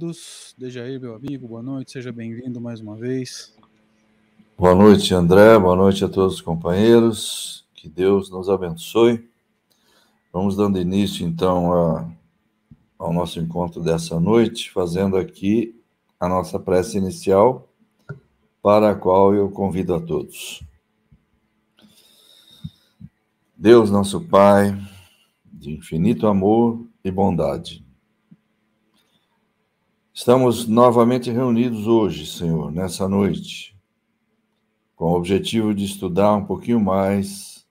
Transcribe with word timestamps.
todos. 0.00 0.56
aí, 0.82 0.98
meu 0.98 1.14
amigo, 1.14 1.46
boa 1.46 1.62
noite, 1.62 1.92
seja 1.92 2.10
bem-vindo 2.10 2.58
mais 2.58 2.80
uma 2.80 2.96
vez. 2.96 3.54
Boa 4.56 4.74
noite, 4.74 5.12
André, 5.12 5.58
boa 5.58 5.76
noite 5.76 6.02
a 6.02 6.08
todos 6.08 6.36
os 6.36 6.40
companheiros, 6.40 7.66
que 7.74 7.86
Deus 7.86 8.30
nos 8.30 8.48
abençoe. 8.48 9.28
Vamos 10.32 10.56
dando 10.56 10.80
início, 10.80 11.26
então, 11.26 11.72
a, 11.72 12.10
ao 12.98 13.12
nosso 13.12 13.40
encontro 13.40 13.82
dessa 13.82 14.18
noite, 14.18 14.70
fazendo 14.70 15.18
aqui 15.18 15.78
a 16.18 16.26
nossa 16.26 16.58
prece 16.58 16.96
inicial, 16.96 17.68
para 18.62 18.92
a 18.92 18.94
qual 18.94 19.34
eu 19.34 19.50
convido 19.50 19.94
a 19.94 20.00
todos. 20.00 20.62
Deus, 23.54 23.90
nosso 23.90 24.18
Pai, 24.18 24.78
de 25.44 25.72
infinito 25.72 26.26
amor 26.26 26.86
e 27.04 27.10
bondade, 27.10 27.84
Estamos 30.20 30.66
novamente 30.66 31.30
reunidos 31.30 31.86
hoje, 31.86 32.26
Senhor, 32.26 32.70
nessa 32.70 33.08
noite, 33.08 33.74
com 34.94 35.12
o 35.12 35.16
objetivo 35.16 35.74
de 35.74 35.86
estudar 35.86 36.34
um 36.34 36.44
pouquinho 36.44 36.78
mais 36.78 37.64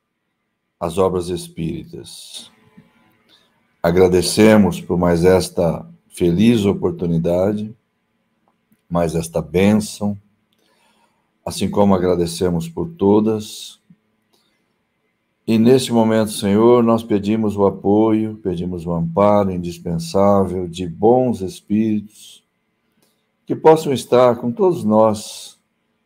as 0.80 0.98
obras 0.98 1.30
espíritas. 1.30 2.52
Agradecemos 3.84 4.82
por 4.82 4.98
mais 4.98 5.24
esta 5.24 5.88
feliz 6.08 6.66
oportunidade, 6.66 7.72
mais 8.90 9.14
esta 9.14 9.44
bênção, 9.44 10.20
assim 11.46 11.70
como 11.70 11.94
agradecemos 11.94 12.68
por 12.68 12.90
todas. 12.90 13.79
E 15.50 15.58
neste 15.58 15.92
momento, 15.92 16.30
Senhor, 16.30 16.84
nós 16.84 17.02
pedimos 17.02 17.58
o 17.58 17.66
apoio, 17.66 18.36
pedimos 18.36 18.86
o 18.86 18.94
amparo 18.94 19.50
indispensável 19.50 20.68
de 20.68 20.88
bons 20.88 21.42
espíritos 21.42 22.44
que 23.48 23.56
possam 23.56 23.92
estar 23.92 24.36
com 24.36 24.52
todos 24.52 24.84
nós, 24.84 25.58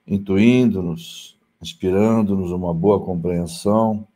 intuindo-nos, 0.07 1.37
inspirando-nos 1.61 2.51
uma 2.51 2.73
boa 2.73 3.01
compreensão, 3.01 4.07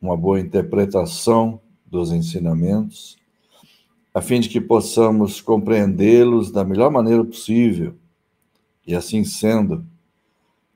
uma 0.00 0.16
boa 0.16 0.38
interpretação 0.38 1.60
dos 1.84 2.12
ensinamentos, 2.12 3.16
a 4.14 4.20
fim 4.20 4.38
de 4.38 4.48
que 4.48 4.60
possamos 4.60 5.40
compreendê-los 5.40 6.52
da 6.52 6.64
melhor 6.64 6.92
maneira 6.92 7.24
possível. 7.24 7.96
E, 8.86 8.94
assim 8.94 9.24
sendo, 9.24 9.84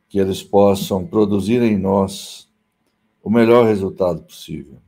que 0.08 0.18
eles 0.18 0.42
possam 0.42 1.06
produzir 1.06 1.62
em 1.62 1.78
nós 1.78 2.49
o 3.22 3.30
melhor 3.30 3.66
resultado 3.66 4.22
possível. 4.22 4.80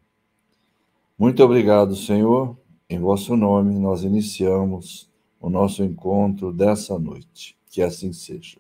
Muito 1.19 1.43
obrigado, 1.43 1.95
Senhor. 1.95 2.57
Em 2.89 2.99
vosso 2.99 3.37
nome, 3.37 3.79
nós 3.79 4.03
iniciamos 4.03 5.09
o 5.41 5.49
nosso 5.49 5.83
encontro 5.83 6.53
dessa 6.53 6.99
noite. 6.99 7.57
Que 7.71 7.83
assim 7.83 8.13
seja. 8.13 8.59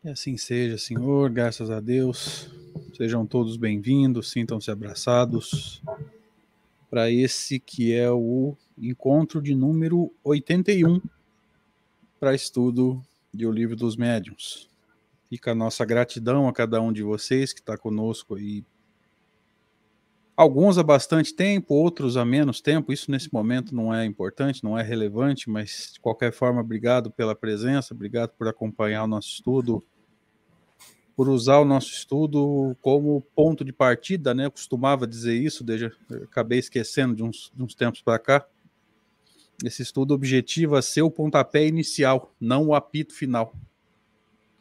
Que 0.00 0.08
assim 0.08 0.36
seja, 0.36 0.78
Senhor, 0.78 1.30
graças 1.30 1.70
a 1.70 1.80
Deus. 1.80 2.50
Sejam 2.96 3.26
todos 3.26 3.56
bem-vindos, 3.56 4.30
sintam-se 4.30 4.70
abraçados 4.70 5.82
para 6.90 7.10
esse 7.10 7.58
que 7.58 7.94
é 7.94 8.10
o 8.10 8.54
encontro 8.76 9.40
de 9.40 9.54
número 9.54 10.12
81 10.22 11.00
para 12.20 12.34
estudo 12.34 13.02
de 13.32 13.46
O 13.46 13.50
Livro 13.50 13.74
dos 13.74 13.96
Médiuns. 13.96 14.71
Fica 15.32 15.52
a 15.52 15.54
nossa 15.54 15.82
gratidão 15.86 16.46
a 16.46 16.52
cada 16.52 16.78
um 16.78 16.92
de 16.92 17.02
vocês 17.02 17.54
que 17.54 17.60
está 17.60 17.74
conosco 17.74 18.34
aí 18.34 18.62
Alguns 20.36 20.76
há 20.76 20.82
bastante 20.82 21.32
tempo, 21.34 21.72
outros 21.72 22.18
há 22.18 22.24
menos 22.24 22.60
tempo. 22.60 22.92
Isso 22.92 23.10
nesse 23.10 23.32
momento 23.32 23.74
não 23.74 23.94
é 23.94 24.04
importante, 24.04 24.62
não 24.62 24.78
é 24.78 24.82
relevante, 24.82 25.48
mas 25.48 25.92
de 25.94 26.00
qualquer 26.00 26.34
forma, 26.34 26.60
obrigado 26.60 27.10
pela 27.10 27.34
presença, 27.34 27.94
obrigado 27.94 28.32
por 28.32 28.46
acompanhar 28.46 29.04
o 29.04 29.06
nosso 29.06 29.28
estudo, 29.28 29.82
por 31.16 31.30
usar 31.30 31.60
o 31.60 31.64
nosso 31.64 31.92
estudo 31.92 32.76
como 32.82 33.22
ponto 33.34 33.64
de 33.64 33.72
partida, 33.72 34.34
né? 34.34 34.44
Eu 34.44 34.50
costumava 34.50 35.06
dizer 35.06 35.34
isso, 35.34 35.64
desde, 35.64 35.90
acabei 36.24 36.58
esquecendo 36.58 37.14
de 37.14 37.22
uns, 37.22 37.50
de 37.54 37.62
uns 37.62 37.74
tempos 37.74 38.02
para 38.02 38.18
cá. 38.18 38.46
Esse 39.64 39.80
estudo 39.80 40.12
objetiva 40.12 40.82
ser 40.82 41.00
o 41.00 41.10
pontapé 41.10 41.66
inicial, 41.66 42.34
não 42.38 42.66
o 42.66 42.74
apito 42.74 43.14
final. 43.14 43.54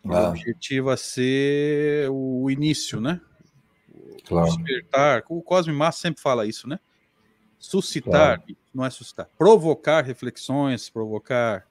Ah. 0.06 0.30
Objetiva 0.30 0.98
ser 0.98 2.10
o 2.10 2.50
início, 2.50 3.00
né? 3.00 3.22
Claro. 4.26 4.48
Despertar. 4.48 5.24
O 5.30 5.42
Cosme 5.42 5.74
Massa 5.74 6.00
sempre 6.00 6.22
fala 6.22 6.46
isso, 6.46 6.68
né? 6.68 6.80
Suscitar, 7.60 8.38
claro. 8.38 8.58
não 8.74 8.84
é 8.84 8.90
suscitar, 8.90 9.30
provocar 9.38 10.04
reflexões, 10.04 10.90
provocar 10.90 11.68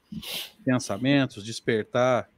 pensamentos, 0.64 1.44
despertar 1.44 2.30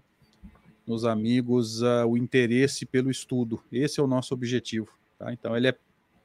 nos 0.87 1.05
amigos 1.05 1.83
uh, 1.83 2.07
o 2.09 2.17
interesse 2.17 2.87
pelo 2.87 3.11
estudo. 3.11 3.63
Esse 3.71 4.01
é 4.01 4.03
o 4.03 4.07
nosso 4.07 4.33
objetivo. 4.33 4.89
Tá? 5.19 5.33
Então, 5.33 5.57
ele 5.57 5.69
é 5.69 5.77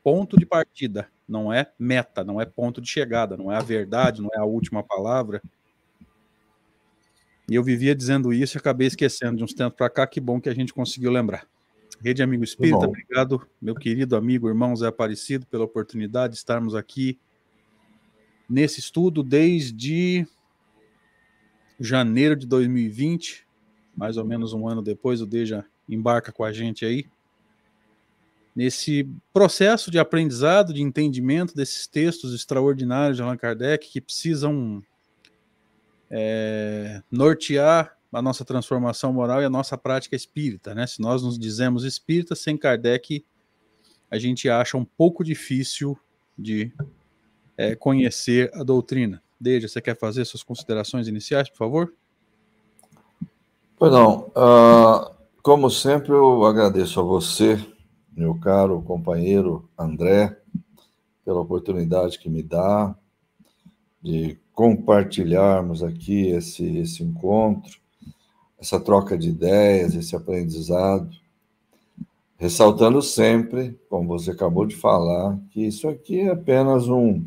ponto 0.04 0.38
de 0.38 0.46
partida, 0.46 1.10
não 1.28 1.52
é 1.52 1.70
meta, 1.78 2.24
não 2.24 2.40
é 2.40 2.46
ponto 2.46 2.80
de 2.80 2.88
chegada, 2.88 3.36
não 3.36 3.52
é 3.52 3.58
a 3.58 3.62
verdade, 3.62 4.22
não 4.22 4.30
é 4.34 4.38
a 4.38 4.46
última 4.46 4.82
palavra. 4.82 5.42
E 7.50 7.56
eu 7.56 7.64
vivia 7.64 7.96
dizendo 7.96 8.34
isso 8.34 8.58
e 8.58 8.60
acabei 8.60 8.88
esquecendo 8.88 9.38
de 9.38 9.44
uns 9.44 9.54
tempos 9.54 9.78
para 9.78 9.90
cá. 9.90 10.06
Que 10.06 10.20
bom 10.20 10.40
que 10.40 10.50
a 10.50 10.54
gente 10.54 10.74
conseguiu 10.74 11.12
lembrar. 11.12 11.48
Rede 12.02 12.22
Amigo 12.22 12.44
Espírita, 12.44 12.86
obrigado, 12.86 13.42
meu 13.60 13.74
querido 13.74 14.16
amigo, 14.16 14.48
irmão 14.48 14.76
Zé 14.76 14.88
Aparecido, 14.88 15.48
pela 15.48 15.64
oportunidade 15.64 16.34
de 16.34 16.38
estarmos 16.38 16.76
aqui 16.76 17.18
nesse 18.48 18.80
estudo 18.80 19.24
desde 19.24 20.28
janeiro 21.80 22.36
de 22.36 22.46
2020, 22.46 23.48
mais 23.96 24.16
ou 24.18 24.26
menos 24.26 24.54
um 24.54 24.68
ano 24.68 24.82
depois, 24.82 25.22
o 25.22 25.26
Deja 25.26 25.66
embarca 25.90 26.32
com 26.32 26.44
a 26.44 26.54
gente 26.54 26.86
aí, 26.86 27.08
nesse 28.56 29.10
processo 29.34 29.90
de 29.90 30.00
aprendizado, 30.00 30.74
de 30.74 30.82
entendimento 30.82 31.56
desses 31.56 31.88
textos 31.88 32.34
extraordinários 32.34 33.18
de 33.18 33.24
Allan 33.24 33.38
Kardec 33.38 33.90
que 33.90 34.02
precisam 34.02 34.84
é, 36.10 37.02
nortear 37.12 37.98
a 38.12 38.22
nossa 38.22 38.46
transformação 38.46 39.14
moral 39.14 39.42
e 39.42 39.46
a 39.46 39.50
nossa 39.50 39.78
prática 39.78 40.16
espírita, 40.16 40.74
né? 40.74 40.88
Se 40.88 41.02
nós 41.02 41.22
nos 41.22 41.38
dizemos 41.38 41.84
espíritas, 41.84 42.40
sem 42.40 42.58
Kardec, 42.58 43.24
a 44.10 44.18
gente 44.18 44.50
acha 44.50 44.78
um 44.78 44.86
pouco 44.86 45.24
difícil 45.24 45.98
de 46.38 46.74
é, 47.58 47.76
conhecer 47.76 48.50
a 48.54 48.64
doutrina. 48.64 49.22
Deja, 49.40 49.68
você 49.68 49.82
quer 49.82 49.98
fazer 49.98 50.26
suas 50.26 50.44
considerações 50.44 51.08
iniciais, 51.08 51.50
por 51.50 51.58
favor? 51.58 51.94
Pois 53.78 53.92
não. 53.92 54.32
Uh, 54.36 55.12
como 55.44 55.70
sempre, 55.70 56.12
eu 56.12 56.44
agradeço 56.46 57.00
a 57.00 57.04
você, 57.04 57.64
meu 58.16 58.34
caro 58.40 58.82
companheiro 58.82 59.70
André, 59.78 60.36
pela 61.24 61.42
oportunidade 61.42 62.18
que 62.18 62.30
me 62.30 62.42
dá 62.42 62.96
de 64.02 64.40
compartilharmos 64.58 65.84
aqui 65.84 66.30
esse, 66.30 66.80
esse 66.80 67.04
encontro, 67.04 67.78
essa 68.60 68.80
troca 68.80 69.16
de 69.16 69.30
ideias, 69.30 69.94
esse 69.94 70.16
aprendizado, 70.16 71.08
ressaltando 72.40 73.00
sempre, 73.04 73.80
como 73.88 74.08
você 74.08 74.32
acabou 74.32 74.66
de 74.66 74.76
falar, 74.76 75.38
que 75.52 75.64
isso 75.64 75.88
aqui 75.88 76.22
é 76.22 76.32
apenas 76.32 76.88
um, 76.88 77.24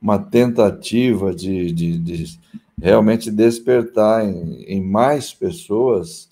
uma 0.00 0.18
tentativa 0.18 1.32
de, 1.32 1.70
de, 1.70 1.96
de 1.96 2.40
realmente 2.76 3.30
despertar 3.30 4.26
em, 4.26 4.64
em 4.64 4.82
mais 4.82 5.32
pessoas 5.32 6.28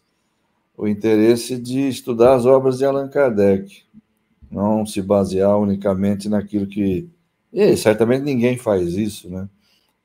o 0.76 0.88
interesse 0.88 1.56
de 1.56 1.86
estudar 1.86 2.34
as 2.34 2.46
obras 2.46 2.78
de 2.78 2.84
Allan 2.84 3.08
Kardec, 3.08 3.84
não 4.50 4.84
se 4.84 5.00
basear 5.00 5.56
unicamente 5.56 6.28
naquilo 6.28 6.66
que. 6.66 7.08
E 7.52 7.76
certamente 7.76 8.24
ninguém 8.24 8.58
faz 8.58 8.94
isso, 8.94 9.30
né? 9.30 9.48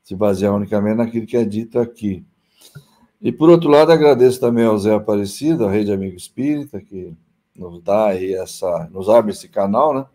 Se 0.06 0.14
basear 0.14 0.54
unicamente 0.54 0.98
naquilo 0.98 1.26
que 1.26 1.36
é 1.36 1.44
dito 1.44 1.80
aqui. 1.80 2.24
E 3.20 3.32
por 3.32 3.50
outro 3.50 3.68
lado, 3.68 3.90
agradeço 3.90 4.38
também 4.38 4.64
ao 4.64 4.78
Zé 4.78 4.94
Aparecido, 4.94 5.66
a 5.66 5.70
Rede 5.70 5.90
Amigo 5.90 6.16
Espírita, 6.16 6.80
que 6.80 7.12
nos 7.56 7.82
dá 7.82 8.10
aí 8.10 8.32
essa, 8.32 8.88
nos 8.92 9.08
abre 9.08 9.32
esse 9.32 9.48
canal, 9.48 9.92
né? 9.92 10.06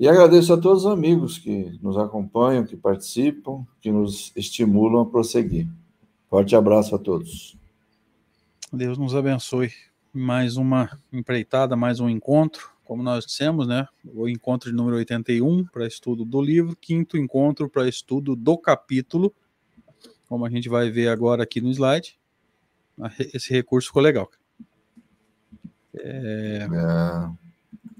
E 0.00 0.08
agradeço 0.08 0.52
a 0.52 0.56
todos 0.56 0.84
os 0.84 0.90
amigos 0.90 1.38
que 1.38 1.78
nos 1.80 1.96
acompanham, 1.96 2.66
que 2.66 2.76
participam, 2.76 3.64
que 3.80 3.92
nos 3.92 4.32
estimulam 4.34 5.02
a 5.02 5.06
prosseguir. 5.06 5.68
Forte 6.28 6.56
abraço 6.56 6.96
a 6.96 6.98
todos. 6.98 7.56
Deus 8.72 8.98
nos 8.98 9.14
abençoe. 9.14 9.70
Mais 10.12 10.56
uma 10.56 10.98
empreitada, 11.12 11.76
mais 11.76 12.00
um 12.00 12.08
encontro, 12.08 12.71
como 12.92 13.02
nós 13.02 13.24
dissemos, 13.24 13.66
né? 13.66 13.88
O 14.04 14.28
encontro 14.28 14.68
de 14.68 14.76
número 14.76 14.98
81 14.98 15.64
para 15.64 15.86
estudo 15.86 16.26
do 16.26 16.42
livro, 16.42 16.76
quinto 16.76 17.16
encontro 17.16 17.66
para 17.66 17.88
estudo 17.88 18.36
do 18.36 18.58
capítulo, 18.58 19.34
como 20.28 20.44
a 20.44 20.50
gente 20.50 20.68
vai 20.68 20.90
ver 20.90 21.08
agora 21.08 21.42
aqui 21.42 21.58
no 21.62 21.70
slide. 21.70 22.18
Esse 23.32 23.50
recurso 23.50 23.88
ficou 23.88 24.02
legal. 24.02 24.30
É... 25.94 26.68
É 26.70 27.42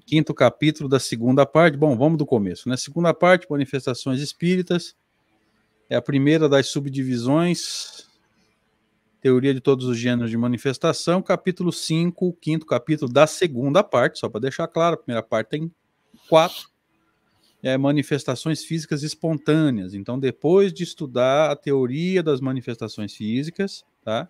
quinto 0.04 0.34
capítulo 0.34 0.90
da 0.90 1.00
segunda 1.00 1.46
parte. 1.46 1.78
Bom, 1.78 1.96
vamos 1.96 2.18
do 2.18 2.26
começo, 2.26 2.68
né? 2.68 2.76
Segunda 2.76 3.14
parte, 3.14 3.46
manifestações 3.48 4.20
espíritas. 4.20 4.94
É 5.88 5.96
a 5.96 6.02
primeira 6.02 6.50
das 6.50 6.66
subdivisões. 6.66 8.10
Teoria 9.22 9.54
de 9.54 9.60
todos 9.60 9.86
os 9.86 9.96
gêneros 9.96 10.32
de 10.32 10.36
manifestação, 10.36 11.22
capítulo 11.22 11.72
5, 11.72 12.32
quinto 12.40 12.66
capítulo 12.66 13.10
da 13.10 13.24
segunda 13.24 13.80
parte, 13.84 14.18
só 14.18 14.28
para 14.28 14.40
deixar 14.40 14.66
claro, 14.66 14.94
a 14.94 14.96
primeira 14.96 15.22
parte 15.22 15.50
tem 15.50 15.72
quatro. 16.28 16.68
É 17.62 17.78
manifestações 17.78 18.64
físicas 18.64 19.04
espontâneas. 19.04 19.94
Então, 19.94 20.18
depois 20.18 20.72
de 20.72 20.82
estudar 20.82 21.52
a 21.52 21.54
teoria 21.54 22.20
das 22.20 22.40
manifestações 22.40 23.14
físicas, 23.14 23.84
tá? 24.04 24.28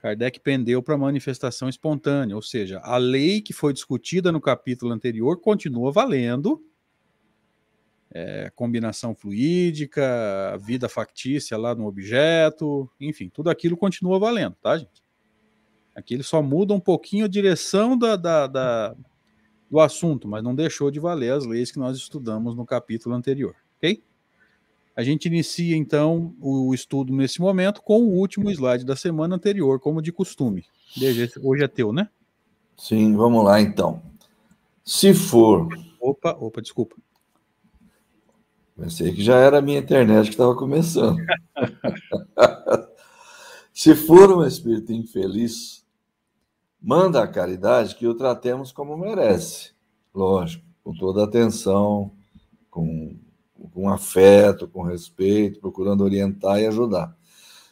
Kardec 0.00 0.40
pendeu 0.40 0.82
para 0.82 0.98
manifestação 0.98 1.68
espontânea, 1.68 2.34
ou 2.34 2.42
seja, 2.42 2.80
a 2.80 2.96
lei 2.96 3.40
que 3.40 3.52
foi 3.52 3.72
discutida 3.72 4.32
no 4.32 4.40
capítulo 4.40 4.92
anterior 4.92 5.40
continua 5.40 5.92
valendo. 5.92 6.60
É, 8.14 8.50
combinação 8.54 9.14
fluídica, 9.14 10.58
vida 10.60 10.86
factícia 10.86 11.56
lá 11.56 11.74
no 11.74 11.86
objeto, 11.86 12.90
enfim, 13.00 13.30
tudo 13.32 13.48
aquilo 13.48 13.74
continua 13.74 14.18
valendo, 14.18 14.54
tá, 14.60 14.76
gente? 14.76 15.02
Aqui 15.94 16.14
ele 16.14 16.22
só 16.22 16.42
muda 16.42 16.74
um 16.74 16.80
pouquinho 16.80 17.24
a 17.24 17.28
direção 17.28 17.96
da, 17.96 18.16
da, 18.16 18.46
da, 18.46 18.96
do 19.70 19.80
assunto, 19.80 20.28
mas 20.28 20.42
não 20.42 20.54
deixou 20.54 20.90
de 20.90 21.00
valer 21.00 21.32
as 21.32 21.46
leis 21.46 21.70
que 21.70 21.78
nós 21.78 21.96
estudamos 21.96 22.54
no 22.54 22.66
capítulo 22.66 23.14
anterior, 23.14 23.56
ok? 23.78 24.02
A 24.94 25.02
gente 25.02 25.24
inicia 25.24 25.74
então 25.74 26.34
o 26.38 26.74
estudo 26.74 27.14
nesse 27.14 27.40
momento 27.40 27.80
com 27.80 28.02
o 28.02 28.18
último 28.18 28.50
slide 28.50 28.84
da 28.84 28.94
semana 28.94 29.36
anterior, 29.36 29.80
como 29.80 30.02
de 30.02 30.12
costume. 30.12 30.66
Hoje 31.42 31.64
é 31.64 31.68
teu, 31.68 31.94
né? 31.94 32.10
Sim, 32.76 33.16
vamos 33.16 33.42
lá 33.42 33.60
então. 33.60 34.02
Se 34.84 35.14
for. 35.14 35.68
Opa, 35.98 36.36
opa, 36.38 36.60
desculpa. 36.60 36.96
Pensei 38.76 39.12
que 39.12 39.22
já 39.22 39.36
era 39.36 39.58
a 39.58 39.62
minha 39.62 39.78
internet 39.78 40.24
que 40.24 40.32
estava 40.32 40.54
começando. 40.54 41.18
Se 43.72 43.94
for 43.94 44.32
um 44.32 44.44
espírito 44.44 44.92
infeliz, 44.92 45.84
manda 46.80 47.22
a 47.22 47.28
caridade 47.28 47.94
que 47.94 48.06
o 48.06 48.14
tratemos 48.14 48.72
como 48.72 48.96
merece. 48.96 49.72
Lógico, 50.14 50.64
com 50.82 50.94
toda 50.94 51.24
atenção, 51.24 52.12
com 52.70 53.16
com 53.72 53.88
afeto, 53.88 54.66
com 54.66 54.82
respeito, 54.82 55.60
procurando 55.60 56.04
orientar 56.04 56.60
e 56.60 56.66
ajudar. 56.66 57.16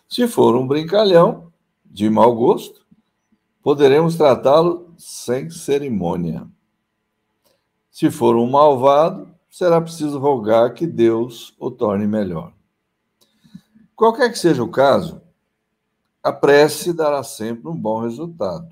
Se 0.08 0.26
for 0.26 0.56
um 0.56 0.66
brincalhão 0.66 1.52
de 1.84 2.08
mau 2.08 2.34
gosto, 2.34 2.86
poderemos 3.62 4.16
tratá-lo 4.16 4.94
sem 4.96 5.50
cerimônia. 5.50 6.46
Se 7.90 8.10
for 8.10 8.36
um 8.36 8.48
malvado, 8.48 9.28
será 9.50 9.80
preciso 9.80 10.18
rogar 10.18 10.72
que 10.72 10.86
Deus 10.86 11.54
o 11.58 11.70
torne 11.70 12.06
melhor. 12.06 12.52
Qualquer 13.96 14.30
que 14.30 14.38
seja 14.38 14.62
o 14.62 14.70
caso, 14.70 15.20
a 16.22 16.32
prece 16.32 16.92
dará 16.92 17.22
sempre 17.22 17.68
um 17.68 17.76
bom 17.76 18.00
resultado. 18.00 18.68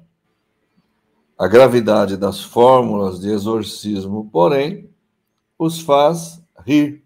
A 1.36 1.46
gravidade 1.46 2.16
das 2.16 2.42
fórmulas 2.42 3.20
de 3.20 3.30
exorcismo, 3.30 4.30
porém, 4.30 4.88
os 5.58 5.80
faz 5.80 6.42
rir 6.64 7.04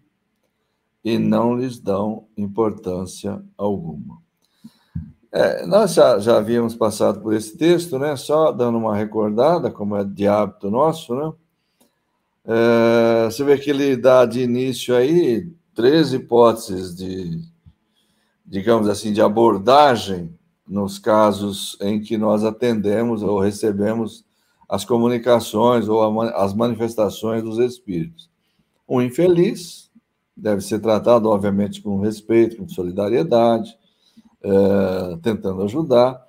e 1.03 1.17
não 1.17 1.55
lhes 1.55 1.79
dão 1.79 2.27
importância 2.37 3.43
alguma. 3.57 4.21
É, 5.31 5.65
nós 5.65 5.95
já, 5.95 6.19
já 6.19 6.37
havíamos 6.37 6.75
passado 6.75 7.19
por 7.19 7.33
esse 7.33 7.57
texto, 7.57 7.97
né? 7.97 8.15
Só 8.15 8.51
dando 8.51 8.77
uma 8.77 8.95
recordada, 8.95 9.71
como 9.71 9.95
é 9.97 10.03
de 10.03 10.27
hábito 10.27 10.69
nosso, 10.69 11.15
né? 11.15 11.33
É, 12.45 13.25
você 13.25 13.43
vê 13.43 13.57
que 13.57 13.69
ele 13.69 13.95
dá 13.95 14.25
de 14.25 14.41
início 14.41 14.95
aí 14.95 15.49
três 15.73 16.13
hipóteses 16.13 16.95
de, 16.95 17.41
digamos 18.45 18.89
assim, 18.89 19.13
de 19.13 19.21
abordagem 19.21 20.37
nos 20.67 20.99
casos 20.99 21.77
em 21.81 22.01
que 22.01 22.17
nós 22.17 22.43
atendemos 22.43 23.21
ou 23.23 23.39
recebemos 23.39 24.25
as 24.67 24.85
comunicações 24.85 25.87
ou 25.87 26.21
as 26.21 26.53
manifestações 26.53 27.43
dos 27.43 27.59
espíritos. 27.59 28.29
Um 28.87 29.01
infeliz, 29.01 29.89
deve 30.35 30.61
ser 30.61 30.79
tratado, 30.79 31.29
obviamente, 31.29 31.81
com 31.81 31.99
respeito, 31.99 32.57
com 32.57 32.67
solidariedade, 32.67 33.77
é, 34.41 35.17
tentando 35.21 35.61
ajudar. 35.63 36.21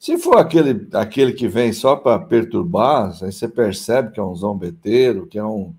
Se 0.00 0.18
for 0.18 0.38
aquele, 0.38 0.88
aquele 0.94 1.32
que 1.32 1.46
vem 1.46 1.72
só 1.72 1.94
para 1.94 2.18
perturbar, 2.18 3.16
aí 3.22 3.30
você 3.30 3.46
percebe 3.46 4.10
que 4.10 4.18
é 4.18 4.22
um 4.22 4.34
zombeteiro, 4.34 5.26
que 5.26 5.38
é 5.38 5.44
um, 5.44 5.74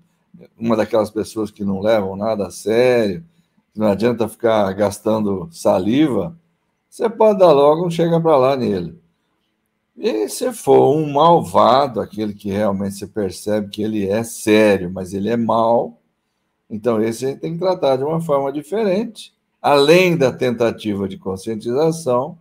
uma 0.56 0.76
daquelas 0.76 1.10
pessoas 1.10 1.50
que 1.50 1.64
não 1.64 1.80
levam 1.80 2.16
nada 2.16 2.46
a 2.46 2.50
sério, 2.50 3.24
que 3.74 3.80
não 3.80 3.88
adianta 3.88 4.28
ficar 4.28 4.72
gastando 4.74 5.48
saliva, 5.50 6.34
você 6.88 7.10
pode 7.10 7.40
dar 7.40 7.52
logo 7.52 7.84
um 7.84 7.90
chega 7.90 8.20
para 8.20 8.36
lá 8.36 8.56
nele. 8.56 8.96
E 9.96 10.28
se 10.28 10.52
for 10.52 10.96
um 10.96 11.12
malvado, 11.12 12.00
aquele 12.00 12.32
que 12.32 12.50
realmente 12.50 12.94
você 12.94 13.06
percebe 13.06 13.68
que 13.70 13.82
ele 13.82 14.08
é 14.08 14.22
sério, 14.22 14.90
mas 14.90 15.12
ele 15.12 15.28
é 15.30 15.36
mau, 15.36 15.98
então, 16.72 17.02
esse 17.02 17.26
a 17.26 17.28
gente 17.28 17.40
tem 17.40 17.52
que 17.52 17.58
tratar 17.58 17.96
de 17.96 18.02
uma 18.02 18.18
forma 18.18 18.50
diferente, 18.50 19.34
além 19.60 20.16
da 20.16 20.32
tentativa 20.32 21.06
de 21.06 21.18
conscientização, 21.18 22.38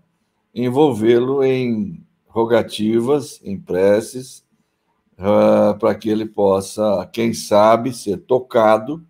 envolvê-lo 0.53 1.43
em 1.43 2.05
rogativas, 2.27 3.39
em 3.43 3.59
preces, 3.59 4.45
uh, 5.17 5.77
para 5.77 5.95
que 5.95 6.09
ele 6.09 6.25
possa, 6.25 7.07
quem 7.11 7.33
sabe, 7.33 7.93
ser 7.93 8.17
tocado 8.17 9.03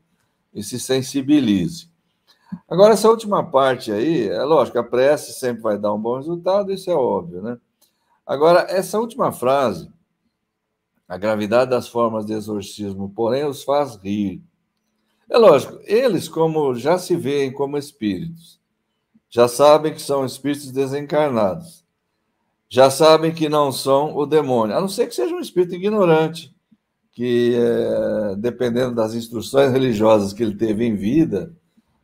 e 0.54 0.64
se 0.64 0.80
sensibilize. 0.80 1.90
Agora, 2.70 2.94
essa 2.94 3.10
última 3.10 3.44
parte 3.44 3.92
aí, 3.92 4.28
é 4.28 4.44
lógico, 4.44 4.78
a 4.78 4.84
prece 4.84 5.34
sempre 5.34 5.62
vai 5.62 5.78
dar 5.78 5.94
um 5.94 6.00
bom 6.00 6.18
resultado, 6.18 6.72
isso 6.72 6.90
é 6.90 6.96
óbvio, 6.96 7.42
né? 7.42 7.58
Agora, 8.26 8.66
essa 8.70 9.00
última 9.00 9.32
frase, 9.32 9.90
a 11.08 11.18
gravidade 11.18 11.72
das 11.72 11.88
formas 11.88 12.26
de 12.26 12.34
exorcismo, 12.34 13.10
porém, 13.10 13.46
os 13.46 13.64
faz 13.64 13.96
rir. 13.98 14.42
É 15.30 15.38
lógico, 15.38 15.80
eles, 15.84 16.28
como 16.28 16.76
já 16.76 16.98
se 16.98 17.16
veem 17.16 17.52
como 17.52 17.78
espíritos, 17.78 18.61
já 19.32 19.48
sabem 19.48 19.94
que 19.94 20.02
são 20.02 20.26
espíritos 20.26 20.72
desencarnados, 20.72 21.86
já 22.70 22.92
sabem 22.92 23.34
que 23.34 23.48
não 23.48 23.72
são 23.72 24.16
o 24.16 24.26
demônio, 24.26 24.76
a 24.76 24.82
não 24.82 24.90
ser 24.90 25.08
que 25.08 25.16
seja 25.16 25.34
um 25.34 25.40
espírito 25.40 25.74
ignorante, 25.74 26.54
que, 27.14 27.56
é, 27.56 28.36
dependendo 28.36 28.94
das 28.94 29.14
instruções 29.14 29.72
religiosas 29.72 30.34
que 30.34 30.44
ele 30.44 30.56
teve 30.56 30.86
em 30.86 30.96
vida, 30.96 31.54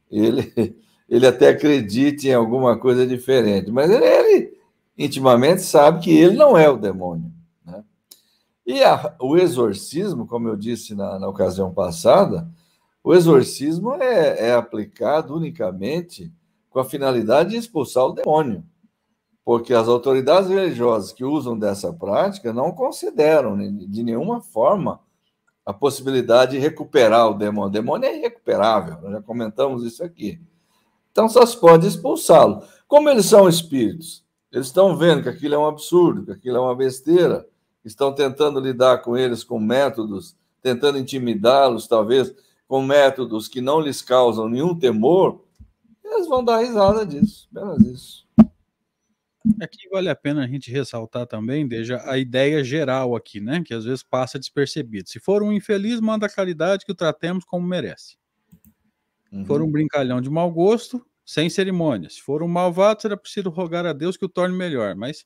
ele, 0.09 0.53
ele 1.07 1.27
até 1.27 1.49
acredite 1.49 2.29
em 2.29 2.33
alguma 2.33 2.77
coisa 2.77 3.05
diferente, 3.05 3.71
mas 3.71 3.89
ele, 3.89 4.05
ele 4.05 4.57
intimamente 4.97 5.61
sabe 5.61 5.99
que 5.99 6.11
ele 6.11 6.37
não 6.37 6.57
é 6.57 6.69
o 6.69 6.77
demônio. 6.77 7.31
Né? 7.65 7.83
E 8.65 8.83
a, 8.83 9.15
o 9.19 9.37
exorcismo, 9.37 10.25
como 10.25 10.47
eu 10.47 10.55
disse 10.55 10.95
na, 10.95 11.19
na 11.19 11.27
ocasião 11.27 11.73
passada, 11.73 12.49
o 13.03 13.13
exorcismo 13.13 13.95
é, 13.95 14.49
é 14.49 14.53
aplicado 14.53 15.35
unicamente 15.35 16.31
com 16.77 16.81
a 16.81 16.85
finalidade 16.85 17.49
de 17.49 17.57
expulsar 17.57 18.05
o 18.05 18.11
demônio 18.11 18.63
porque 19.43 19.73
as 19.73 19.87
autoridades 19.87 20.49
religiosas 20.49 21.11
que 21.11 21.23
usam 21.23 21.57
dessa 21.57 21.91
prática 21.91 22.51
não 22.51 22.69
consideram 22.71 23.57
de 23.57 24.03
nenhuma 24.03 24.41
forma 24.41 24.99
a 25.65 25.73
possibilidade 25.73 26.51
de 26.51 26.57
recuperar 26.59 27.29
o 27.29 27.33
demônio. 27.33 27.69
O 27.69 27.71
demônio 27.71 28.09
é 28.09 28.17
irrecuperável, 28.17 28.99
nós 29.01 29.13
já 29.13 29.21
comentamos 29.21 29.85
isso 29.85 30.03
aqui. 30.03 30.39
Então 31.09 31.29
só 31.29 31.45
se 31.45 31.57
pode 31.57 31.87
expulsá-lo. 31.87 32.61
Como 32.89 33.09
eles 33.09 33.25
são 33.25 33.47
espíritos, 33.47 34.21
eles 34.51 34.67
estão 34.67 34.97
vendo 34.97 35.23
que 35.23 35.29
aquilo 35.29 35.55
é 35.55 35.57
um 35.57 35.65
absurdo, 35.65 36.25
que 36.25 36.31
aquilo 36.33 36.57
é 36.57 36.59
uma 36.59 36.75
besteira, 36.75 37.47
estão 37.85 38.13
tentando 38.13 38.59
lidar 38.59 38.97
com 38.97 39.15
eles 39.15 39.45
com 39.45 39.61
métodos, 39.61 40.35
tentando 40.61 40.97
intimidá-los, 40.97 41.87
talvez 41.87 42.35
com 42.67 42.83
métodos 42.83 43.47
que 43.47 43.61
não 43.61 43.79
lhes 43.79 44.01
causam 44.01 44.49
nenhum 44.49 44.77
temor, 44.77 45.46
eles 46.17 46.27
vão 46.27 46.43
dar 46.43 46.59
risada 46.59 47.05
disso, 47.05 47.47
apenas 47.51 47.79
isso. 47.85 48.27
Aqui 49.61 49.87
vale 49.89 50.09
a 50.09 50.15
pena 50.15 50.43
a 50.43 50.47
gente 50.47 50.69
ressaltar 50.69 51.25
também, 51.25 51.65
deixa 51.65 52.01
a 52.09 52.17
ideia 52.17 52.63
geral 52.63 53.15
aqui, 53.15 53.39
né? 53.39 53.63
Que 53.63 53.73
às 53.73 53.85
vezes 53.85 54.03
passa 54.03 54.37
despercebido. 54.37 55.07
Se 55.07 55.19
for 55.19 55.41
um 55.41 55.53
infeliz, 55.53 56.01
manda 56.01 56.25
a 56.25 56.29
caridade 56.29 56.85
que 56.85 56.91
o 56.91 56.95
tratemos 56.95 57.45
como 57.45 57.65
merece. 57.65 58.17
Uhum. 59.31 59.41
Se 59.41 59.47
for 59.47 59.61
um 59.61 59.65
uhum. 59.65 59.71
brincalhão 59.71 60.19
de 60.19 60.29
mau 60.29 60.51
gosto, 60.51 61.05
sem 61.25 61.49
cerimônias. 61.49 62.15
Se 62.15 62.21
for 62.21 62.43
um 62.43 62.47
malvado, 62.47 63.01
será 63.01 63.15
preciso 63.15 63.49
rogar 63.49 63.85
a 63.85 63.93
Deus 63.93 64.17
que 64.17 64.25
o 64.25 64.29
torne 64.29 64.55
melhor. 64.55 64.95
Mas, 64.95 65.25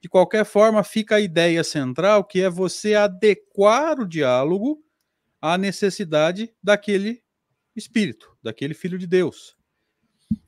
de 0.00 0.08
qualquer 0.08 0.46
forma, 0.46 0.82
fica 0.82 1.16
a 1.16 1.20
ideia 1.20 1.62
central, 1.62 2.24
que 2.24 2.40
é 2.40 2.48
você 2.48 2.94
adequar 2.94 4.00
o 4.00 4.08
diálogo 4.08 4.82
à 5.40 5.58
necessidade 5.58 6.54
daquele 6.62 7.22
espírito, 7.76 8.34
daquele 8.42 8.72
filho 8.72 8.98
de 8.98 9.06
Deus 9.06 9.56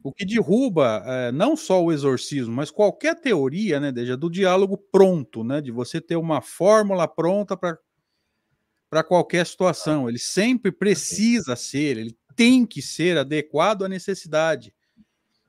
o 0.02 0.12
que 0.12 0.24
derruba 0.24 1.02
é, 1.06 1.32
não 1.32 1.56
só 1.56 1.82
o 1.82 1.92
exorcismo, 1.92 2.54
mas 2.54 2.70
qualquer 2.70 3.20
teoria, 3.20 3.80
né, 3.80 3.90
Deja, 3.90 4.16
do 4.16 4.30
diálogo 4.30 4.76
pronto, 4.76 5.42
né, 5.42 5.60
de 5.60 5.70
você 5.70 6.00
ter 6.00 6.16
uma 6.16 6.40
fórmula 6.40 7.08
pronta 7.08 7.56
para 7.56 9.04
qualquer 9.04 9.46
situação. 9.46 10.08
Ele 10.08 10.18
sempre 10.18 10.70
precisa 10.70 11.56
ser, 11.56 11.96
ele 11.96 12.16
tem 12.36 12.66
que 12.66 12.82
ser 12.82 13.16
adequado 13.18 13.84
à 13.84 13.88
necessidade. 13.88 14.74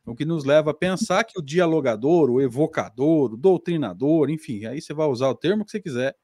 O 0.05 0.15
que 0.15 0.23
nos 0.23 0.45
leva 0.45 0.71
a 0.71 0.73
pensar 0.73 1.23
que 1.23 1.39
o 1.39 1.43
dialogador, 1.43 2.29
o 2.29 2.39
evocador, 2.39 3.33
o 3.33 3.37
doutrinador, 3.37 4.29
enfim, 4.29 4.65
aí 4.65 4.79
você 4.79 4.93
vai 4.93 5.07
usar 5.07 5.29
o 5.29 5.35
termo 5.35 5.65
que 5.65 5.71
você 5.71 5.81
quiser, 5.81 6.15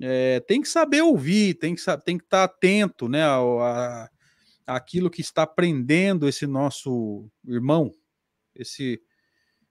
é, 0.00 0.40
tem 0.40 0.60
que 0.60 0.68
saber 0.68 1.02
ouvir, 1.02 1.54
tem 1.54 1.74
que, 1.74 1.82
tem 2.04 2.18
que 2.18 2.24
estar 2.24 2.44
atento 2.44 3.08
né, 3.08 3.22
a, 3.22 4.08
aquilo 4.66 5.10
que 5.10 5.20
está 5.20 5.46
prendendo 5.46 6.28
esse 6.28 6.46
nosso 6.46 7.28
irmão, 7.46 7.92
esse 8.54 9.00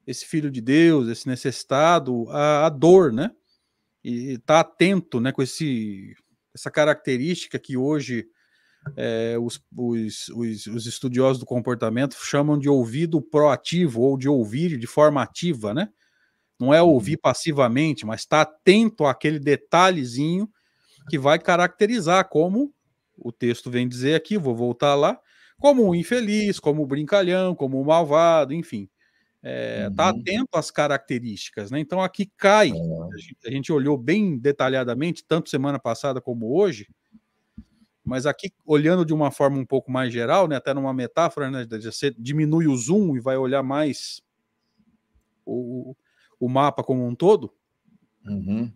esse 0.05 0.25
filho 0.25 0.51
de 0.51 0.59
Deus, 0.59 1.07
esse 1.07 1.25
necessitado, 1.27 2.29
a, 2.29 2.65
a 2.65 2.69
dor, 2.69 3.13
né? 3.13 3.31
E 4.03 4.33
está 4.33 4.59
atento, 4.59 5.21
né, 5.21 5.31
com 5.31 5.41
esse 5.41 6.13
essa 6.53 6.69
característica 6.69 7.57
que 7.57 7.77
hoje 7.77 8.27
é, 8.95 9.38
os, 9.39 9.59
os, 9.75 10.29
os, 10.29 10.67
os, 10.67 10.85
estudiosos 10.85 11.39
do 11.39 11.45
comportamento 11.45 12.15
chamam 12.15 12.59
de 12.59 12.69
ouvido 12.69 13.21
proativo 13.21 14.01
ou 14.01 14.17
de 14.17 14.27
ouvir 14.27 14.77
de 14.77 14.85
forma 14.85 15.21
ativa, 15.21 15.73
né? 15.73 15.89
Não 16.59 16.73
é 16.73 16.81
ouvir 16.81 17.15
uhum. 17.15 17.21
passivamente, 17.21 18.05
mas 18.05 18.21
está 18.21 18.41
atento 18.41 19.05
àquele 19.05 19.39
detalhezinho 19.39 20.50
que 21.09 21.17
vai 21.17 21.39
caracterizar 21.39 22.27
como 22.29 22.73
o 23.17 23.32
texto 23.32 23.70
vem 23.70 23.88
dizer 23.88 24.15
aqui, 24.15 24.38
vou 24.38 24.55
voltar 24.55 24.96
lá, 24.96 25.20
como 25.60 25.88
um 25.88 25.96
infeliz, 25.96 26.60
como 26.60 26.84
um 26.84 26.88
brincalhão, 26.88 27.55
como 27.55 27.79
um 27.79 27.86
malvado, 27.86 28.53
enfim. 28.53 28.89
Está 29.43 29.50
é, 29.50 29.89
tá 29.89 30.12
uhum. 30.12 30.20
atento 30.20 30.50
às 30.53 30.72
características, 30.72 31.70
né? 31.70 31.79
Então 31.79 32.01
aqui 32.01 32.32
cai, 32.38 32.72
uhum. 32.72 33.12
a, 33.12 33.17
gente, 33.17 33.38
a 33.46 33.51
gente 33.51 33.74
olhou 33.74 33.98
bem 33.98 34.38
detalhadamente, 34.38 35.24
tanto 35.27 35.50
semana 35.50 35.77
passada 35.77 36.22
como 36.22 36.58
hoje, 36.58 36.88
mas 38.03 38.25
aqui 38.25 38.53
olhando 38.65 39.05
de 39.05 39.13
uma 39.13 39.32
forma 39.32 39.58
um 39.58 39.65
pouco 39.65 39.91
mais 39.91 40.12
geral, 40.12 40.48
né, 40.48 40.58
até 40.58 40.74
numa 40.74 40.93
metáfora, 40.93 41.50
né, 41.50 41.65
você 41.65 42.12
diminui 42.12 42.67
o 42.67 42.75
zoom 42.75 43.15
e 43.15 43.20
vai 43.20 43.38
olhar 43.38 43.63
mais 43.63 44.22
o, 45.46 45.96
o 46.39 46.50
mapa 46.50 46.84
como 46.84 47.05
um 47.05 47.15
todo, 47.15 47.53
uhum. 48.25 48.72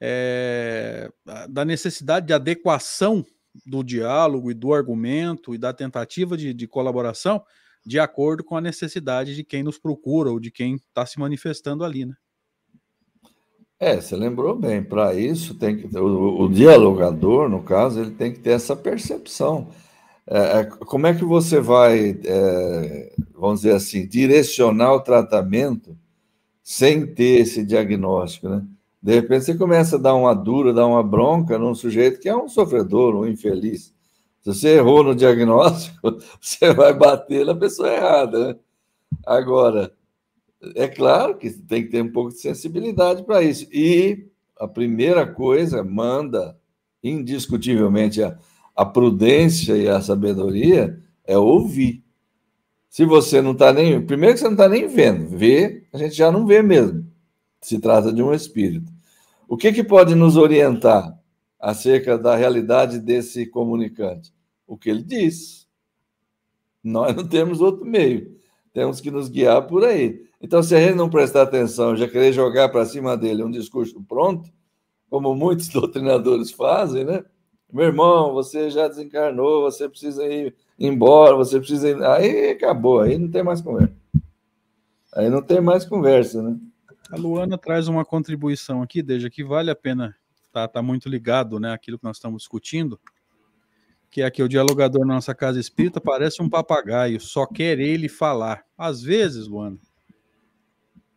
é, 0.00 1.10
da 1.48 1.64
necessidade 1.64 2.26
de 2.26 2.32
adequação 2.32 3.24
do 3.66 3.82
diálogo 3.82 4.50
e 4.50 4.54
do 4.54 4.72
argumento 4.72 5.54
e 5.54 5.58
da 5.58 5.72
tentativa 5.72 6.36
de, 6.36 6.52
de 6.52 6.66
colaboração 6.66 7.42
de 7.84 7.98
acordo 7.98 8.44
com 8.44 8.56
a 8.56 8.60
necessidade 8.60 9.34
de 9.34 9.42
quem 9.44 9.62
nos 9.62 9.78
procura 9.78 10.30
ou 10.30 10.38
de 10.38 10.50
quem 10.50 10.76
está 10.76 11.06
se 11.06 11.18
manifestando 11.18 11.84
ali, 11.84 12.04
né? 12.04 12.14
É, 13.80 14.00
você 14.00 14.16
lembrou 14.16 14.56
bem. 14.56 14.82
Para 14.82 15.14
isso 15.14 15.54
tem 15.54 15.76
que 15.76 15.96
o, 15.96 16.42
o, 16.42 16.48
dialogador, 16.48 17.48
no 17.48 17.62
caso, 17.62 18.00
ele 18.00 18.10
tem 18.10 18.32
que 18.32 18.40
ter 18.40 18.50
essa 18.50 18.74
percepção. 18.74 19.68
É, 20.26 20.60
é, 20.60 20.64
como 20.64 21.06
é 21.06 21.14
que 21.14 21.24
você 21.24 21.60
vai, 21.60 22.20
é, 22.24 23.12
vamos 23.32 23.60
dizer 23.60 23.74
assim, 23.74 24.06
direcionar 24.06 24.92
o 24.94 25.00
tratamento 25.00 25.96
sem 26.62 27.06
ter 27.06 27.40
esse 27.40 27.64
diagnóstico, 27.64 28.48
né? 28.48 28.66
De 29.00 29.14
repente 29.14 29.44
você 29.44 29.54
começa 29.54 29.96
a 29.96 29.98
dar 29.98 30.14
uma 30.14 30.34
dura, 30.34 30.72
dar 30.72 30.86
uma 30.86 31.02
bronca 31.02 31.58
num 31.58 31.74
sujeito 31.74 32.18
que 32.18 32.28
é 32.28 32.36
um 32.36 32.48
sofredor, 32.48 33.14
um 33.14 33.26
infeliz. 33.26 33.94
Se 34.40 34.52
você 34.54 34.68
errou 34.76 35.04
no 35.04 35.14
diagnóstico, 35.14 36.18
você 36.40 36.72
vai 36.74 36.92
bater 36.92 37.46
na 37.46 37.54
pessoa 37.54 37.92
errada. 37.92 38.48
Né? 38.48 38.56
Agora, 39.24 39.92
é 40.74 40.88
claro 40.88 41.36
que 41.36 41.50
tem 41.50 41.84
que 41.84 41.90
ter 41.90 42.02
um 42.02 42.10
pouco 42.10 42.30
de 42.30 42.40
sensibilidade 42.40 43.22
para 43.22 43.42
isso. 43.42 43.68
E 43.72 44.26
a 44.58 44.66
primeira 44.66 45.24
coisa, 45.26 45.84
manda 45.84 46.58
indiscutivelmente 47.02 48.20
a, 48.22 48.36
a 48.74 48.84
prudência 48.84 49.76
e 49.76 49.88
a 49.88 50.00
sabedoria, 50.00 51.00
é 51.24 51.38
ouvir. 51.38 52.02
Se 52.90 53.04
você 53.04 53.40
não 53.40 53.52
está 53.52 53.72
nem. 53.72 54.04
Primeiro 54.04 54.34
que 54.34 54.40
você 54.40 54.46
não 54.46 54.52
está 54.52 54.68
nem 54.68 54.88
vendo, 54.88 55.28
ver, 55.28 55.86
a 55.92 55.98
gente 55.98 56.16
já 56.16 56.32
não 56.32 56.44
vê 56.44 56.62
mesmo 56.62 57.06
se 57.60 57.78
trata 57.78 58.12
de 58.12 58.22
um 58.22 58.32
espírito. 58.32 58.92
O 59.48 59.56
que, 59.56 59.72
que 59.72 59.82
pode 59.82 60.14
nos 60.14 60.36
orientar 60.36 61.18
acerca 61.58 62.18
da 62.18 62.36
realidade 62.36 62.98
desse 62.98 63.46
comunicante? 63.46 64.32
O 64.66 64.76
que 64.76 64.90
ele 64.90 65.02
diz. 65.02 65.66
Nós 66.84 67.14
não 67.16 67.26
temos 67.26 67.60
outro 67.60 67.84
meio. 67.84 68.36
Temos 68.72 69.00
que 69.00 69.10
nos 69.10 69.28
guiar 69.28 69.66
por 69.66 69.84
aí. 69.84 70.24
Então, 70.40 70.62
se 70.62 70.74
a 70.74 70.80
gente 70.80 70.94
não 70.94 71.10
prestar 71.10 71.42
atenção, 71.42 71.96
já 71.96 72.06
querer 72.06 72.32
jogar 72.32 72.68
para 72.68 72.84
cima 72.84 73.16
dele 73.16 73.42
um 73.42 73.50
discurso 73.50 74.00
pronto, 74.06 74.48
como 75.10 75.34
muitos 75.34 75.68
doutrinadores 75.70 76.50
fazem, 76.50 77.04
né? 77.04 77.24
Meu 77.72 77.86
irmão, 77.86 78.32
você 78.32 78.70
já 78.70 78.88
desencarnou, 78.88 79.62
você 79.62 79.88
precisa 79.88 80.24
ir 80.26 80.54
embora, 80.78 81.34
você 81.34 81.58
precisa 81.58 81.88
ir. 81.90 82.02
Aí 82.02 82.50
acabou, 82.50 83.00
aí 83.00 83.18
não 83.18 83.30
tem 83.30 83.42
mais 83.42 83.60
conversa. 83.60 83.94
Aí 85.12 85.28
não 85.28 85.42
tem 85.42 85.60
mais 85.60 85.84
conversa, 85.84 86.42
né? 86.42 86.56
A 87.10 87.16
Luana 87.16 87.56
traz 87.56 87.88
uma 87.88 88.04
contribuição 88.04 88.82
aqui, 88.82 89.02
desde 89.02 89.30
que 89.30 89.42
vale 89.42 89.70
a 89.70 89.74
pena, 89.74 90.14
tá, 90.52 90.68
tá 90.68 90.82
muito 90.82 91.08
ligado, 91.08 91.58
né, 91.58 91.72
aquilo 91.72 91.98
que 91.98 92.04
nós 92.04 92.16
estamos 92.16 92.42
discutindo, 92.42 93.00
que 94.10 94.22
é 94.22 94.30
que 94.30 94.42
o 94.42 94.48
dialogador 94.48 95.06
na 95.06 95.14
nossa 95.14 95.34
casa 95.34 95.58
espírita 95.58 96.00
parece 96.00 96.42
um 96.42 96.48
papagaio, 96.48 97.20
só 97.20 97.46
quer 97.46 97.78
ele 97.78 98.08
falar. 98.08 98.64
Às 98.76 99.02
vezes, 99.02 99.46
Luana, 99.46 99.78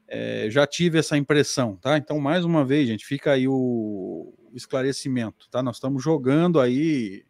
é, 0.07 0.49
já 0.49 0.65
tive 0.67 0.99
essa 0.99 1.17
impressão, 1.17 1.75
tá? 1.77 1.97
Então, 1.97 2.19
mais 2.19 2.43
uma 2.43 2.65
vez, 2.65 2.87
gente, 2.87 3.05
fica 3.05 3.31
aí 3.31 3.47
o, 3.47 4.33
esclarecimento, 4.53 5.49
tá? 5.49 5.63
Nós 5.63 5.77
estamos 5.77 6.03
jogando 6.03 6.59
aí, 6.59 7.25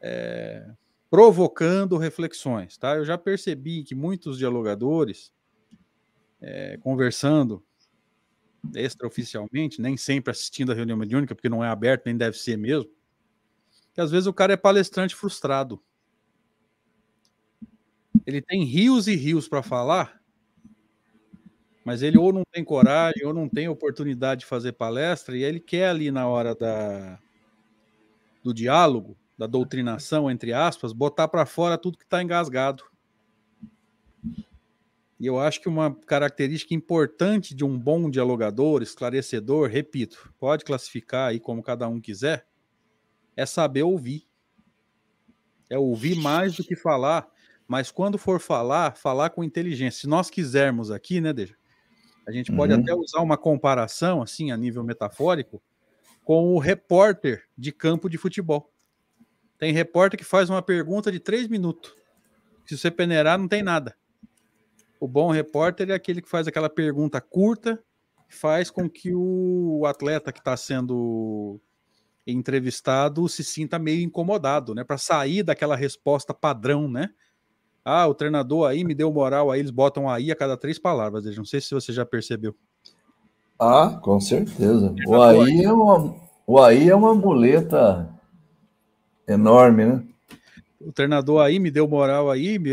é, 0.00 0.66
provocando 1.10 1.96
reflexões, 1.96 2.76
tá? 2.76 2.96
Eu 2.96 3.04
já 3.04 3.16
percebi 3.16 3.82
que 3.82 3.94
muitos 3.94 4.38
dialogadores 4.38 5.32
é, 6.40 6.76
conversando 6.78 7.62
extraoficialmente, 8.74 9.80
nem 9.80 9.96
sempre 9.96 10.30
assistindo 10.30 10.72
a 10.72 10.74
reunião 10.74 10.96
mediúnica, 10.96 11.34
porque 11.34 11.48
não 11.48 11.64
é 11.64 11.68
aberto, 11.68 12.06
nem 12.06 12.16
deve 12.16 12.36
ser 12.36 12.56
mesmo, 12.56 12.90
que 13.94 14.00
às 14.00 14.10
vezes 14.10 14.26
o 14.26 14.32
cara 14.32 14.52
é 14.52 14.56
palestrante 14.56 15.14
frustrado. 15.14 15.82
Ele 18.26 18.42
tem 18.42 18.64
rios 18.64 19.06
e 19.06 19.14
rios 19.14 19.48
para 19.48 19.62
falar, 19.62 20.20
mas 21.84 22.02
ele 22.02 22.18
ou 22.18 22.32
não 22.32 22.42
tem 22.52 22.62
coragem, 22.62 23.24
ou 23.24 23.32
não 23.32 23.48
tem 23.48 23.68
oportunidade 23.68 24.40
de 24.40 24.46
fazer 24.46 24.72
palestra, 24.72 25.36
e 25.36 25.42
ele 25.42 25.60
quer 25.60 25.88
ali 25.88 26.10
na 26.10 26.26
hora 26.28 26.54
da, 26.54 27.18
do 28.42 28.52
diálogo 28.52 29.16
da 29.38 29.46
doutrinação, 29.46 30.30
entre 30.30 30.52
aspas, 30.52 30.92
botar 30.92 31.28
para 31.28 31.46
fora 31.46 31.78
tudo 31.78 31.96
que 31.96 32.04
está 32.04 32.22
engasgado. 32.22 32.84
E 35.18 35.26
eu 35.26 35.38
acho 35.38 35.60
que 35.60 35.68
uma 35.68 35.94
característica 35.94 36.74
importante 36.74 37.54
de 37.54 37.64
um 37.64 37.76
bom 37.76 38.08
dialogador, 38.08 38.82
esclarecedor, 38.82 39.68
repito, 39.68 40.32
pode 40.38 40.64
classificar 40.64 41.30
aí 41.30 41.40
como 41.40 41.62
cada 41.62 41.88
um 41.88 42.00
quiser, 42.00 42.46
é 43.36 43.44
saber 43.44 43.82
ouvir. 43.82 44.28
É 45.68 45.76
ouvir 45.76 46.14
mais 46.14 46.54
do 46.56 46.64
que 46.64 46.76
falar, 46.76 47.28
mas 47.66 47.90
quando 47.90 48.16
for 48.16 48.40
falar, 48.40 48.96
falar 48.96 49.30
com 49.30 49.44
inteligência. 49.44 50.00
Se 50.00 50.06
nós 50.06 50.30
quisermos 50.30 50.90
aqui, 50.90 51.20
né, 51.20 51.32
Deja? 51.32 51.54
A 52.26 52.30
gente 52.30 52.52
pode 52.52 52.74
uhum. 52.74 52.80
até 52.80 52.94
usar 52.94 53.20
uma 53.20 53.38
comparação, 53.38 54.22
assim, 54.22 54.50
a 54.50 54.56
nível 54.56 54.84
metafórico, 54.84 55.62
com 56.24 56.54
o 56.54 56.58
repórter 56.58 57.44
de 57.56 57.72
campo 57.72 58.08
de 58.08 58.18
futebol. 58.18 58.70
Tem 59.58 59.72
repórter 59.72 60.18
que 60.18 60.24
faz 60.24 60.50
uma 60.50 60.62
pergunta 60.62 61.10
de 61.10 61.18
três 61.18 61.48
minutos. 61.48 61.94
Se 62.66 62.76
você 62.76 62.90
peneirar, 62.90 63.38
não 63.38 63.48
tem 63.48 63.62
nada. 63.62 63.96
O 65.00 65.06
bom 65.06 65.30
repórter 65.30 65.90
é 65.90 65.94
aquele 65.94 66.20
que 66.20 66.28
faz 66.28 66.46
aquela 66.46 66.68
pergunta 66.68 67.20
curta, 67.20 67.82
faz 68.28 68.70
com 68.70 68.88
que 68.88 69.12
o 69.14 69.84
atleta 69.86 70.32
que 70.32 70.40
está 70.40 70.56
sendo 70.56 71.60
entrevistado 72.26 73.28
se 73.28 73.42
sinta 73.42 73.78
meio 73.78 74.02
incomodado, 74.02 74.74
né? 74.74 74.84
Para 74.84 74.98
sair 74.98 75.42
daquela 75.42 75.76
resposta 75.76 76.34
padrão, 76.34 76.88
né? 76.88 77.10
Ah, 77.84 78.06
o 78.06 78.14
treinador 78.14 78.68
aí 78.68 78.84
me 78.84 78.94
deu 78.94 79.10
moral, 79.10 79.50
aí 79.50 79.60
eles 79.60 79.70
botam 79.70 80.10
aí 80.10 80.30
a 80.30 80.36
cada 80.36 80.56
três 80.56 80.78
palavras. 80.78 81.24
Não 81.36 81.44
sei 81.44 81.60
se 81.60 81.72
você 81.72 81.92
já 81.92 82.04
percebeu. 82.04 82.54
Ah, 83.58 83.98
com 84.02 84.20
certeza. 84.20 84.94
O 85.06 85.22
aí 85.22 85.64
é 85.64 85.72
uma, 85.72 86.14
o 86.46 86.62
aí 86.62 86.88
é 86.88 86.94
uma 86.94 87.14
muleta 87.14 88.08
enorme, 89.26 89.86
né? 89.86 90.04
O 90.80 90.92
treinador 90.92 91.42
aí 91.42 91.58
me 91.58 91.70
deu 91.70 91.88
moral 91.88 92.30
aí, 92.30 92.58
me 92.58 92.70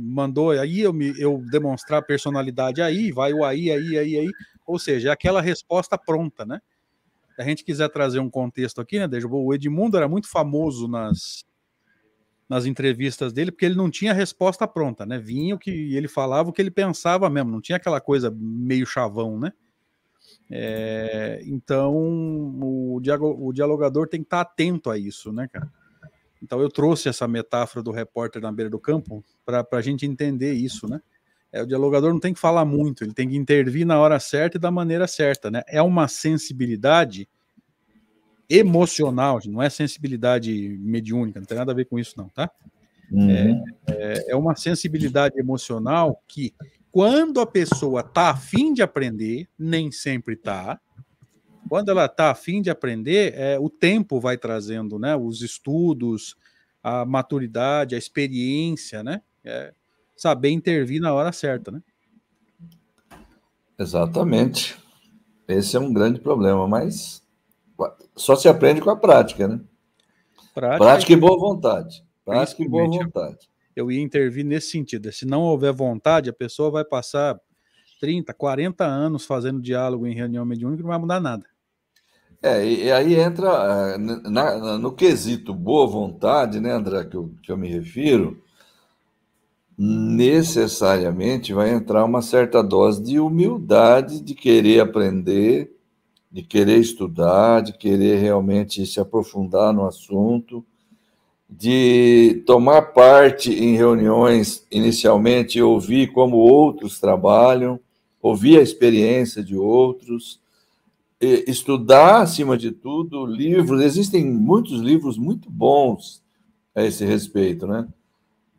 mandou 0.00 0.50
aí 0.50 0.80
eu, 0.80 0.92
me, 0.92 1.14
eu 1.20 1.40
demonstrar 1.50 2.02
personalidade 2.02 2.82
aí, 2.82 3.12
vai 3.12 3.32
o 3.32 3.44
aí, 3.44 3.70
aí, 3.70 3.96
aí, 3.96 4.16
aí. 4.18 4.30
Ou 4.66 4.78
seja, 4.78 5.10
é 5.10 5.12
aquela 5.12 5.40
resposta 5.40 5.96
pronta, 5.96 6.44
né? 6.44 6.60
Se 7.36 7.42
a 7.42 7.44
gente 7.44 7.64
quiser 7.64 7.88
trazer 7.90 8.18
um 8.18 8.28
contexto 8.28 8.80
aqui, 8.80 8.98
né, 8.98 9.06
Deja? 9.06 9.28
O 9.28 9.54
Edmundo 9.54 9.96
era 9.96 10.08
muito 10.08 10.28
famoso 10.28 10.88
nas, 10.88 11.44
nas 12.48 12.66
entrevistas 12.66 13.32
dele, 13.32 13.52
porque 13.52 13.66
ele 13.66 13.76
não 13.76 13.88
tinha 13.88 14.12
resposta 14.12 14.66
pronta, 14.66 15.06
né? 15.06 15.18
Vinha 15.18 15.54
o 15.54 15.58
que 15.58 15.94
ele 15.94 16.08
falava, 16.08 16.48
o 16.48 16.52
que 16.52 16.60
ele 16.60 16.70
pensava 16.70 17.30
mesmo, 17.30 17.52
não 17.52 17.60
tinha 17.60 17.76
aquela 17.76 18.00
coisa 18.00 18.34
meio 18.36 18.84
chavão, 18.84 19.38
né? 19.38 19.52
É, 20.50 21.40
então, 21.44 21.94
o, 21.94 22.96
o 22.96 23.52
dialogador 23.52 24.08
tem 24.08 24.20
que 24.20 24.26
estar 24.26 24.40
atento 24.40 24.90
a 24.90 24.98
isso, 24.98 25.32
né, 25.32 25.46
cara? 25.46 25.70
Então, 26.42 26.60
eu 26.60 26.68
trouxe 26.68 27.08
essa 27.08 27.26
metáfora 27.26 27.82
do 27.82 27.90
repórter 27.90 28.40
na 28.40 28.52
beira 28.52 28.70
do 28.70 28.78
campo 28.78 29.24
para 29.44 29.66
a 29.72 29.80
gente 29.80 30.06
entender 30.06 30.52
isso, 30.52 30.88
né? 30.88 31.00
É, 31.50 31.62
o 31.62 31.66
dialogador 31.66 32.12
não 32.12 32.20
tem 32.20 32.34
que 32.34 32.40
falar 32.40 32.64
muito, 32.64 33.02
ele 33.02 33.14
tem 33.14 33.28
que 33.28 33.36
intervir 33.36 33.86
na 33.86 33.98
hora 33.98 34.20
certa 34.20 34.58
e 34.58 34.60
da 34.60 34.70
maneira 34.70 35.06
certa, 35.06 35.50
né? 35.50 35.62
É 35.66 35.80
uma 35.80 36.06
sensibilidade 36.06 37.26
emocional, 38.48 39.40
não 39.46 39.62
é 39.62 39.68
sensibilidade 39.68 40.78
mediúnica, 40.80 41.38
não 41.38 41.46
tem 41.46 41.58
nada 41.58 41.72
a 41.72 41.74
ver 41.74 41.86
com 41.86 41.98
isso, 41.98 42.14
não, 42.16 42.28
tá? 42.28 42.50
Uhum. 43.10 43.30
É, 43.30 43.92
é, 43.92 44.32
é, 44.32 44.36
uma 44.36 44.54
sensibilidade 44.54 45.38
emocional 45.38 46.22
que 46.26 46.52
quando 46.90 47.40
a 47.40 47.46
pessoa 47.46 48.00
está 48.00 48.30
afim 48.30 48.72
de 48.72 48.82
aprender, 48.82 49.48
nem 49.58 49.90
sempre 49.90 50.34
está. 50.34 50.80
Quando 51.68 51.90
ela 51.90 52.06
está 52.06 52.30
afim 52.30 52.62
de 52.62 52.70
aprender, 52.70 53.34
é, 53.36 53.58
o 53.58 53.68
tempo 53.68 54.20
vai 54.20 54.36
trazendo, 54.36 54.98
né? 54.98 55.14
Os 55.16 55.42
estudos, 55.42 56.36
a 56.82 57.04
maturidade, 57.04 57.94
a 57.94 57.98
experiência, 57.98 59.02
né? 59.02 59.22
É, 59.44 59.72
saber 60.16 60.50
intervir 60.50 61.00
na 61.00 61.12
hora 61.12 61.32
certa, 61.32 61.70
né? 61.70 61.82
Exatamente. 63.78 64.76
Esse 65.46 65.76
é 65.76 65.80
um 65.80 65.92
grande 65.92 66.20
problema, 66.20 66.66
mas 66.66 67.22
só 68.16 68.34
se 68.34 68.48
aprende 68.48 68.80
com 68.80 68.90
a 68.90 68.96
prática, 68.96 69.46
né? 69.46 69.60
Prática, 70.54 70.84
prática 70.84 71.12
e 71.12 71.16
boa 71.16 71.38
vontade. 71.38 72.04
Prática 72.24 72.62
e 72.62 72.68
boa 72.68 72.86
vontade 72.86 73.48
eu 73.78 73.92
ia 73.92 74.02
intervir 74.02 74.44
nesse 74.44 74.70
sentido. 74.70 75.10
Se 75.12 75.24
não 75.24 75.42
houver 75.42 75.72
vontade, 75.72 76.28
a 76.28 76.32
pessoa 76.32 76.68
vai 76.68 76.84
passar 76.84 77.40
30, 78.00 78.34
40 78.34 78.84
anos 78.84 79.24
fazendo 79.24 79.60
diálogo 79.60 80.04
em 80.04 80.14
reunião 80.14 80.44
mediúnica 80.44 80.80
e 80.80 80.82
não 80.82 80.90
vai 80.90 80.98
mudar 80.98 81.20
nada. 81.20 81.46
É, 82.42 82.64
e 82.64 82.92
aí 82.92 83.14
entra 83.14 83.94
é, 83.94 83.98
na, 83.98 84.78
no 84.78 84.92
quesito 84.92 85.52
boa 85.52 85.86
vontade, 85.86 86.60
né, 86.60 86.72
André, 86.72 87.04
que 87.04 87.16
eu, 87.16 87.30
que 87.42 87.50
eu 87.50 87.56
me 87.56 87.68
refiro, 87.68 88.40
necessariamente 89.76 91.52
vai 91.52 91.70
entrar 91.70 92.04
uma 92.04 92.22
certa 92.22 92.62
dose 92.62 93.02
de 93.02 93.18
humildade, 93.18 94.20
de 94.20 94.34
querer 94.34 94.80
aprender, 94.80 95.72
de 96.30 96.42
querer 96.42 96.78
estudar, 96.78 97.62
de 97.62 97.72
querer 97.72 98.20
realmente 98.20 98.84
se 98.86 99.00
aprofundar 99.00 99.72
no 99.72 99.86
assunto 99.86 100.64
de 101.48 102.42
tomar 102.46 102.82
parte 102.92 103.50
em 103.50 103.74
reuniões 103.74 104.66
inicialmente, 104.70 105.62
ouvir 105.62 106.12
como 106.12 106.36
outros 106.36 107.00
trabalham, 107.00 107.80
ouvir 108.20 108.58
a 108.58 108.62
experiência 108.62 109.42
de 109.42 109.56
outros, 109.56 110.40
estudar, 111.20 112.22
acima 112.22 112.56
de 112.56 112.70
tudo, 112.70 113.26
livros. 113.26 113.82
Existem 113.82 114.24
muitos 114.24 114.80
livros 114.80 115.18
muito 115.18 115.50
bons 115.50 116.22
a 116.74 116.84
esse 116.84 117.04
respeito, 117.04 117.66
né? 117.66 117.88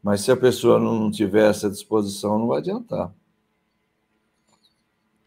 Mas 0.04 0.22
se 0.22 0.32
a 0.32 0.38
pessoa 0.38 0.80
não 0.80 1.12
tiver 1.12 1.50
essa 1.50 1.69
disposição, 1.69 2.39
não 2.39 2.48
vai 2.48 2.60
adiantar. 2.60 3.13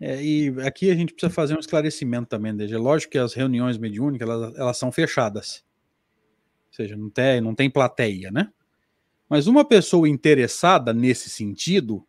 É, 0.01 0.21
e 0.21 0.49
aqui 0.67 0.91
a 0.91 0.95
gente 0.95 1.13
precisa 1.13 1.33
fazer 1.33 1.57
um 1.57 1.61
esclarecimento 1.61 2.29
também, 2.29 2.55
Deja. 2.57 2.79
Lógico 2.79 3.13
que 3.13 3.19
as 3.19 3.35
reuniões 3.35 3.79
mediúnicas 3.79 4.29
elas, 4.29 4.57
elas 4.57 4.77
são 4.77 4.91
fechadas. 4.91 5.65
Ou 6.71 6.77
seja, 6.77 6.97
não 6.97 7.09
tem, 7.09 7.41
não 7.41 7.55
tem 7.55 7.71
plateia, 7.71 8.31
né? 8.31 8.51
Mas 9.29 9.47
uma 9.47 9.65
pessoa 9.65 10.09
interessada 10.09 10.93
nesse 10.93 11.31
sentido, 11.31 12.05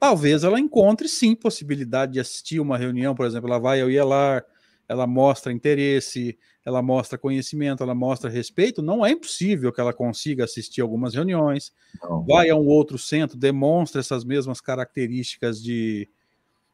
talvez 0.00 0.42
ela 0.42 0.58
encontre 0.58 1.06
sim 1.08 1.34
possibilidade 1.34 2.14
de 2.14 2.20
assistir 2.20 2.58
uma 2.58 2.78
reunião, 2.78 3.14
por 3.14 3.26
exemplo, 3.26 3.50
ela 3.50 3.60
vai 3.60 3.82
ao 3.82 3.90
IELAR, 3.90 4.42
ela 4.88 5.06
mostra 5.06 5.52
interesse, 5.52 6.36
ela 6.64 6.82
mostra 6.82 7.18
conhecimento, 7.18 7.82
ela 7.82 7.94
mostra 7.94 8.30
respeito, 8.30 8.82
não 8.82 9.04
é 9.04 9.10
impossível 9.10 9.70
que 9.70 9.80
ela 9.80 9.92
consiga 9.92 10.44
assistir 10.44 10.80
algumas 10.80 11.14
reuniões, 11.14 11.72
não. 12.02 12.24
vai 12.24 12.48
a 12.48 12.56
um 12.56 12.66
outro 12.66 12.98
centro, 12.98 13.38
demonstra 13.38 14.00
essas 14.00 14.24
mesmas 14.24 14.60
características 14.60 15.62
de, 15.62 16.08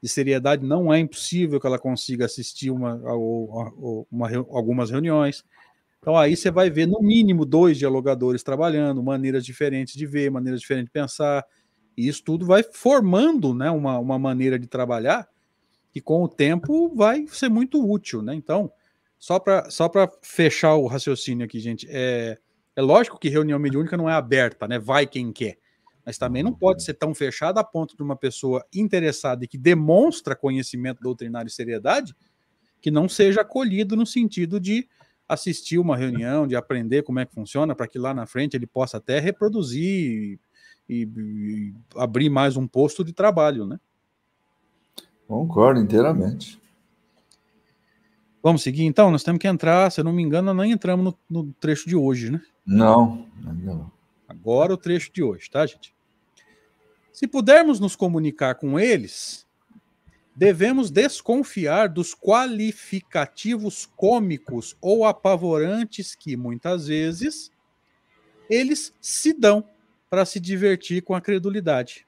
de 0.01 0.09
seriedade, 0.09 0.65
não 0.65 0.95
é 0.95 1.01
impossível 1.01 1.61
que 1.61 1.67
ela 1.67 1.79
consiga 1.79 2.25
assistir 2.25 2.71
uma, 2.71 2.95
uma, 2.95 4.07
uma, 4.11 4.37
algumas 4.51 4.91
reuniões. 4.91 5.45
Então 5.99 6.17
aí 6.17 6.37
você 6.37 6.51
vai 6.51 6.71
ver 6.71 6.87
no 6.87 7.03
mínimo 7.03 7.45
dois 7.45 7.77
dialogadores 7.77 8.43
trabalhando, 8.43 9.03
maneiras 9.03 9.45
diferentes 9.45 9.95
de 9.95 10.07
ver, 10.07 10.31
maneiras 10.31 10.61
diferentes 10.61 10.87
de 10.87 10.93
pensar, 10.93 11.45
e 11.97 12.09
isso 12.09 12.23
tudo 12.23 12.45
vai 12.45 12.63
formando 12.63 13.55
né, 13.55 13.71
uma, 13.71 13.99
uma 13.99 14.19
maneira 14.19 14.59
de 14.59 14.67
trabalhar 14.67 15.29
que 15.91 16.01
com 16.01 16.23
o 16.23 16.29
tempo 16.29 16.95
vai 16.95 17.27
ser 17.29 17.49
muito 17.49 17.83
útil. 17.83 18.21
Né? 18.21 18.35
Então, 18.35 18.71
só 19.19 19.39
para 19.39 19.71
só 19.71 19.91
fechar 20.21 20.75
o 20.75 20.87
raciocínio 20.87 21.47
aqui, 21.47 21.59
gente, 21.59 21.87
é, 21.89 22.37
é 22.75 22.83
lógico 22.83 23.19
que 23.19 23.31
reunião 23.31 23.59
mediúnica 23.59 23.97
não 23.97 24.11
é 24.11 24.13
aberta, 24.13 24.69
né? 24.69 24.79
vai 24.79 25.07
quem 25.07 25.33
quer. 25.33 25.57
Mas 26.05 26.19
também 26.19 26.43
não 26.43 26.53
pode 26.53 26.85
ser 26.85 26.95
tão 26.95 27.15
fechada 27.15 27.61
a 27.61 27.65
ponto 27.65 27.97
de 27.97 28.03
uma 28.03 28.15
pessoa 28.15 28.65
interessada 28.73 29.45
e 29.45 29.49
que 29.49 29.59
demonstra 29.59 30.37
conhecimento 30.37 31.01
doutrinário 31.01 31.49
e 31.49 31.53
seriedade 31.53 32.15
que 32.81 32.91
não 32.91 33.09
seja 33.09 33.41
acolhido 33.41 33.97
no 33.97 34.07
sentido 34.07 34.61
de 34.61 34.87
assistir 35.29 35.79
uma 35.79 35.97
reunião, 35.97 36.47
de 36.47 36.55
aprender 36.55 37.03
como 37.03 37.19
é 37.19 37.27
que 37.27 37.35
funciona, 37.35 37.75
para 37.75 37.89
que 37.89 37.99
lá 37.99 38.15
na 38.15 38.27
frente 38.27 38.57
ele 38.57 38.67
possa 38.67 38.99
até 38.99 39.19
reproduzir 39.19 40.39
e, 40.89 41.03
e, 41.03 41.75
abrir 41.97 42.29
mais 42.29 42.57
um 42.57 42.67
posto 42.67 43.05
de 43.05 43.13
trabalho, 43.13 43.67
né? 43.67 43.79
Concordo 45.27 45.81
inteiramente. 45.81 46.61
Vamos 48.43 48.63
seguir 48.63 48.85
então? 48.85 49.11
Nós 49.11 49.25
temos 49.25 49.41
que 49.41 49.49
entrar, 49.49 49.91
se 49.91 50.01
eu 50.01 50.05
não 50.05 50.13
me 50.13 50.23
engano, 50.23 50.55
não 50.55 50.65
entramos 50.65 51.05
no, 51.05 51.43
no 51.43 51.53
trecho 51.55 51.89
de 51.89 51.97
hoje, 51.97 52.31
né? 52.31 52.41
Não, 52.65 53.27
ainda 53.45 53.75
não. 53.75 53.91
Agora 54.29 54.73
o 54.73 54.77
trecho 54.77 55.13
de 55.13 55.23
hoje, 55.23 55.51
tá, 55.51 55.67
gente? 55.67 55.95
Se 57.13 57.27
pudermos 57.27 57.81
nos 57.81 57.97
comunicar 57.97 58.57
com 58.57 58.79
eles, 58.79 59.47
devemos 60.35 60.91
desconfiar 60.91 61.89
dos 61.89 62.15
qualificativos 62.15 63.87
cômicos 63.97 64.77
ou 64.81 65.05
apavorantes 65.05 66.15
que, 66.15 66.37
muitas 66.37 66.87
vezes, 66.89 67.51
eles 68.51 68.93
se 69.01 69.33
dão 69.33 69.65
para 70.17 70.25
se 70.25 70.41
divertir 70.41 71.03
com 71.03 71.15
a 71.15 71.21
credulidade. 71.21 72.07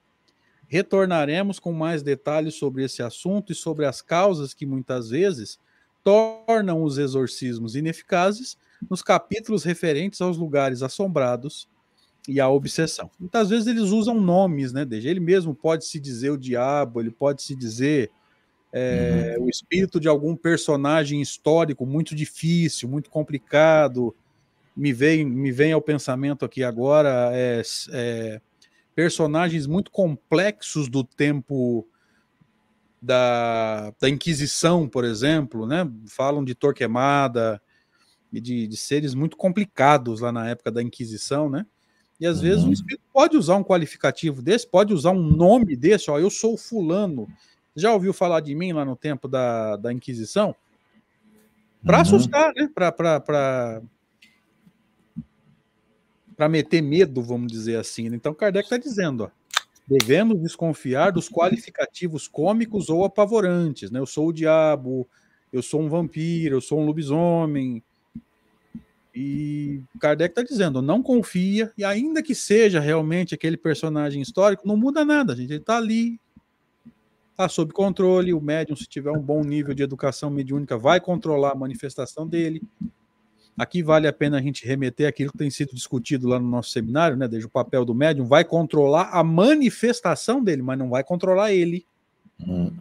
Retornaremos 0.67 1.61
com 1.61 1.75
mais 1.75 2.03
detalhes 2.03 2.55
sobre 2.55 2.83
esse 2.83 3.03
assunto 3.03 3.53
e 3.53 3.55
sobre 3.55 3.85
as 3.85 4.01
causas 4.01 4.55
que 4.55 4.65
muitas 4.65 5.11
vezes 5.11 5.59
tornam 6.03 6.83
os 6.83 6.97
exorcismos 6.97 7.77
ineficazes 7.77 8.57
nos 8.89 9.03
capítulos 9.03 9.63
referentes 9.63 10.23
aos 10.23 10.39
lugares 10.39 10.83
assombrados 10.83 11.69
e 12.27 12.41
à 12.41 12.49
obsessão. 12.49 13.11
Muitas 13.21 13.51
vezes 13.51 13.67
eles 13.67 13.91
usam 13.91 14.19
nomes, 14.19 14.73
né, 14.73 14.87
desde 14.87 15.11
ele 15.11 15.21
mesmo 15.21 15.55
pode 15.55 15.85
se 15.85 16.01
dizer 16.01 16.31
o 16.31 16.39
diabo, 16.39 17.03
ele 17.03 17.11
pode 17.11 17.43
se 17.43 17.55
dizer 17.55 18.11
é, 18.73 19.37
uhum. 19.37 19.45
o 19.45 19.51
espírito 19.51 20.01
de 20.01 20.09
algum 20.09 20.35
personagem 20.35 21.21
histórico 21.21 21.85
muito 21.85 22.15
difícil, 22.15 22.89
muito 22.89 23.11
complicado. 23.11 24.17
Me 24.79 24.93
vem, 24.93 25.25
me 25.25 25.51
vem 25.51 25.73
ao 25.73 25.83
pensamento 25.83 26.45
aqui 26.45 26.63
agora 26.63 27.31
é, 27.33 27.63
é, 27.91 28.41
personagens 28.95 29.67
muito 29.67 29.91
complexos 29.91 30.89
do 30.89 31.03
tempo 31.03 31.85
da, 33.03 33.93
da 34.01 34.09
Inquisição, 34.09 34.89
por 34.89 35.05
exemplo, 35.05 35.67
né? 35.67 35.91
Falam 36.07 36.45
de 36.45 36.55
Torquemada 36.55 37.61
e 38.33 38.41
de, 38.41 38.69
de, 38.69 38.77
seres 38.77 39.15
muito 39.15 39.37
complicados 39.37 40.21
lá 40.21 40.31
na 40.31 40.49
época 40.49 40.71
da 40.71 40.81
Inquisição, 40.81 41.51
né? 41.51 41.67
E 42.21 42.25
às 42.25 42.37
uhum. 42.37 42.43
vezes 42.43 42.65
um 42.65 42.73
espírito 42.73 43.03
pode 43.13 43.37
usar 43.37 43.57
um 43.57 43.65
qualificativo 43.65 44.41
desse, 44.41 44.65
pode 44.65 44.95
usar 44.95 45.11
um 45.11 45.23
nome 45.23 45.75
desse, 45.75 46.09
ó, 46.09 46.21
eu 46.21 46.31
sou 46.31 46.57
fulano. 46.57 47.29
Já 47.75 47.93
ouviu 47.93 48.13
falar 48.13 48.39
de 48.39 48.55
mim 48.55 48.73
lá 48.73 48.85
no 48.85 48.95
tempo 48.95 49.27
da, 49.27 49.77
da 49.77 49.93
Inquisição? 49.93 50.55
Para 51.85 51.97
uhum. 51.97 52.03
assustar, 52.03 52.53
né? 52.55 52.71
Para 52.73 53.83
para 56.39 56.49
meter 56.49 56.81
medo, 56.81 57.21
vamos 57.21 57.51
dizer 57.51 57.77
assim. 57.77 58.09
Né? 58.09 58.15
Então 58.15 58.33
Kardec 58.33 58.67
está 58.67 58.79
dizendo, 58.79 59.25
ó, 59.25 59.31
devemos 59.89 60.41
desconfiar 60.41 61.11
dos 61.11 61.29
qualificativos 61.29 62.29
cômicos 62.29 62.89
ou 62.89 63.05
apavorantes, 63.05 63.91
né? 63.91 63.99
Eu 63.99 64.07
sou 64.07 64.29
o 64.29 64.33
diabo, 64.33 65.09
eu 65.53 65.61
sou 65.61 65.83
um 65.83 65.89
vampiro, 65.89 66.55
eu 66.55 66.61
sou 66.61 66.79
um 66.79 66.87
lobisomem. 66.87 67.83
E 69.13 69.83
Kardec 69.99 70.31
está 70.31 70.45
dizendo, 70.45 70.81
não 70.81 71.03
confia, 71.03 71.73
e 71.77 71.83
ainda 71.83 72.23
que 72.23 72.37
seja 72.37 72.79
realmente 72.79 73.35
aquele 73.35 73.57
personagem 73.57 74.23
histórico, 74.23 74.69
não 74.69 74.77
muda 74.77 75.05
nada, 75.05 75.35
gente. 75.35 75.51
Ele 75.51 75.59
está 75.59 75.77
ali, 75.77 76.21
está 77.33 77.49
sob 77.49 77.73
controle. 77.73 78.33
O 78.33 78.41
médium, 78.41 78.77
se 78.77 78.87
tiver 78.87 79.11
um 79.11 79.21
bom 79.21 79.43
nível 79.43 79.75
de 79.75 79.83
educação 79.83 80.31
mediúnica, 80.31 80.79
vai 80.79 81.01
controlar 81.01 81.51
a 81.51 81.57
manifestação 81.57 82.29
dele. 82.29 82.63
Aqui 83.59 83.83
vale 83.83 84.07
a 84.07 84.13
pena 84.13 84.39
a 84.39 84.41
gente 84.41 84.65
remeter 84.65 85.09
aquilo 85.09 85.33
que 85.33 85.39
tem 85.39 85.51
sido 85.51 85.75
discutido 85.75 86.29
lá 86.29 86.39
no 86.39 86.49
nosso 86.49 86.71
seminário, 86.71 87.17
né? 87.17 87.27
Desde 87.27 87.47
o 87.47 87.51
papel 87.51 87.85
do 87.85 87.95
médium, 87.95 88.25
vai 88.25 88.45
controlar 88.45 89.11
a 89.11 89.25
manifestação 89.25 90.43
dele, 90.43 90.63
mas 90.63 90.79
não 90.79 90.89
vai 90.89 91.03
controlar 91.03 91.53
ele. 91.53 91.85
Hum. 92.41 92.73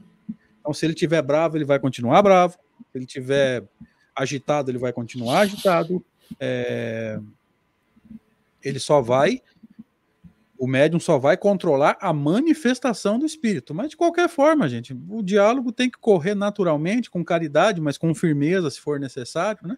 Então, 0.59 0.73
se 0.73 0.85
ele 0.85 0.93
tiver 0.93 1.21
bravo, 1.23 1.57
ele 1.57 1.65
vai 1.65 1.79
continuar 1.79 2.21
bravo. 2.21 2.59
Se 2.91 2.97
ele 2.97 3.07
tiver 3.07 3.63
agitado, 4.15 4.69
ele 4.69 4.77
vai 4.77 4.93
continuar 4.93 5.39
agitado. 5.39 6.05
É... 6.39 7.19
Ele 8.63 8.79
só 8.79 9.01
vai, 9.01 9.41
o 10.57 10.67
médium 10.67 10.99
só 10.99 11.17
vai 11.17 11.37
controlar 11.37 11.97
a 12.01 12.11
manifestação 12.11 13.17
do 13.17 13.25
espírito. 13.25 13.73
Mas 13.73 13.89
de 13.89 13.97
qualquer 13.97 14.27
forma, 14.27 14.67
gente, 14.67 14.95
o 15.09 15.23
diálogo 15.23 15.71
tem 15.71 15.89
que 15.89 15.97
correr 15.97 16.35
naturalmente, 16.35 17.09
com 17.09 17.23
caridade, 17.23 17.79
mas 17.79 17.97
com 17.97 18.13
firmeza, 18.13 18.69
se 18.69 18.79
for 18.79 18.99
necessário, 18.99 19.67
né? 19.67 19.77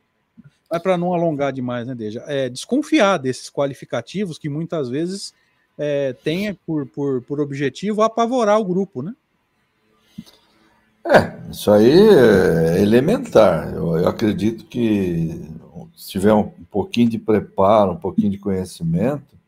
Mas 0.69 0.81
para 0.81 0.97
não 0.97 1.13
alongar 1.13 1.51
demais, 1.51 1.87
né, 1.87 1.95
Deja? 1.95 2.23
É 2.27 2.47
desconfiar 2.47 3.17
desses 3.17 3.49
qualificativos 3.49 4.37
que 4.37 4.47
muitas 4.47 4.89
vezes 4.89 5.33
é, 5.77 6.13
tem 6.13 6.53
por, 6.53 6.85
por, 6.85 7.21
por 7.23 7.39
objetivo 7.39 8.01
apavorar 8.01 8.59
o 8.59 8.65
grupo, 8.65 9.01
né? 9.01 9.15
É, 11.05 11.39
isso 11.49 11.71
aí 11.71 11.89
é 11.89 12.81
elementar. 12.81 13.73
Eu, 13.73 13.97
eu 13.97 14.07
acredito 14.07 14.65
que 14.65 15.49
se 15.95 16.09
tiver 16.09 16.33
um, 16.33 16.51
um 16.59 16.65
pouquinho 16.69 17.09
de 17.09 17.17
preparo, 17.17 17.93
um 17.93 17.97
pouquinho 17.97 18.29
de 18.29 18.37
conhecimento, 18.37 19.39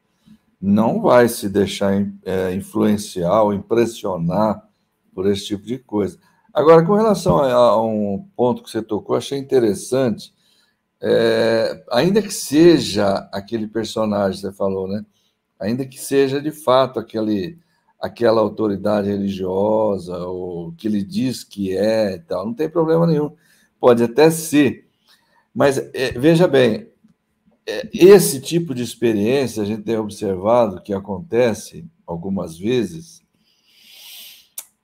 não 0.59 1.01
vai 1.01 1.27
se 1.27 1.47
deixar 1.49 1.93
é, 2.25 2.53
influenciar 2.53 3.43
ou 3.43 3.53
impressionar 3.53 4.67
por 5.13 5.27
esse 5.27 5.45
tipo 5.45 5.65
de 5.65 5.77
coisa. 5.77 6.17
Agora, 6.53 6.83
com 6.85 6.95
relação 6.95 7.37
a, 7.37 7.53
a 7.53 7.81
um 7.81 8.25
ponto 8.35 8.63
que 8.63 8.69
você 8.69 8.81
tocou, 8.81 9.15
achei 9.15 9.37
interessante 9.37 10.33
é, 11.01 11.83
ainda 11.91 12.21
que 12.21 12.33
seja 12.33 13.27
aquele 13.31 13.67
personagem, 13.67 14.39
você 14.39 14.51
falou, 14.51 14.87
né? 14.87 15.03
Ainda 15.59 15.85
que 15.85 15.99
seja 15.99 16.39
de 16.39 16.51
fato 16.51 16.99
aquele, 16.99 17.57
aquela 17.99 18.41
autoridade 18.41 19.09
religiosa, 19.09 20.17
ou 20.17 20.71
que 20.73 20.87
ele 20.87 21.03
diz 21.03 21.43
que 21.43 21.75
é 21.75 22.15
e 22.15 22.19
tal, 22.19 22.45
não 22.45 22.53
tem 22.53 22.69
problema 22.69 23.07
nenhum. 23.07 23.35
Pode 23.79 24.03
até 24.03 24.29
ser. 24.29 24.87
Mas 25.53 25.77
é, 25.93 26.11
veja 26.11 26.47
bem, 26.47 26.87
é, 27.65 27.89
esse 27.93 28.39
tipo 28.39 28.75
de 28.75 28.83
experiência 28.83 29.63
a 29.63 29.65
gente 29.65 29.83
tem 29.83 29.97
observado 29.97 30.81
que 30.81 30.93
acontece 30.93 31.85
algumas 32.05 32.57
vezes, 32.57 33.21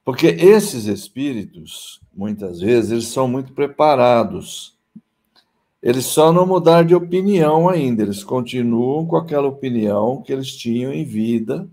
porque 0.03 0.27
esses 0.27 0.85
espíritos, 0.85 1.99
muitas 2.13 2.59
vezes, 2.59 2.91
eles 2.91 3.07
são 3.07 3.27
muito 3.27 3.53
preparados 3.53 4.76
eles 5.81 6.05
só 6.05 6.33
não 6.33 6.45
mudaram 6.45 6.87
de 6.87 6.95
opinião 6.95 7.69
ainda, 7.69 8.03
eles 8.03 8.23
continuam 8.23 9.05
com 9.05 9.15
aquela 9.15 9.47
opinião 9.47 10.21
que 10.21 10.33
eles 10.33 10.51
tinham 10.55 10.91
em 10.91 11.03
vida. 11.03 11.67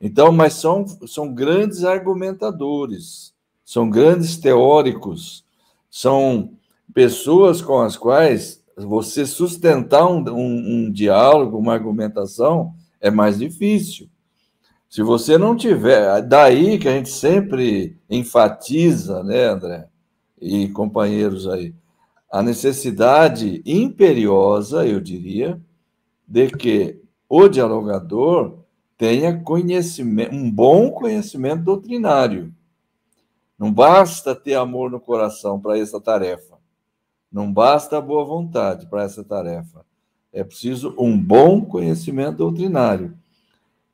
Então, 0.00 0.32
mas 0.32 0.54
são, 0.54 0.86
são 1.06 1.32
grandes 1.32 1.84
argumentadores, 1.84 3.34
são 3.64 3.88
grandes 3.88 4.38
teóricos, 4.38 5.44
são 5.90 6.52
pessoas 6.94 7.60
com 7.60 7.80
as 7.80 7.96
quais 7.96 8.62
você 8.76 9.26
sustentar 9.26 10.06
um, 10.06 10.24
um, 10.30 10.86
um 10.86 10.90
diálogo, 10.90 11.58
uma 11.58 11.74
argumentação, 11.74 12.74
é 13.00 13.10
mais 13.10 13.38
difícil. 13.38 14.08
Se 14.88 15.02
você 15.02 15.38
não 15.38 15.54
tiver, 15.54 16.22
daí 16.22 16.78
que 16.78 16.88
a 16.88 16.92
gente 16.92 17.10
sempre 17.10 17.96
enfatiza, 18.08 19.22
né, 19.22 19.44
André, 19.44 19.86
e 20.40 20.68
companheiros 20.68 21.46
aí, 21.46 21.74
a 22.30 22.42
necessidade 22.42 23.60
imperiosa, 23.66 24.86
eu 24.86 25.00
diria, 25.00 25.60
de 26.26 26.48
que 26.48 27.02
o 27.28 27.48
dialogador 27.48 28.60
tenha 28.96 29.40
conhecimento, 29.40 30.34
um 30.34 30.50
bom 30.50 30.90
conhecimento 30.90 31.64
doutrinário. 31.64 32.54
Não 33.58 33.72
basta 33.72 34.34
ter 34.34 34.54
amor 34.54 34.90
no 34.90 35.00
coração 35.00 35.58
para 35.58 35.78
essa 35.78 36.00
tarefa. 36.00 36.58
Não 37.32 37.52
basta 37.52 38.00
boa 38.00 38.24
vontade 38.24 38.86
para 38.86 39.02
essa 39.02 39.24
tarefa. 39.24 39.84
É 40.32 40.44
preciso 40.44 40.94
um 40.98 41.18
bom 41.18 41.64
conhecimento 41.64 42.38
doutrinário. 42.38 43.16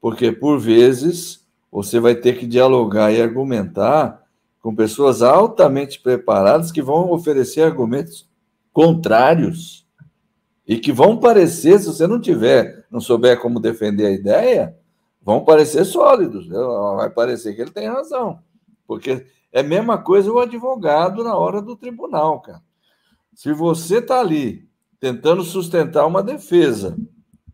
Porque, 0.01 0.31
por 0.31 0.59
vezes, 0.59 1.46
você 1.70 1.99
vai 1.99 2.14
ter 2.14 2.38
que 2.38 2.46
dialogar 2.46 3.12
e 3.12 3.20
argumentar 3.20 4.25
com 4.66 4.74
pessoas 4.74 5.22
altamente 5.22 6.00
preparadas 6.00 6.72
que 6.72 6.83
vão 6.83 7.12
oferecer 7.12 7.62
argumentos 7.62 8.29
contrários 8.72 9.87
e 10.66 10.76
que 10.76 10.90
vão 10.90 11.16
parecer, 11.16 11.79
se 11.79 11.87
você 11.87 12.05
não 12.05 12.20
tiver, 12.20 12.85
não 12.90 13.00
souber 13.00 13.40
como 13.40 13.61
defender 13.61 14.07
a 14.07 14.11
ideia, 14.11 14.76
vão 15.22 15.44
parecer 15.44 15.85
sólidos. 15.85 16.48
Vai 16.48 17.09
parecer 17.11 17.55
que 17.55 17.62
ele 17.62 17.70
tem 17.70 17.87
razão. 17.87 18.40
Porque 18.88 19.24
é 19.52 19.61
a 19.61 19.62
mesma 19.62 19.98
coisa 19.98 20.33
o 20.33 20.40
advogado 20.40 21.22
na 21.22 21.37
hora 21.37 21.62
do 21.62 21.76
tribunal, 21.76 22.40
cara. 22.40 22.61
Se 23.35 23.52
você 23.52 23.98
está 23.98 24.18
ali 24.18 24.68
tentando 24.98 25.44
sustentar 25.44 26.05
uma 26.05 26.24
defesa, 26.24 26.96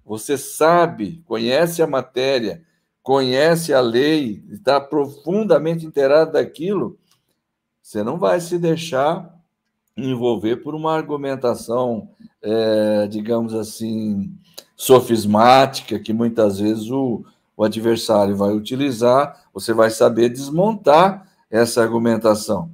você 0.03 0.39
sabe, 0.39 1.23
conhece 1.27 1.83
a 1.83 1.87
matéria, 1.87 2.63
conhece 3.03 3.75
a 3.75 3.83
lei, 3.83 4.43
está 4.51 4.81
profundamente 4.81 5.85
inteirado 5.85 6.33
daquilo, 6.33 6.99
você 7.83 8.03
não 8.03 8.17
vai 8.17 8.41
se 8.41 8.59
deixar 8.59 9.33
envolver 9.97 10.57
por 10.57 10.75
uma 10.75 10.95
argumentação, 10.95 12.09
é, 12.41 13.07
digamos 13.09 13.53
assim, 13.53 14.33
sofismática, 14.77 15.99
que 15.99 16.13
muitas 16.13 16.59
vezes 16.59 16.91
o, 16.91 17.25
o 17.57 17.65
adversário 17.65 18.37
vai 18.37 18.53
utilizar, 18.53 19.45
você 19.53 19.73
vai 19.75 19.91
saber 19.91 20.29
desmontar 20.29 21.29
essa 21.51 21.83
argumentação. 21.83 22.71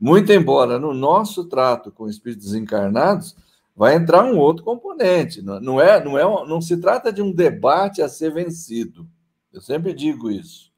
Muito 0.00 0.32
embora 0.32 0.78
no 0.78 0.94
nosso 0.94 1.44
trato 1.44 1.92
com 1.92 2.08
espíritos 2.08 2.54
encarnados 2.54 3.36
vai 3.76 3.94
entrar 3.94 4.24
um 4.24 4.38
outro 4.38 4.64
componente, 4.64 5.42
não 5.42 5.80
é, 5.80 6.02
não 6.02 6.18
é, 6.18 6.24
não 6.46 6.60
se 6.60 6.76
trata 6.76 7.12
de 7.12 7.22
um 7.22 7.32
debate 7.32 8.02
a 8.02 8.08
ser 8.08 8.32
vencido. 8.32 9.06
Eu 9.52 9.60
sempre 9.60 9.92
digo 9.94 10.30
isso. 10.30 10.72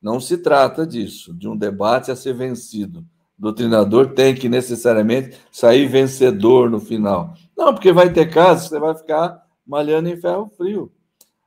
Não 0.00 0.20
se 0.20 0.38
trata 0.38 0.86
disso, 0.86 1.34
de 1.34 1.48
um 1.48 1.56
debate 1.56 2.10
a 2.10 2.16
ser 2.16 2.34
vencido. 2.34 3.04
Doutrinador 3.38 4.08
tem 4.14 4.34
que 4.34 4.48
necessariamente 4.48 5.38
sair 5.52 5.86
vencedor 5.86 6.68
no 6.68 6.80
final. 6.80 7.34
Não, 7.56 7.72
porque 7.72 7.92
vai 7.92 8.12
ter 8.12 8.30
casos 8.30 8.68
você 8.68 8.78
vai 8.80 8.94
ficar 8.96 9.46
malhando 9.66 10.08
em 10.08 10.16
ferro 10.16 10.50
frio. 10.56 10.90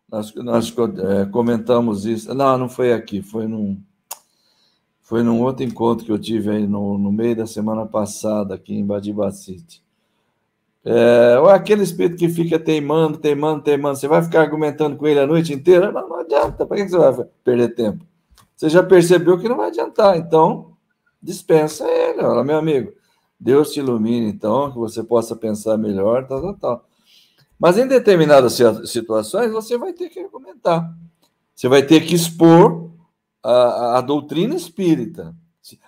Nós, 0.10 0.34
nós 0.36 0.74
é, 0.78 1.26
comentamos 1.26 2.06
isso. 2.06 2.34
Não, 2.34 2.58
não 2.58 2.70
foi 2.70 2.94
aqui, 2.94 3.22
foi 3.22 3.48
num, 3.48 3.78
foi 5.02 5.22
num 5.24 5.42
outro 5.42 5.66
encontro 5.66 6.06
que 6.06 6.12
eu 6.12 6.20
tive 6.20 6.50
aí 6.50 6.68
no, 6.68 6.98
no 6.98 7.12
meio 7.12 7.36
da 7.36 7.46
semana 7.46 7.86
passada, 7.86 8.56
aqui 8.56 8.74
em 8.74 8.86
Badibacite. 8.86 9.84
É, 10.84 11.38
ou 11.40 11.50
aquele 11.50 11.84
espírito 11.84 12.18
que 12.18 12.30
fica 12.30 12.58
teimando, 12.58 13.18
teimando, 13.18 13.62
teimando, 13.62 13.98
você 13.98 14.08
vai 14.08 14.24
ficar 14.24 14.42
argumentando 14.42 14.96
com 14.96 15.06
ele 15.06 15.20
a 15.20 15.28
noite 15.28 15.54
inteira? 15.54 15.92
Não, 15.92 16.08
não 16.08 16.20
adianta, 16.20 16.66
para 16.66 16.78
que 16.78 16.90
você 16.90 16.98
vai 16.98 17.26
perder 17.44 17.76
tempo? 17.76 18.06
Você 18.56 18.70
já 18.70 18.82
percebeu 18.82 19.38
que 19.38 19.50
não 19.50 19.58
vai 19.58 19.68
adiantar, 19.68 20.18
então 20.18 20.71
dispensa 21.22 21.86
ele, 21.88 22.22
olha, 22.22 22.44
meu 22.44 22.58
amigo. 22.58 22.94
Deus 23.40 23.74
te 23.74 23.80
ilumine, 23.80 24.28
então, 24.28 24.72
que 24.72 24.78
você 24.78 25.04
possa 25.04 25.36
pensar 25.36 25.78
melhor, 25.78 26.28
tal, 26.28 26.42
tal, 26.42 26.54
tal. 26.58 26.86
Mas 27.60 27.78
em 27.78 27.88
determinadas 27.88 28.58
situações, 28.86 29.52
você 29.52 29.78
vai 29.78 29.94
ter 29.94 30.10
que 30.10 30.20
argumentar. 30.20 30.92
Você 31.56 31.68
vai 31.68 31.84
ter 31.84 32.02
que 32.02 32.16
expor 32.16 32.92
a, 33.44 33.98
a 33.98 34.02
doutrina 34.02 34.56
espírita. 34.56 35.36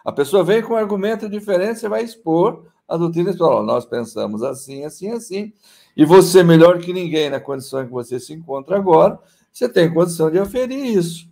A 0.03 0.11
pessoa 0.11 0.43
vem 0.43 0.61
com 0.61 0.73
um 0.73 0.77
argumento 0.77 1.27
diferente, 1.29 1.79
você 1.79 1.89
vai 1.89 2.03
expor 2.03 2.65
a 2.87 2.97
doutrina 2.97 3.29
espiritual. 3.29 3.63
Nós 3.63 3.85
pensamos 3.85 4.43
assim, 4.43 4.83
assim, 4.83 5.09
assim. 5.09 5.53
E 5.95 6.05
você, 6.05 6.43
melhor 6.43 6.79
que 6.79 6.93
ninguém, 6.93 7.29
na 7.29 7.39
condição 7.39 7.81
em 7.81 7.85
que 7.85 7.91
você 7.91 8.19
se 8.19 8.33
encontra 8.33 8.75
agora, 8.77 9.19
você 9.51 9.69
tem 9.69 9.93
condição 9.93 10.29
de 10.29 10.39
aferir 10.39 10.97
isso. 10.97 11.27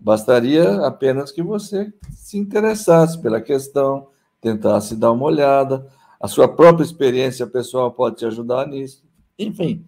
Bastaria 0.00 0.86
apenas 0.86 1.30
que 1.30 1.42
você 1.42 1.92
se 2.12 2.38
interessasse 2.38 3.20
pela 3.20 3.40
questão, 3.40 4.08
tentasse 4.40 4.96
dar 4.96 5.12
uma 5.12 5.26
olhada. 5.26 5.86
A 6.18 6.26
sua 6.26 6.48
própria 6.48 6.84
experiência 6.84 7.46
pessoal 7.46 7.92
pode 7.92 8.16
te 8.16 8.24
ajudar 8.24 8.66
nisso. 8.66 9.04
Enfim, 9.38 9.86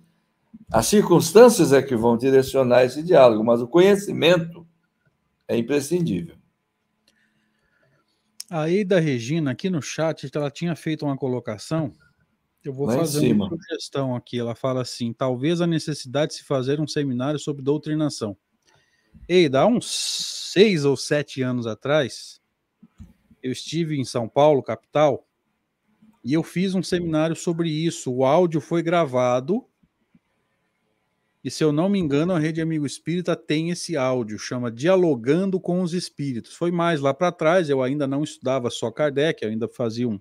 as 0.70 0.86
circunstâncias 0.86 1.72
é 1.72 1.82
que 1.82 1.96
vão 1.96 2.16
direcionar 2.16 2.84
esse 2.84 3.02
diálogo, 3.02 3.42
mas 3.42 3.62
o 3.62 3.68
conhecimento 3.68 4.66
é 5.48 5.56
imprescindível. 5.56 6.36
A 8.50 8.68
Eida 8.68 9.00
Regina, 9.00 9.52
aqui 9.52 9.70
no 9.70 9.80
chat, 9.80 10.30
ela 10.34 10.50
tinha 10.50 10.76
feito 10.76 11.06
uma 11.06 11.16
colocação. 11.16 11.90
Eu 12.62 12.72
vou 12.72 12.86
Lá 12.86 12.98
fazer 12.98 13.32
uma 13.32 13.48
sugestão 13.48 14.14
aqui. 14.14 14.38
Ela 14.38 14.54
fala 14.54 14.82
assim: 14.82 15.10
talvez 15.12 15.62
a 15.62 15.66
necessidade 15.66 16.32
de 16.32 16.38
se 16.38 16.44
fazer 16.44 16.78
um 16.78 16.86
seminário 16.86 17.38
sobre 17.38 17.62
doutrinação. 17.62 18.36
Eida, 19.28 19.60
há 19.60 19.66
uns 19.66 19.90
seis 19.90 20.84
ou 20.84 20.96
sete 20.96 21.42
anos 21.42 21.66
atrás, 21.66 22.40
eu 23.42 23.52
estive 23.52 23.98
em 23.98 24.04
São 24.04 24.28
Paulo, 24.28 24.62
capital, 24.62 25.26
e 26.24 26.32
eu 26.32 26.42
fiz 26.42 26.74
um 26.74 26.82
seminário 26.82 27.34
sobre 27.34 27.68
isso. 27.68 28.12
O 28.12 28.24
áudio 28.24 28.60
foi 28.60 28.82
gravado 28.82 29.66
e 31.44 31.50
se 31.50 31.64
eu 31.64 31.72
não 31.72 31.88
me 31.88 31.98
engano, 31.98 32.32
a 32.32 32.38
Rede 32.38 32.60
Amigo 32.60 32.86
Espírita 32.86 33.34
tem 33.34 33.70
esse 33.70 33.96
áudio, 33.96 34.38
chama 34.38 34.70
Dialogando 34.70 35.58
com 35.58 35.82
os 35.82 35.92
Espíritos. 35.92 36.54
Foi 36.54 36.70
mais 36.70 37.00
lá 37.00 37.12
para 37.12 37.32
trás, 37.32 37.68
eu 37.68 37.82
ainda 37.82 38.06
não 38.06 38.22
estudava 38.22 38.70
só 38.70 38.92
Kardec, 38.92 39.42
eu 39.42 39.50
ainda 39.50 39.66
fazia 39.66 40.08
um, 40.08 40.20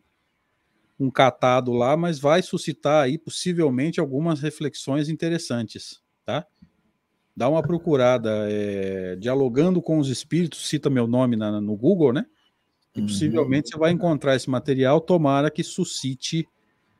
um 0.99 1.11
catado 1.11 1.73
lá, 1.73 1.95
mas 1.95 2.17
vai 2.17 2.41
suscitar 2.41 3.03
aí 3.03 3.19
possivelmente 3.19 3.99
algumas 3.99 4.41
reflexões 4.41 5.09
interessantes, 5.09 6.01
tá? 6.25 6.47
Dá 7.41 7.49
uma 7.49 7.63
procurada, 7.63 8.29
é, 8.51 9.15
Dialogando 9.15 9.81
com 9.81 9.97
os 9.97 10.09
Espíritos, 10.09 10.69
cita 10.69 10.91
meu 10.91 11.07
nome 11.07 11.35
na, 11.35 11.59
no 11.59 11.75
Google, 11.75 12.13
né? 12.13 12.27
E 12.95 12.99
uhum. 12.99 13.07
possivelmente 13.07 13.69
uhum. 13.69 13.71
você 13.71 13.79
vai 13.79 13.91
encontrar 13.91 14.35
esse 14.35 14.47
material, 14.47 15.01
tomara 15.01 15.49
que 15.49 15.63
suscite 15.63 16.47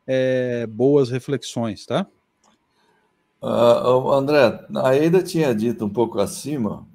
é, 0.07 0.65
boas 0.65 1.11
reflexões, 1.11 1.85
tá? 1.85 2.07
Uh, 3.39 4.11
André, 4.13 4.65
a 4.77 4.87
Aida 4.87 5.21
tinha 5.21 5.53
dito 5.53 5.85
um 5.85 5.89
pouco 5.89 6.19
acima, 6.19 6.87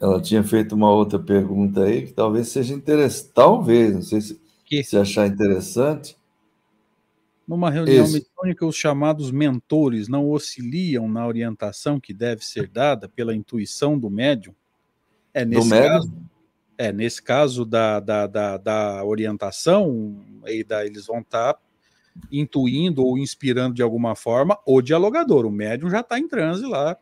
ela 0.00 0.18
tinha 0.18 0.42
feito 0.42 0.74
uma 0.74 0.90
outra 0.90 1.18
pergunta 1.18 1.82
aí 1.82 2.06
que 2.06 2.14
talvez 2.14 2.48
seja 2.48 2.72
interessante, 2.72 3.30
talvez, 3.34 3.94
não 3.94 4.02
sei 4.02 4.22
se, 4.22 4.40
se 4.84 4.96
achar 4.96 5.26
interessante. 5.26 6.16
Numa 7.50 7.68
reunião 7.68 8.04
Isso. 8.04 8.12
mediúnica, 8.12 8.64
os 8.64 8.76
chamados 8.76 9.32
mentores 9.32 10.06
não 10.06 10.26
auxiliam 10.26 11.08
na 11.08 11.26
orientação 11.26 11.98
que 11.98 12.14
deve 12.14 12.46
ser 12.46 12.68
dada 12.68 13.08
pela 13.08 13.34
intuição 13.34 13.98
do 13.98 14.08
médium? 14.08 14.54
É 15.34 15.44
nesse 15.44 15.68
do 15.68 15.74
caso, 15.74 16.06
médium? 16.06 16.24
É, 16.78 16.92
nesse 16.92 17.20
caso 17.20 17.64
da, 17.64 17.98
da, 17.98 18.28
da, 18.28 18.56
da 18.56 19.04
orientação, 19.04 20.24
eles 20.46 21.06
vão 21.06 21.18
estar 21.18 21.54
tá 21.54 21.60
intuindo 22.30 23.04
ou 23.04 23.18
inspirando 23.18 23.74
de 23.74 23.82
alguma 23.82 24.14
forma 24.14 24.56
o 24.64 24.80
dialogador. 24.80 25.44
O 25.44 25.50
médium 25.50 25.90
já 25.90 26.02
está 26.02 26.20
em 26.20 26.28
transe 26.28 26.64
lá, 26.64 26.96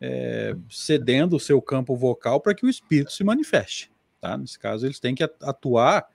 é, 0.00 0.54
cedendo 0.70 1.34
o 1.34 1.40
seu 1.40 1.60
campo 1.60 1.96
vocal 1.96 2.40
para 2.40 2.54
que 2.54 2.64
o 2.64 2.70
espírito 2.70 3.10
se 3.10 3.24
manifeste. 3.24 3.90
Tá? 4.20 4.38
Nesse 4.38 4.60
caso, 4.60 4.86
eles 4.86 5.00
têm 5.00 5.16
que 5.16 5.24
atuar 5.24 6.06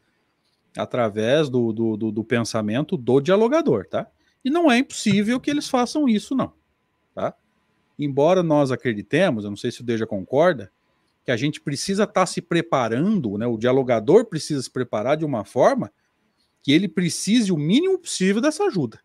através 0.77 1.49
do, 1.49 1.73
do, 1.73 1.97
do, 1.97 2.11
do 2.11 2.23
pensamento 2.23 2.95
do 2.95 3.19
dialogador. 3.19 3.85
Tá? 3.87 4.07
E 4.43 4.49
não 4.49 4.71
é 4.71 4.77
impossível 4.77 5.39
que 5.39 5.49
eles 5.49 5.69
façam 5.69 6.07
isso, 6.07 6.35
não. 6.35 6.53
Tá? 7.13 7.33
Embora 7.97 8.43
nós 8.43 8.71
acreditemos, 8.71 9.43
eu 9.43 9.49
não 9.49 9.57
sei 9.57 9.71
se 9.71 9.81
o 9.81 9.83
Deja 9.83 10.05
concorda, 10.05 10.71
que 11.25 11.31
a 11.31 11.37
gente 11.37 11.59
precisa 11.59 12.03
estar 12.03 12.21
tá 12.21 12.25
se 12.25 12.41
preparando, 12.41 13.37
né? 13.37 13.45
o 13.45 13.57
dialogador 13.57 14.25
precisa 14.25 14.61
se 14.61 14.69
preparar 14.69 15.17
de 15.17 15.25
uma 15.25 15.43
forma 15.43 15.91
que 16.61 16.71
ele 16.71 16.87
precise 16.87 17.51
o 17.51 17.57
mínimo 17.57 17.99
possível 17.99 18.41
dessa 18.41 18.63
ajuda. 18.65 18.99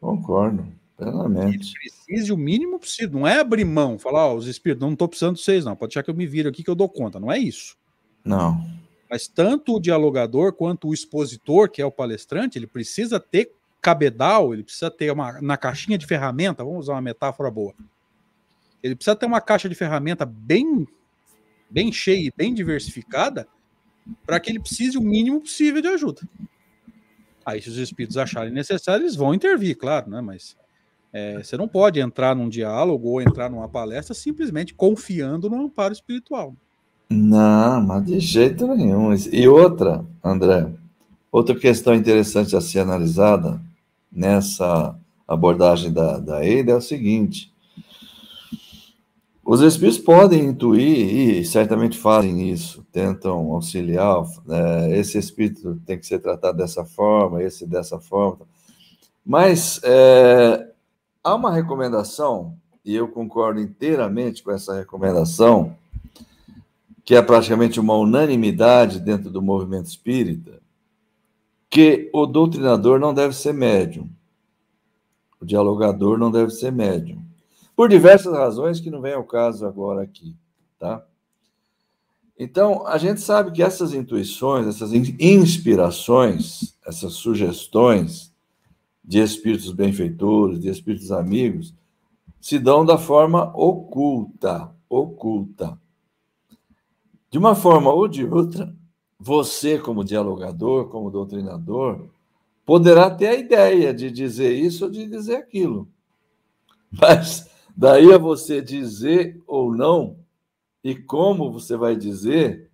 Concordo, 0.00 0.66
plenamente. 0.96 1.74
Ele 1.74 1.74
precise 1.74 2.32
o 2.32 2.36
mínimo 2.36 2.78
possível. 2.78 3.20
Não 3.20 3.26
é 3.26 3.40
abrir 3.40 3.64
mão, 3.64 3.98
falar, 3.98 4.26
ó, 4.26 4.34
os 4.34 4.46
espíritos, 4.46 4.84
não 4.84 4.92
estou 4.92 5.08
precisando 5.08 5.36
de 5.36 5.42
vocês, 5.42 5.64
não. 5.64 5.76
Pode 5.76 5.92
achar 5.92 6.02
que 6.02 6.10
eu 6.10 6.14
me 6.14 6.26
viro 6.26 6.48
aqui 6.48 6.62
que 6.62 6.70
eu 6.70 6.74
dou 6.74 6.88
conta. 6.88 7.20
Não 7.20 7.30
é 7.30 7.38
isso. 7.38 7.76
Não. 8.24 8.64
Mas 9.10 9.26
tanto 9.26 9.74
o 9.74 9.80
dialogador 9.80 10.52
quanto 10.52 10.88
o 10.88 10.94
expositor, 10.94 11.68
que 11.68 11.82
é 11.82 11.84
o 11.84 11.90
palestrante, 11.90 12.56
ele 12.56 12.68
precisa 12.68 13.18
ter 13.18 13.52
cabedal, 13.82 14.54
ele 14.54 14.62
precisa 14.62 14.88
ter 14.88 15.10
uma 15.10 15.42
na 15.42 15.56
caixinha 15.56 15.98
de 15.98 16.06
ferramenta, 16.06 16.62
vamos 16.62 16.84
usar 16.84 16.92
uma 16.92 17.02
metáfora 17.02 17.50
boa. 17.50 17.74
Ele 18.80 18.94
precisa 18.94 19.16
ter 19.16 19.26
uma 19.26 19.40
caixa 19.40 19.68
de 19.68 19.74
ferramenta 19.74 20.24
bem 20.24 20.86
bem 21.68 21.92
cheia 21.92 22.28
e 22.28 22.32
bem 22.36 22.54
diversificada 22.54 23.48
para 24.24 24.38
que 24.38 24.50
ele 24.50 24.60
precise 24.60 24.96
o 24.96 25.02
mínimo 25.02 25.40
possível 25.40 25.82
de 25.82 25.88
ajuda. 25.88 26.20
Aí, 27.44 27.60
se 27.60 27.68
os 27.68 27.76
espíritos 27.78 28.16
acharem 28.16 28.52
necessário, 28.52 29.02
eles 29.02 29.16
vão 29.16 29.34
intervir, 29.34 29.76
claro, 29.76 30.10
né? 30.10 30.20
Mas 30.20 30.56
é, 31.12 31.42
você 31.42 31.56
não 31.56 31.66
pode 31.66 31.98
entrar 31.98 32.36
num 32.36 32.48
diálogo 32.48 33.08
ou 33.08 33.22
entrar 33.22 33.50
numa 33.50 33.68
palestra 33.68 34.14
simplesmente 34.14 34.74
confiando 34.74 35.48
no 35.48 35.64
amparo 35.64 35.92
espiritual. 35.92 36.54
Não, 37.10 37.80
mas 37.80 38.06
de 38.06 38.20
jeito 38.20 38.68
nenhum. 38.68 39.12
E 39.32 39.48
outra, 39.48 40.04
André, 40.22 40.72
outra 41.32 41.58
questão 41.58 41.92
interessante 41.92 42.54
a 42.54 42.60
ser 42.60 42.78
analisada 42.78 43.60
nessa 44.12 44.96
abordagem 45.26 45.92
da, 45.92 46.18
da 46.18 46.44
EIDA 46.44 46.72
é 46.72 46.76
o 46.76 46.80
seguinte: 46.80 47.52
os 49.44 49.60
espíritos 49.60 49.98
podem 49.98 50.44
intuir, 50.44 51.40
e 51.40 51.44
certamente 51.44 51.98
fazem 51.98 52.48
isso, 52.48 52.86
tentam 52.92 53.52
auxiliar, 53.52 54.24
né? 54.46 54.96
esse 54.96 55.18
espírito 55.18 55.80
tem 55.84 55.98
que 55.98 56.06
ser 56.06 56.20
tratado 56.20 56.58
dessa 56.58 56.84
forma, 56.84 57.42
esse 57.42 57.66
dessa 57.66 57.98
forma. 57.98 58.46
Mas 59.26 59.80
é, 59.82 60.68
há 61.24 61.34
uma 61.34 61.52
recomendação, 61.52 62.54
e 62.84 62.94
eu 62.94 63.08
concordo 63.08 63.60
inteiramente 63.60 64.44
com 64.44 64.52
essa 64.52 64.76
recomendação, 64.76 65.76
que 67.10 67.16
é 67.16 67.20
praticamente 67.20 67.80
uma 67.80 67.96
unanimidade 67.96 69.00
dentro 69.00 69.30
do 69.30 69.42
movimento 69.42 69.86
espírita, 69.86 70.62
que 71.68 72.08
o 72.14 72.24
doutrinador 72.24 73.00
não 73.00 73.12
deve 73.12 73.34
ser 73.34 73.52
médium, 73.52 74.08
o 75.40 75.44
dialogador 75.44 76.16
não 76.16 76.30
deve 76.30 76.52
ser 76.52 76.70
médium 76.70 77.20
por 77.74 77.88
diversas 77.88 78.32
razões 78.32 78.78
que 78.78 78.92
não 78.92 79.00
vem 79.00 79.12
ao 79.12 79.24
caso 79.24 79.66
agora 79.66 80.02
aqui, 80.02 80.36
tá? 80.78 81.04
Então, 82.38 82.86
a 82.86 82.96
gente 82.96 83.20
sabe 83.20 83.50
que 83.50 83.60
essas 83.60 83.92
intuições, 83.92 84.68
essas 84.68 84.92
inspirações, 84.92 86.76
essas 86.86 87.14
sugestões 87.14 88.32
de 89.04 89.18
espíritos 89.18 89.72
benfeitores, 89.72 90.60
de 90.60 90.68
espíritos 90.68 91.10
amigos, 91.10 91.74
se 92.40 92.56
dão 92.56 92.86
da 92.86 92.96
forma 92.96 93.50
oculta, 93.56 94.70
oculta. 94.88 95.76
De 97.30 97.38
uma 97.38 97.54
forma 97.54 97.92
ou 97.92 98.08
de 98.08 98.24
outra, 98.24 98.74
você, 99.18 99.78
como 99.78 100.04
dialogador, 100.04 100.88
como 100.88 101.10
doutrinador, 101.10 102.08
poderá 102.66 103.10
ter 103.10 103.28
a 103.28 103.34
ideia 103.34 103.94
de 103.94 104.10
dizer 104.10 104.52
isso 104.52 104.86
ou 104.86 104.90
de 104.90 105.06
dizer 105.06 105.36
aquilo. 105.36 105.88
Mas 106.90 107.50
Daí 107.80 108.12
a 108.12 108.18
você 108.18 108.60
dizer 108.60 109.40
ou 109.46 109.74
não, 109.74 110.18
e 110.84 110.94
como 110.94 111.50
você 111.50 111.78
vai 111.78 111.96
dizer, 111.96 112.70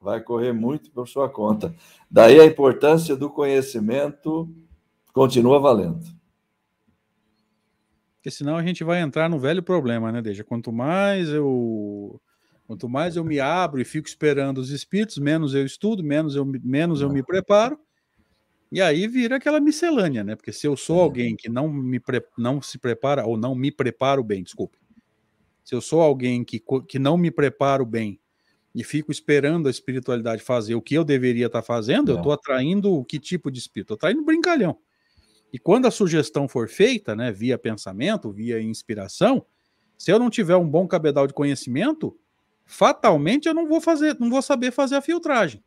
vai 0.00 0.18
correr 0.20 0.52
muito 0.52 0.90
por 0.90 1.06
sua 1.06 1.28
conta. 1.28 1.74
Daí 2.10 2.40
a 2.40 2.46
importância 2.46 3.14
do 3.14 3.28
conhecimento 3.28 4.48
continua 5.12 5.58
valendo. 5.58 6.06
Porque 8.16 8.30
senão 8.30 8.56
a 8.56 8.62
gente 8.62 8.82
vai 8.82 9.00
entrar 9.00 9.28
no 9.28 9.38
velho 9.38 9.62
problema, 9.62 10.10
né, 10.10 10.22
Deja? 10.22 10.42
Quanto 10.42 10.72
mais 10.72 11.28
eu 11.28 12.20
quanto 12.68 12.86
mais 12.86 13.16
eu 13.16 13.24
me 13.24 13.40
abro 13.40 13.80
e 13.80 13.84
fico 13.84 14.06
esperando 14.06 14.58
os 14.58 14.68
espíritos, 14.68 15.16
menos 15.16 15.54
eu 15.54 15.64
estudo, 15.64 16.04
menos 16.04 16.36
eu, 16.36 16.44
menos 16.44 17.00
eu 17.00 17.08
me 17.08 17.22
preparo, 17.22 17.80
E 18.70 18.82
aí 18.82 19.08
vira 19.08 19.36
aquela 19.36 19.58
miscelânea, 19.58 20.22
né? 20.22 20.36
Porque 20.36 20.52
se 20.52 20.66
eu 20.66 20.76
sou 20.76 21.00
alguém 21.00 21.34
que 21.34 21.48
não 21.48 21.72
me 21.72 21.98
pre... 21.98 22.22
não 22.36 22.60
se 22.60 22.78
prepara 22.78 23.24
ou 23.26 23.38
não 23.38 23.54
me 23.54 23.72
preparo 23.72 24.22
bem, 24.22 24.42
desculpe. 24.42 24.76
Se 25.64 25.74
eu 25.74 25.80
sou 25.80 26.02
alguém 26.02 26.44
que, 26.44 26.62
que 26.86 26.98
não 26.98 27.16
me 27.16 27.30
preparo 27.30 27.86
bem 27.86 28.20
e 28.74 28.84
fico 28.84 29.10
esperando 29.10 29.66
a 29.66 29.70
espiritualidade 29.70 30.42
fazer 30.42 30.74
o 30.74 30.82
que 30.82 30.94
eu 30.94 31.04
deveria 31.04 31.46
estar 31.46 31.62
fazendo, 31.62 32.10
é. 32.10 32.14
eu 32.14 32.18
estou 32.18 32.32
atraindo 32.32 33.02
que 33.06 33.18
tipo 33.18 33.50
de 33.50 33.60
espírito? 33.60 33.94
Estou 33.94 34.08
atraindo 34.08 34.26
brincalhão. 34.26 34.76
E 35.50 35.58
quando 35.58 35.86
a 35.86 35.90
sugestão 35.90 36.46
for 36.46 36.68
feita, 36.68 37.16
né, 37.16 37.32
via 37.32 37.56
pensamento, 37.56 38.30
via 38.30 38.60
inspiração, 38.60 39.46
se 39.96 40.12
eu 40.12 40.18
não 40.18 40.28
tiver 40.28 40.56
um 40.56 40.68
bom 40.68 40.86
cabedal 40.86 41.26
de 41.26 41.32
conhecimento, 41.32 42.14
fatalmente 42.68 43.48
eu 43.48 43.54
não 43.54 43.66
vou 43.66 43.80
fazer, 43.80 44.16
não 44.20 44.28
vou 44.28 44.42
saber 44.42 44.70
fazer 44.70 44.94
a 44.94 45.00
filtragem. 45.00 45.64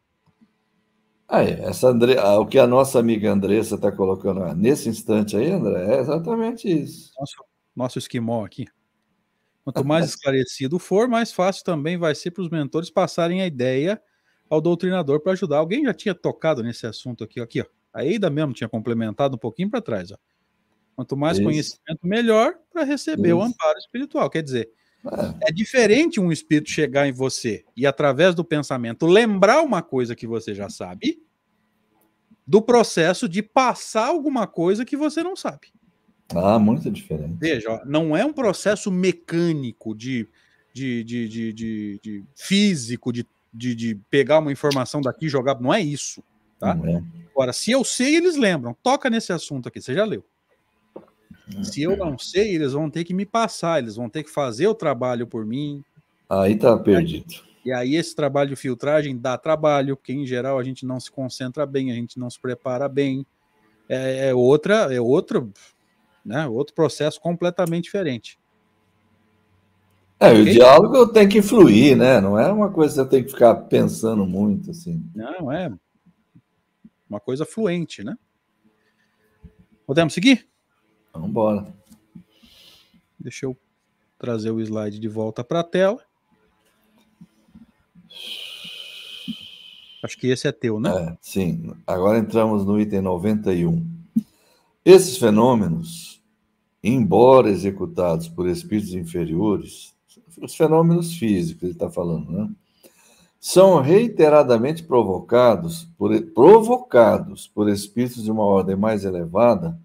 Ah, 1.27 1.41
essa 1.43 1.87
André, 1.87 2.21
o 2.21 2.45
que 2.45 2.59
a 2.59 2.67
nossa 2.67 2.99
amiga 2.99 3.31
Andressa 3.31 3.75
está 3.75 3.91
colocando 3.91 4.41
nesse 4.53 4.87
instante 4.87 5.35
aí, 5.35 5.49
André, 5.49 5.95
é 5.95 5.99
exatamente 5.99 6.69
isso. 6.69 7.11
Nosso, 7.17 7.35
nosso 7.75 7.99
esquimó 7.99 8.45
aqui. 8.45 8.65
Quanto 9.63 9.83
mais 9.83 10.05
esclarecido 10.09 10.77
for, 10.77 11.07
mais 11.07 11.31
fácil 11.31 11.63
também 11.63 11.97
vai 11.97 12.13
ser 12.13 12.31
para 12.31 12.43
os 12.43 12.49
mentores 12.49 12.89
passarem 12.89 13.41
a 13.41 13.47
ideia 13.47 14.01
ao 14.49 14.61
doutrinador 14.61 15.21
para 15.21 15.31
ajudar. 15.31 15.57
Alguém 15.57 15.85
já 15.85 15.93
tinha 15.93 16.13
tocado 16.13 16.61
nesse 16.61 16.85
assunto 16.85 17.23
aqui, 17.23 17.39
aqui, 17.39 17.61
ó. 17.61 17.65
A 17.93 18.05
Eida 18.05 18.29
mesmo 18.29 18.53
tinha 18.53 18.69
complementado 18.69 19.35
um 19.35 19.39
pouquinho 19.39 19.69
para 19.69 19.81
trás, 19.81 20.11
ó. 20.11 20.17
Quanto 20.95 21.15
mais 21.17 21.37
Isso. 21.37 21.45
conhecimento, 21.45 21.99
melhor 22.03 22.55
para 22.71 22.83
receber 22.83 23.29
Isso. 23.29 23.37
o 23.37 23.41
amparo 23.41 23.77
espiritual. 23.79 24.29
Quer 24.29 24.43
dizer, 24.43 24.69
é. 25.05 25.49
é 25.49 25.51
diferente 25.51 26.19
um 26.19 26.31
espírito 26.31 26.69
chegar 26.69 27.07
em 27.07 27.11
você 27.11 27.65
e, 27.75 27.85
através 27.85 28.35
do 28.35 28.43
pensamento, 28.43 29.05
lembrar 29.05 29.61
uma 29.61 29.81
coisa 29.81 30.15
que 30.15 30.27
você 30.27 30.53
já 30.53 30.69
sabe, 30.69 31.21
do 32.45 32.61
processo 32.61 33.27
de 33.27 33.41
passar 33.41 34.07
alguma 34.07 34.45
coisa 34.45 34.85
que 34.85 34.97
você 34.97 35.23
não 35.23 35.35
sabe. 35.35 35.69
Ah, 36.35 36.59
muito 36.59 36.89
diferente. 36.89 37.35
Veja, 37.39 37.81
não 37.85 38.15
é 38.15 38.25
um 38.25 38.33
processo 38.33 38.91
mecânico 38.91 39.95
de, 39.95 40.27
de, 40.73 41.03
de, 41.03 41.27
de, 41.27 41.53
de, 41.53 41.99
de 42.01 42.23
físico, 42.35 43.11
de, 43.11 43.25
de, 43.53 43.75
de, 43.75 43.95
pegar 44.09 44.39
uma 44.39 44.51
informação 44.51 45.01
daqui 45.01 45.25
e 45.25 45.29
jogar. 45.29 45.59
Não 45.59 45.73
é 45.73 45.81
isso. 45.81 46.23
Tá? 46.59 46.77
É. 46.83 47.03
Agora, 47.31 47.51
se 47.51 47.71
eu 47.71 47.83
sei, 47.83 48.15
eles 48.15 48.37
lembram. 48.37 48.75
Toca 48.81 49.09
nesse 49.09 49.33
assunto 49.33 49.67
aqui, 49.67 49.81
você 49.81 49.93
já 49.93 50.05
leu. 50.05 50.23
Se 51.63 51.81
eu 51.81 51.95
não 51.97 52.17
sei, 52.17 52.55
eles 52.55 52.73
vão 52.73 52.89
ter 52.89 53.03
que 53.03 53.13
me 53.13 53.25
passar, 53.25 53.79
eles 53.79 53.95
vão 53.95 54.09
ter 54.09 54.23
que 54.23 54.29
fazer 54.29 54.67
o 54.67 54.75
trabalho 54.75 55.27
por 55.27 55.45
mim. 55.45 55.83
Aí 56.29 56.55
tá 56.55 56.77
perdido. 56.77 57.33
E 57.63 57.71
aí 57.71 57.95
esse 57.95 58.15
trabalho 58.15 58.49
de 58.49 58.55
filtragem 58.55 59.17
dá 59.17 59.37
trabalho, 59.37 59.95
porque 59.95 60.13
em 60.13 60.25
geral 60.25 60.57
a 60.57 60.63
gente 60.63 60.85
não 60.85 60.99
se 60.99 61.11
concentra 61.11 61.65
bem, 61.65 61.91
a 61.91 61.95
gente 61.95 62.17
não 62.17 62.29
se 62.29 62.39
prepara 62.39 62.87
bem. 62.89 63.25
É, 63.87 64.29
é 64.29 64.33
outra, 64.33 64.93
é 64.93 64.99
outro, 64.99 65.51
né? 66.25 66.47
Outro 66.47 66.73
processo 66.73 67.19
completamente 67.19 67.83
diferente. 67.83 68.39
É, 70.19 70.29
okay? 70.29 70.41
o 70.41 70.45
diálogo 70.45 71.07
tem 71.07 71.27
que 71.27 71.41
fluir, 71.41 71.97
né? 71.97 72.21
Não 72.21 72.39
é 72.39 72.51
uma 72.51 72.69
coisa 72.69 72.93
que 72.93 73.01
você 73.01 73.09
tem 73.09 73.23
que 73.23 73.31
ficar 73.31 73.55
pensando 73.55 74.25
muito 74.25 74.71
assim. 74.71 75.03
Não, 75.15 75.51
é 75.51 75.71
uma 77.09 77.19
coisa 77.19 77.45
fluente, 77.45 78.03
né? 78.03 78.15
Podemos 79.85 80.13
seguir? 80.13 80.50
Vamos 81.13 81.29
embora. 81.29 81.73
Deixa 83.19 83.45
eu 83.45 83.57
trazer 84.17 84.51
o 84.51 84.59
slide 84.61 84.99
de 84.99 85.07
volta 85.07 85.43
para 85.43 85.61
a 85.61 85.63
tela. 85.63 85.99
Acho 90.03 90.17
que 90.17 90.27
esse 90.27 90.47
é 90.47 90.51
teu, 90.51 90.79
né? 90.79 90.89
É, 90.89 91.17
sim. 91.21 91.71
Agora 91.85 92.17
entramos 92.17 92.65
no 92.65 92.79
item 92.79 93.01
91. 93.01 93.85
Esses 94.83 95.17
fenômenos, 95.17 96.21
embora 96.83 97.49
executados 97.49 98.27
por 98.27 98.47
espíritos 98.47 98.95
inferiores, 98.95 99.93
os 100.41 100.55
fenômenos 100.55 101.13
físicos, 101.15 101.63
ele 101.63 101.71
está 101.73 101.89
falando, 101.89 102.31
né? 102.31 102.49
São 103.39 103.81
reiteradamente 103.81 104.83
provocados 104.83 105.87
por, 105.97 106.19
provocados 106.27 107.47
por 107.47 107.69
espíritos 107.69 108.23
de 108.23 108.31
uma 108.31 108.43
ordem 108.43 108.75
mais 108.75 109.03
elevada 109.03 109.79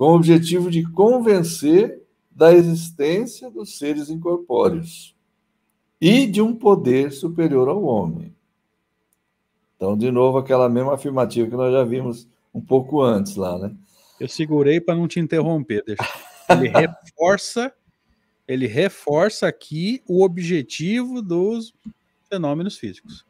com 0.00 0.12
o 0.12 0.14
objetivo 0.14 0.70
de 0.70 0.82
convencer 0.82 2.02
da 2.30 2.54
existência 2.54 3.50
dos 3.50 3.76
seres 3.76 4.08
incorpóreos 4.08 5.14
e 6.00 6.26
de 6.26 6.40
um 6.40 6.56
poder 6.56 7.12
superior 7.12 7.68
ao 7.68 7.84
homem. 7.84 8.34
Então, 9.76 9.98
de 9.98 10.10
novo, 10.10 10.38
aquela 10.38 10.70
mesma 10.70 10.94
afirmativa 10.94 11.50
que 11.50 11.54
nós 11.54 11.70
já 11.70 11.84
vimos 11.84 12.26
um 12.54 12.62
pouco 12.62 13.02
antes 13.02 13.36
lá, 13.36 13.58
né? 13.58 13.76
Eu 14.18 14.26
segurei 14.26 14.80
para 14.80 14.94
não 14.94 15.06
te 15.06 15.20
interromper. 15.20 15.84
Deixa. 15.84 16.02
Ele 16.48 16.68
reforça, 16.68 17.70
ele 18.48 18.66
reforça 18.66 19.48
aqui 19.48 20.02
o 20.08 20.24
objetivo 20.24 21.20
dos 21.20 21.74
fenômenos 22.26 22.78
físicos. 22.78 23.26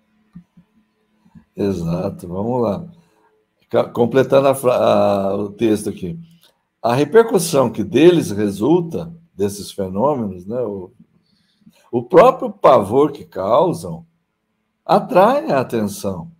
Exato. 1.56 2.28
Vamos 2.28 2.62
lá. 2.62 2.88
Completando 3.92 4.46
a, 4.46 4.52
a, 4.52 5.34
o 5.34 5.50
texto 5.50 5.90
aqui 5.90 6.16
a 6.82 6.94
repercussão 6.94 7.70
que 7.70 7.84
deles 7.84 8.30
resulta, 8.30 9.12
desses 9.34 9.70
fenômenos, 9.70 10.46
né, 10.46 10.60
o, 10.62 10.90
o 11.92 12.02
próprio 12.02 12.50
pavor 12.50 13.12
que 13.12 13.24
causam, 13.24 14.06
atrai 14.84 15.50
a 15.50 15.60
atenção 15.60 16.30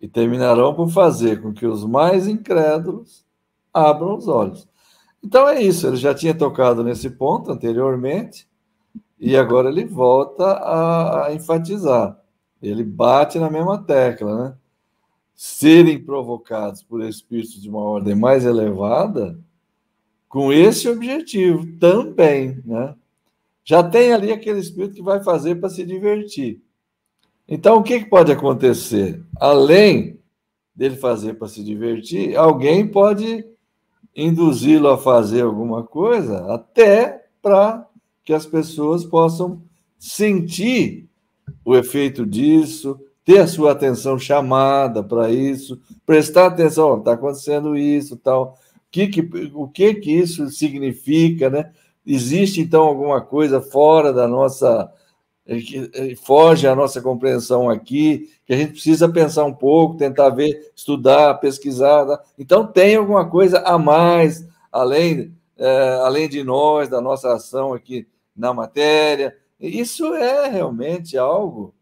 e 0.00 0.08
terminarão 0.08 0.74
por 0.74 0.88
fazer 0.88 1.42
com 1.42 1.52
que 1.52 1.66
os 1.66 1.84
mais 1.84 2.26
incrédulos 2.26 3.24
abram 3.72 4.16
os 4.16 4.26
olhos. 4.26 4.68
Então 5.22 5.46
é 5.46 5.62
isso, 5.62 5.86
ele 5.86 5.96
já 5.96 6.14
tinha 6.14 6.34
tocado 6.34 6.82
nesse 6.82 7.10
ponto 7.10 7.50
anteriormente 7.52 8.48
e 9.18 9.36
agora 9.36 9.68
ele 9.68 9.84
volta 9.84 10.44
a, 10.44 11.26
a 11.26 11.34
enfatizar. 11.34 12.18
Ele 12.62 12.82
bate 12.82 13.38
na 13.38 13.50
mesma 13.50 13.78
tecla, 13.82 14.44
né? 14.44 14.54
Serem 15.34 16.02
provocados 16.02 16.82
por 16.82 17.02
espíritos 17.02 17.60
de 17.60 17.68
uma 17.68 17.80
ordem 17.80 18.14
mais 18.14 18.44
elevada 18.44 19.38
com 20.30 20.52
esse 20.52 20.88
objetivo 20.88 21.66
também, 21.80 22.62
né? 22.64 22.94
Já 23.64 23.82
tem 23.82 24.12
ali 24.12 24.32
aquele 24.32 24.60
espírito 24.60 24.94
que 24.94 25.02
vai 25.02 25.22
fazer 25.22 25.56
para 25.56 25.68
se 25.68 25.84
divertir. 25.84 26.62
Então, 27.48 27.78
o 27.78 27.82
que, 27.82 27.98
que 27.98 28.08
pode 28.08 28.30
acontecer? 28.30 29.20
Além 29.36 30.20
dele 30.74 30.94
fazer 30.94 31.34
para 31.34 31.48
se 31.48 31.64
divertir, 31.64 32.36
alguém 32.36 32.86
pode 32.86 33.44
induzi-lo 34.14 34.88
a 34.88 34.96
fazer 34.96 35.42
alguma 35.42 35.82
coisa, 35.82 36.54
até 36.54 37.26
para 37.42 37.88
que 38.24 38.32
as 38.32 38.46
pessoas 38.46 39.04
possam 39.04 39.60
sentir 39.98 41.08
o 41.64 41.74
efeito 41.76 42.24
disso, 42.24 43.00
ter 43.24 43.38
a 43.38 43.48
sua 43.48 43.72
atenção 43.72 44.16
chamada 44.16 45.02
para 45.02 45.28
isso, 45.28 45.80
prestar 46.06 46.46
atenção, 46.46 46.98
está 46.98 47.14
acontecendo 47.14 47.76
isso, 47.76 48.16
tal 48.16 48.56
que, 48.90 49.06
que, 49.08 49.20
o 49.54 49.68
que, 49.68 49.94
que 49.94 50.10
isso 50.10 50.48
significa, 50.50 51.48
né? 51.48 51.70
Existe, 52.04 52.60
então, 52.60 52.82
alguma 52.82 53.20
coisa 53.20 53.60
fora 53.60 54.12
da 54.12 54.26
nossa. 54.26 54.90
que 55.46 55.90
eh, 55.94 56.16
foge 56.16 56.66
à 56.66 56.74
nossa 56.74 57.00
compreensão 57.00 57.70
aqui, 57.70 58.30
que 58.46 58.52
a 58.52 58.56
gente 58.56 58.72
precisa 58.72 59.08
pensar 59.08 59.44
um 59.44 59.52
pouco, 59.52 59.96
tentar 59.96 60.30
ver, 60.30 60.72
estudar, 60.74 61.34
pesquisar. 61.34 62.04
Né? 62.04 62.18
Então, 62.38 62.66
tem 62.66 62.96
alguma 62.96 63.28
coisa 63.28 63.60
a 63.60 63.78
mais, 63.78 64.46
além, 64.72 65.32
é, 65.56 66.00
além 66.02 66.28
de 66.28 66.42
nós, 66.42 66.88
da 66.88 67.00
nossa 67.00 67.34
ação 67.34 67.72
aqui 67.72 68.08
na 68.34 68.52
matéria. 68.52 69.36
Isso 69.60 70.14
é 70.14 70.48
realmente 70.48 71.16
algo 71.18 71.74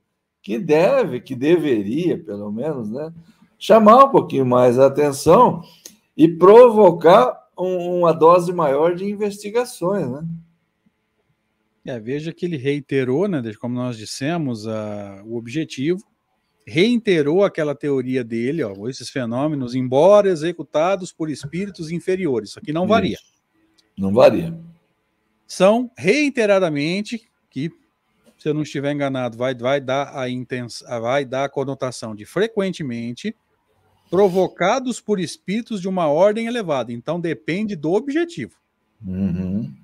que 0.43 0.59
deve, 0.59 1.21
que 1.21 1.37
deveria, 1.37 2.19
pelo 2.19 2.51
menos, 2.51 2.91
né, 2.91 3.13
chamar 3.59 4.07
um 4.07 4.11
pouquinho 4.11 4.47
mais 4.47 4.79
a 4.79 4.87
atenção 4.87 5.63
e 6.19 6.27
provocar 6.27 7.49
um, 7.57 8.01
uma 8.01 8.13
dose 8.13 8.53
maior 8.53 8.97
de 8.97 9.05
investigações, 9.05 10.11
né? 10.11 10.27
É, 11.87 11.99
veja 11.99 12.35
que 12.35 12.45
ele 12.45 12.57
reiterou, 12.57 13.29
né, 13.29 13.41
como 13.59 13.77
nós 13.77 13.97
dissemos, 13.97 14.67
a, 14.67 15.23
o 15.25 15.37
objetivo, 15.37 16.05
reiterou 16.67 17.45
aquela 17.45 17.75
teoria 17.75 18.23
dele, 18.23 18.63
ó, 18.63 18.89
esses 18.89 19.09
fenômenos, 19.09 19.75
embora 19.75 20.29
executados 20.29 21.13
por 21.13 21.31
espíritos 21.31 21.91
inferiores, 21.91 22.51
isso 22.51 22.59
aqui 22.59 22.73
não 22.73 22.83
Isso. 22.83 22.89
varia. 22.91 23.19
Não 23.97 24.13
varia. 24.13 24.59
São 25.47 25.91
reiteradamente 25.97 27.27
que, 27.49 27.71
se 28.37 28.49
eu 28.49 28.53
não 28.53 28.63
estiver 28.63 28.93
enganado, 28.93 29.39
vai, 29.39 29.55
vai 29.55 29.81
dar 29.81 30.15
a 30.15 30.29
intens, 30.29 30.85
vai 31.01 31.25
dar 31.25 31.45
a 31.45 31.49
conotação 31.49 32.15
de 32.15 32.27
frequentemente 32.27 33.35
provocados 34.11 35.01
por 35.01 35.21
espíritos 35.21 35.81
de 35.81 35.89
uma 35.89 36.09
ordem 36.09 36.47
elevada. 36.47 36.93
Então 36.93 37.21
depende 37.21 37.77
do 37.77 37.93
objetivo. 37.93 38.57
Uhum. 39.05 39.75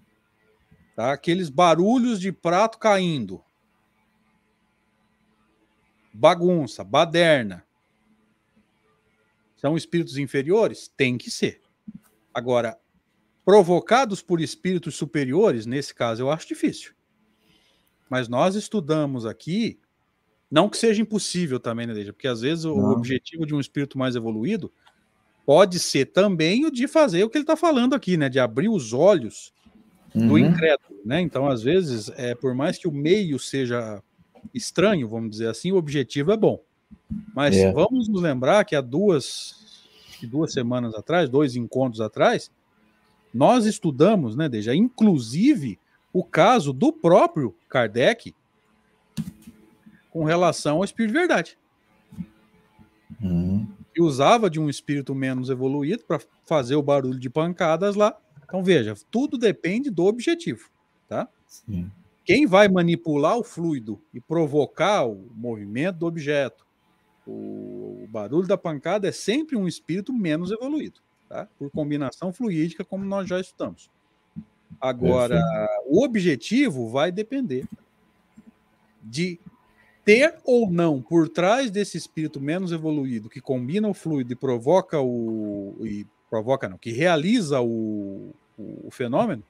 Tá? 0.97 1.13
Aqueles 1.13 1.49
barulhos 1.49 2.21
de 2.21 2.33
prato 2.33 2.79
caindo. 2.79 3.43
Bagunça, 6.13 6.85
baderna. 6.85 7.65
São 9.57 9.77
espíritos 9.77 10.17
inferiores? 10.17 10.89
Tem 10.89 11.19
que 11.19 11.31
ser. 11.31 11.61
Agora, 12.33 12.79
provocados 13.45 14.23
por 14.23 14.41
espíritos 14.41 14.95
superiores, 14.95 15.67
nesse 15.67 15.95
caso 15.95 16.23
eu 16.23 16.31
acho 16.31 16.49
difícil. 16.49 16.93
Mas 18.09 18.29
nós 18.29 18.55
estudamos 18.55 19.27
aqui, 19.27 19.81
não 20.51 20.69
que 20.69 20.77
seja 20.77 21.03
impossível 21.03 21.59
também, 21.59 21.87
né, 21.87 22.05
Porque 22.05 22.29
às 22.29 22.41
vezes 22.41 22.65
não. 22.65 22.75
o 22.75 22.91
objetivo 22.91 23.47
de 23.47 23.55
um 23.55 23.61
espírito 23.61 23.99
mais 23.99 24.15
evoluído 24.17 24.73
pode 25.45 25.79
ser 25.79 26.07
também 26.07 26.65
o 26.65 26.71
de 26.71 26.87
fazer 26.89 27.25
o 27.25 27.31
que 27.31 27.37
ele 27.37 27.43
está 27.45 27.57
falando 27.57 27.95
aqui, 27.95 28.17
né? 28.17 28.29
De 28.29 28.41
abrir 28.41 28.69
os 28.69 28.93
olhos 28.93 29.53
uhum. 30.15 30.29
do 30.29 30.39
incrédulo, 30.39 31.01
né? 31.05 31.21
Então, 31.21 31.49
às 31.49 31.63
vezes, 31.63 32.11
é, 32.17 32.35
por 32.35 32.55
mais 32.55 32.79
que 32.79 32.89
o 32.89 32.93
meio 32.93 33.39
seja 33.39 34.03
estranho, 34.55 35.09
vamos 35.09 35.31
dizer 35.31 35.49
assim, 35.49 35.73
o 35.73 35.77
objetivo 35.77 36.33
é 36.33 36.37
bom. 36.37 36.61
Mas 37.35 37.57
é. 37.57 37.73
vamos 37.73 38.09
nos 38.09 38.23
lembrar 38.23 38.65
que 38.65 38.77
há 38.77 38.81
duas, 38.81 39.85
duas 40.23 40.53
semanas 40.53 40.95
atrás, 40.95 41.29
dois 41.29 41.57
encontros 41.57 42.01
atrás, 42.01 42.51
nós 43.33 43.67
estudamos, 43.67 44.37
né, 44.37 44.49
Deja, 44.49 44.75
inclusive 44.75 45.79
o 46.13 46.23
caso 46.23 46.73
do 46.73 46.93
próprio 46.93 47.55
Kardec 47.69 48.33
com 50.15 50.23
relação 50.23 50.77
ao 50.77 50.85
espírito 50.85 51.13
de 51.13 51.19
verdade. 51.19 51.59
Uhum. 53.21 53.67
E 53.97 54.01
usava 54.01 54.49
de 54.49 54.61
um 54.61 54.71
espírito 54.71 55.13
menos 55.13 55.51
evoluído 55.51 56.05
para 56.05 56.21
fazer 56.47 56.77
o 56.77 56.83
barulho 56.83 57.19
de 57.19 57.29
pancadas 57.29 57.97
lá. 57.97 58.17
Então 58.45 58.63
veja, 58.63 58.95
tudo 59.11 59.37
depende 59.37 59.91
do 59.91 60.05
objetivo, 60.05 60.71
tá? 61.09 61.29
Sim. 61.49 61.91
Quem 62.25 62.47
vai 62.47 62.69
manipular 62.69 63.37
o 63.37 63.43
fluido 63.43 64.01
e 64.15 64.21
provocar 64.21 65.05
o 65.05 65.29
movimento 65.35 65.99
do 65.99 66.07
objeto, 66.07 66.65
o, 67.27 68.07
barulho 68.09 68.47
da 68.47 68.57
pancada 68.57 69.09
é 69.09 69.13
sempre 69.13 69.57
um 69.57 69.67
espírito 69.67 70.13
menos 70.13 70.53
evoluído, 70.53 71.01
tá? 71.29 71.49
Por 71.59 71.71
combinação 71.71 72.33
fluídica, 72.33 72.85
como 72.85 73.05
nós 73.05 73.29
já 73.29 73.41
estudamos. 73.41 73.91
Agora, 74.81 75.41
o 75.87 76.05
objetivo 76.05 76.89
vai 76.89 77.11
depender 77.11 77.67
de 79.03 79.41
ter 80.05 80.35
ou 80.45 80.71
não 80.71 81.01
por 81.01 81.29
trás 81.29 81.71
desse 81.71 81.97
espírito 81.97 82.41
menos 82.41 82.73
evoluído 82.73 83.31
que 83.31 83.41
combina 83.41 83.89
o 83.89 83.95
fluido 83.95 84.33
e 84.33 84.37
provoca 84.37 85.01
o 85.01 85.77
e 85.83 86.07
provoca 86.29 86.69
não, 86.69 86.77
que 86.77 86.91
realiza 86.91 87.61
o, 87.61 88.35
o, 88.59 88.89
o 88.89 88.91
fenômeno, 88.91 89.43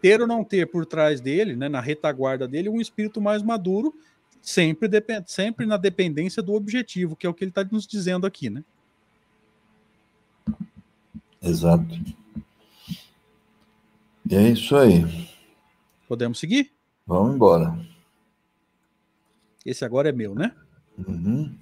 ter 0.00 0.20
ou 0.20 0.26
não 0.26 0.44
ter 0.44 0.66
por 0.66 0.84
trás 0.84 1.20
dele, 1.20 1.56
né, 1.56 1.68
na 1.68 1.80
retaguarda 1.80 2.46
dele, 2.46 2.68
um 2.68 2.80
espírito 2.80 3.20
mais 3.20 3.42
maduro, 3.42 3.94
sempre, 4.42 4.88
depend, 4.88 5.24
sempre 5.26 5.64
na 5.64 5.76
dependência 5.76 6.42
do 6.42 6.52
objetivo, 6.52 7.16
que 7.16 7.26
é 7.26 7.30
o 7.30 7.34
que 7.34 7.44
ele 7.44 7.50
está 7.50 7.64
nos 7.64 7.86
dizendo 7.86 8.26
aqui, 8.26 8.50
né? 8.50 8.62
Exato. 11.40 11.98
E 14.30 14.34
é 14.34 14.50
isso 14.50 14.76
aí. 14.76 15.30
Podemos 16.06 16.38
seguir? 16.38 16.70
Vamos 17.06 17.34
embora. 17.34 17.78
Esse 19.68 19.84
agora 19.84 20.08
é 20.08 20.12
meu, 20.12 20.34
né? 20.34 20.54
Uhum. 21.06 21.54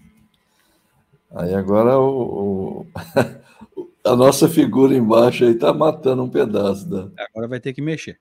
Aí 1.30 1.54
agora 1.54 1.98
o, 1.98 2.82
o 2.82 2.86
a 4.04 4.14
nossa 4.14 4.48
figura 4.48 4.94
embaixo 4.94 5.44
aí 5.44 5.54
tá 5.54 5.72
matando 5.74 6.22
um 6.22 6.30
pedaço 6.30 6.88
da. 6.88 7.10
Agora 7.18 7.48
vai 7.48 7.60
ter 7.60 7.72
que 7.72 7.82
mexer. 7.82 8.20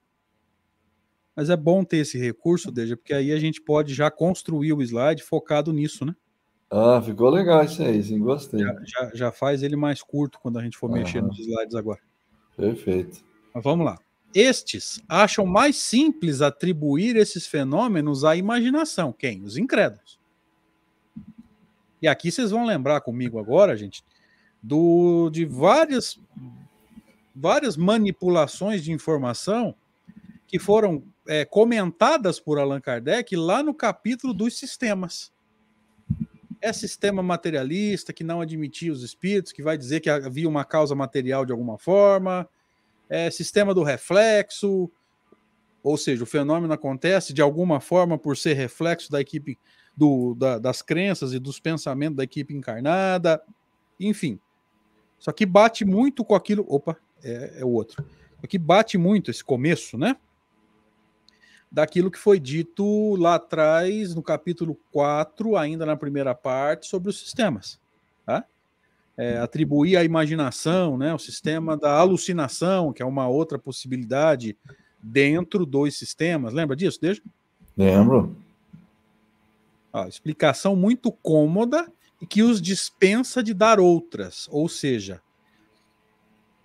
Mas 1.36 1.50
é 1.50 1.58
bom 1.58 1.84
ter 1.84 1.98
esse 1.98 2.18
recurso, 2.18 2.72
Deja, 2.72 2.96
porque 2.98 3.14
aí 3.14 3.32
a 3.32 3.38
gente 3.38 3.62
pode 3.62 3.94
já 3.94 4.10
construir 4.10 4.74
o 4.74 4.82
slide 4.82 5.22
focado 5.22 5.72
nisso, 5.72 6.06
né? 6.06 6.16
Ah, 6.72 7.02
ficou 7.02 7.30
legal 7.30 7.64
isso 7.64 7.84
aí, 7.84 8.02
sim, 8.02 8.20
gostei. 8.20 8.62
Já, 8.62 8.76
já, 8.84 9.12
já 9.14 9.32
faz 9.32 9.62
ele 9.62 9.76
mais 9.76 10.02
curto 10.02 10.40
quando 10.40 10.58
a 10.58 10.64
gente 10.64 10.78
for 10.78 10.90
mexer 10.90 11.22
nos 11.22 11.38
slides 11.38 11.76
agora. 11.76 12.00
Perfeito. 12.58 13.24
Mas 13.54 13.64
vamos 13.64 13.86
lá. 13.86 14.00
Estes 14.36 15.02
acham 15.08 15.46
mais 15.46 15.78
simples 15.78 16.42
atribuir 16.42 17.16
esses 17.16 17.48
fenômenos 17.48 18.26
à 18.26 18.36
imaginação. 18.36 19.14
Quem? 19.14 19.42
Os 19.44 19.56
incrédulos. 19.56 20.20
E 22.02 22.08
aqui 22.08 22.30
vocês 22.30 22.52
vão 22.52 22.66
lembrar 22.66 23.00
comigo 23.00 23.40
agora, 23.40 23.78
gente, 23.78 24.04
do, 24.62 25.30
de 25.30 25.46
várias, 25.46 26.20
várias 27.34 27.78
manipulações 27.78 28.84
de 28.84 28.92
informação 28.92 29.74
que 30.46 30.60
foram 30.60 31.02
é, 31.26 31.46
comentadas 31.46 32.38
por 32.38 32.60
Allan 32.60 32.82
Kardec 32.82 33.34
lá 33.38 33.64
no 33.64 33.74
capítulo 33.74 34.34
dos 34.34 34.60
sistemas. 34.60 35.32
É 36.60 36.74
sistema 36.74 37.24
materialista 37.24 38.12
que 38.12 38.24
não 38.24 38.42
admitia 38.42 38.92
os 38.92 39.02
espíritos, 39.02 39.54
que 39.54 39.64
vai 39.64 39.78
dizer 39.78 40.02
que 40.02 40.10
havia 40.10 40.50
uma 40.50 40.66
causa 40.66 40.94
material 40.94 41.46
de 41.46 41.54
alguma 41.54 41.78
forma, 41.78 42.50
é, 43.10 43.30
sistema 43.30 43.74
do 43.74 43.84
reflexo, 43.84 44.92
ou 45.84 45.98
seja, 45.98 46.24
o 46.24 46.28
fenômeno 46.28 46.74
acontece 46.74 47.34
de 47.34 47.42
alguma 47.42 47.80
forma 47.80 48.18
por 48.18 48.36
ser 48.36 48.54
reflexo 48.54 49.12
da 49.12 49.22
equipe 49.22 49.58
do, 49.96 50.34
da, 50.36 50.58
das 50.58 50.82
crenças 50.82 51.32
e 51.34 51.40
dos 51.40 51.60
pensamentos 51.60 52.18
da 52.18 52.24
equipe 52.24 52.54
encarnada, 52.54 53.42
enfim. 54.00 54.40
Só 55.20 55.32
que 55.32 55.46
bate 55.46 55.86
muito 55.86 56.26
com 56.26 56.36
aquilo. 56.36 56.66
Opa, 56.68 56.98
é, 57.24 57.60
é 57.60 57.66
o 57.66 57.70
outro. 57.70 58.04
Só 58.42 58.48
que 58.48 58.58
bate 58.58 58.98
muito 58.98 59.32
esse 59.32 59.44
começo, 59.44 59.98
né? 59.98 60.18
Daquilo 61.72 62.12
que 62.12 62.20
foi 62.20 62.40
dito 62.40 63.16
lá 63.16 63.36
atrás, 63.36 64.16
no 64.16 64.24
capítulo 64.24 64.78
4, 64.92 65.58
ainda 65.58 65.86
na 65.86 65.96
primeira 65.96 66.34
parte, 66.34 66.88
sobre 66.88 67.10
os 67.10 67.20
sistemas. 67.20 67.80
É, 69.18 69.38
atribuir 69.38 69.96
à 69.96 70.04
imaginação, 70.04 70.98
né, 70.98 71.14
o 71.14 71.18
sistema 71.18 71.78
da 71.78 71.98
alucinação, 71.98 72.92
que 72.92 73.02
é 73.02 73.06
uma 73.06 73.30
outra 73.30 73.58
possibilidade 73.58 74.58
dentro 75.02 75.66
dos 75.66 75.98
sistemas. 75.98 76.54
Lembra 76.54 76.76
disso, 76.76 77.00
deixa? 77.00 77.22
Lembro. 77.78 78.36
Ah, 79.94 80.08
explicação 80.10 80.76
muito 80.76 81.12
cômoda 81.12 81.90
e 82.22 82.26
que 82.26 82.44
os 82.44 82.62
dispensa 82.62 83.42
de 83.42 83.54
dar 83.54 83.80
outras, 83.80 84.48
ou 84.52 84.68
seja, 84.68 85.22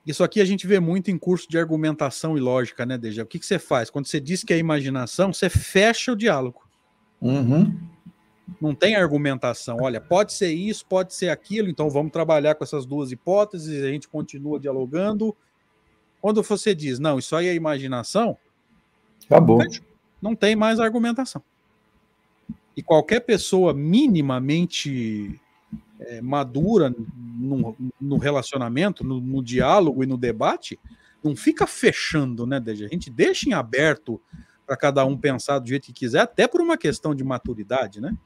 isso 0.06 0.24
aqui 0.24 0.40
a 0.40 0.44
gente 0.44 0.66
vê 0.66 0.80
muito 0.80 1.10
em 1.10 1.18
curso 1.18 1.48
de 1.48 1.58
argumentação 1.58 2.36
e 2.36 2.40
lógica, 2.40 2.86
né, 2.86 2.96
Deja? 2.96 3.22
O 3.22 3.26
que, 3.26 3.38
que 3.38 3.46
você 3.46 3.58
faz? 3.58 3.90
Quando 3.90 4.06
você 4.06 4.18
diz 4.18 4.42
que 4.42 4.52
é 4.52 4.58
imaginação, 4.58 5.32
você 5.32 5.48
fecha 5.48 6.12
o 6.12 6.16
diálogo. 6.16 6.62
Uhum. 7.20 7.78
Não 8.60 8.74
tem 8.74 8.96
argumentação. 8.96 9.78
Olha, 9.80 10.00
pode 10.00 10.32
ser 10.32 10.52
isso, 10.52 10.86
pode 10.86 11.14
ser 11.14 11.28
aquilo, 11.28 11.68
então 11.68 11.90
vamos 11.90 12.12
trabalhar 12.12 12.54
com 12.54 12.64
essas 12.64 12.86
duas 12.86 13.12
hipóteses, 13.12 13.84
a 13.84 13.88
gente 13.88 14.08
continua 14.08 14.58
dialogando. 14.58 15.36
Quando 16.20 16.42
você 16.42 16.74
diz, 16.74 16.98
não, 16.98 17.18
isso 17.18 17.36
aí 17.36 17.48
é 17.48 17.54
imaginação, 17.54 18.36
acabou. 19.26 19.58
Não 20.20 20.34
tem 20.34 20.54
mais 20.54 20.80
argumentação. 20.80 21.42
E 22.76 22.82
qualquer 22.82 23.20
pessoa 23.20 23.72
minimamente 23.72 25.40
é, 25.98 26.20
madura 26.20 26.94
no, 27.16 27.76
no 28.00 28.16
relacionamento, 28.16 29.04
no, 29.04 29.20
no, 29.20 29.42
diálogo 29.42 30.02
e 30.02 30.06
no 30.06 30.16
debate, 30.16 30.78
não 31.22 31.36
fica 31.36 31.66
fechando, 31.66 32.46
né, 32.46 32.62
A 32.66 32.74
gente 32.74 33.10
deixa 33.10 33.48
em 33.48 33.52
aberto 33.52 34.20
para 34.66 34.76
cada 34.76 35.04
um 35.04 35.16
pensar 35.16 35.58
do 35.58 35.68
jeito 35.68 35.86
que 35.86 35.92
quiser, 35.92 36.20
até 36.20 36.46
por 36.46 36.60
uma 36.60 36.78
questão 36.78 37.14
de 37.14 37.24
maturidade, 37.24 38.00
né? 38.00 38.16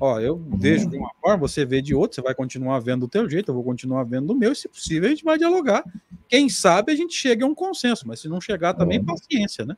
Ó, 0.00 0.18
eu 0.18 0.42
vejo 0.48 0.88
de 0.88 0.96
uma 0.96 1.10
forma, 1.20 1.38
você 1.38 1.64
vê 1.64 1.80
de 1.80 1.94
outra, 1.94 2.16
você 2.16 2.22
vai 2.22 2.34
continuar 2.34 2.80
vendo 2.80 3.00
do 3.00 3.08
teu 3.08 3.28
jeito, 3.28 3.50
eu 3.50 3.54
vou 3.54 3.62
continuar 3.62 4.04
vendo 4.04 4.26
do 4.26 4.34
meu, 4.34 4.52
e 4.52 4.56
se 4.56 4.68
possível 4.68 5.06
a 5.06 5.10
gente 5.10 5.24
vai 5.24 5.38
dialogar. 5.38 5.84
Quem 6.28 6.48
sabe 6.48 6.92
a 6.92 6.96
gente 6.96 7.14
chega 7.14 7.44
a 7.44 7.48
um 7.48 7.54
consenso, 7.54 8.06
mas 8.06 8.20
se 8.20 8.28
não 8.28 8.40
chegar 8.40 8.74
também, 8.74 8.98
é. 8.98 9.02
paciência, 9.02 9.64
né? 9.64 9.76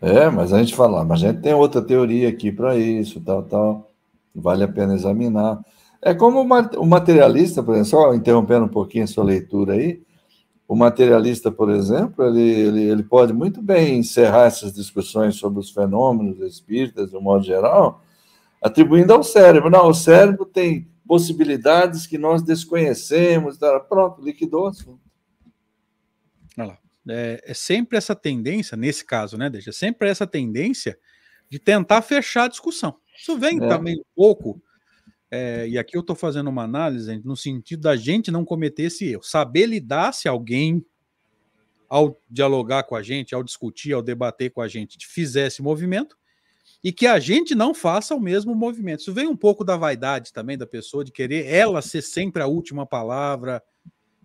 É, 0.00 0.28
mas 0.28 0.52
a 0.52 0.58
gente 0.58 0.74
fala, 0.74 1.04
mas 1.04 1.22
a 1.22 1.28
gente 1.28 1.40
tem 1.40 1.54
outra 1.54 1.80
teoria 1.80 2.28
aqui 2.28 2.52
para 2.52 2.76
isso, 2.76 3.20
tal, 3.20 3.42
tal, 3.42 3.90
vale 4.34 4.62
a 4.62 4.68
pena 4.68 4.94
examinar. 4.94 5.64
É 6.02 6.12
como 6.12 6.42
o 6.42 6.86
materialista, 6.86 7.62
por 7.62 7.72
exemplo, 7.72 7.90
só 7.90 8.14
interrompendo 8.14 8.66
um 8.66 8.68
pouquinho 8.68 9.04
a 9.04 9.06
sua 9.06 9.24
leitura 9.24 9.72
aí, 9.72 10.02
o 10.68 10.76
materialista, 10.76 11.50
por 11.50 11.70
exemplo, 11.70 12.24
ele, 12.24 12.42
ele, 12.42 12.82
ele 12.82 13.02
pode 13.02 13.32
muito 13.32 13.62
bem 13.62 13.98
encerrar 13.98 14.46
essas 14.46 14.74
discussões 14.74 15.36
sobre 15.36 15.60
os 15.60 15.70
fenômenos 15.70 16.38
espíritas, 16.40 17.10
de 17.10 17.16
um 17.16 17.20
modo 17.22 17.44
geral, 17.44 18.02
atribuindo 18.64 19.12
ao 19.12 19.22
cérebro. 19.22 19.68
Não, 19.68 19.86
o 19.88 19.94
cérebro 19.94 20.46
tem 20.46 20.90
possibilidades 21.06 22.06
que 22.06 22.16
nós 22.16 22.42
desconhecemos. 22.42 23.58
Tá? 23.58 23.78
Pronto, 23.78 24.24
liquidou 24.24 24.62
o 24.62 24.68
assunto. 24.68 25.00
Olha 26.56 26.68
lá. 26.68 26.78
É, 27.06 27.42
é, 27.44 27.52
sempre 27.52 27.98
essa 27.98 28.16
tendência, 28.16 28.78
nesse 28.78 29.04
caso, 29.04 29.36
né, 29.36 29.50
Deixa? 29.50 29.68
É 29.68 29.72
sempre 29.74 30.08
essa 30.08 30.26
tendência 30.26 30.98
de 31.50 31.58
tentar 31.58 32.00
fechar 32.00 32.44
a 32.44 32.48
discussão. 32.48 32.96
Isso 33.14 33.36
vem 33.38 33.62
é. 33.62 33.68
também 33.68 34.00
um 34.00 34.04
pouco, 34.16 34.58
é, 35.30 35.68
e 35.68 35.76
aqui 35.76 35.98
eu 35.98 36.00
estou 36.00 36.16
fazendo 36.16 36.48
uma 36.48 36.62
análise 36.62 37.20
no 37.22 37.36
sentido 37.36 37.82
da 37.82 37.94
gente 37.94 38.30
não 38.30 38.42
cometer 38.42 38.84
esse 38.84 39.04
erro. 39.04 39.22
Saber 39.22 39.66
lidar 39.66 40.12
se 40.12 40.26
alguém, 40.26 40.82
ao 41.90 42.18
dialogar 42.30 42.84
com 42.84 42.96
a 42.96 43.02
gente, 43.02 43.34
ao 43.34 43.42
discutir, 43.42 43.92
ao 43.92 44.00
debater 44.00 44.50
com 44.50 44.62
a 44.62 44.68
gente, 44.68 44.96
fizesse 45.06 45.60
movimento, 45.60 46.16
e 46.84 46.92
que 46.92 47.06
a 47.06 47.18
gente 47.18 47.54
não 47.54 47.72
faça 47.72 48.14
o 48.14 48.20
mesmo 48.20 48.54
movimento. 48.54 49.00
Isso 49.00 49.14
vem 49.14 49.26
um 49.26 49.34
pouco 49.34 49.64
da 49.64 49.74
vaidade 49.74 50.34
também 50.34 50.58
da 50.58 50.66
pessoa, 50.66 51.02
de 51.02 51.10
querer 51.10 51.46
ela 51.46 51.80
ser 51.80 52.02
sempre 52.02 52.42
a 52.42 52.46
última 52.46 52.84
palavra, 52.84 53.62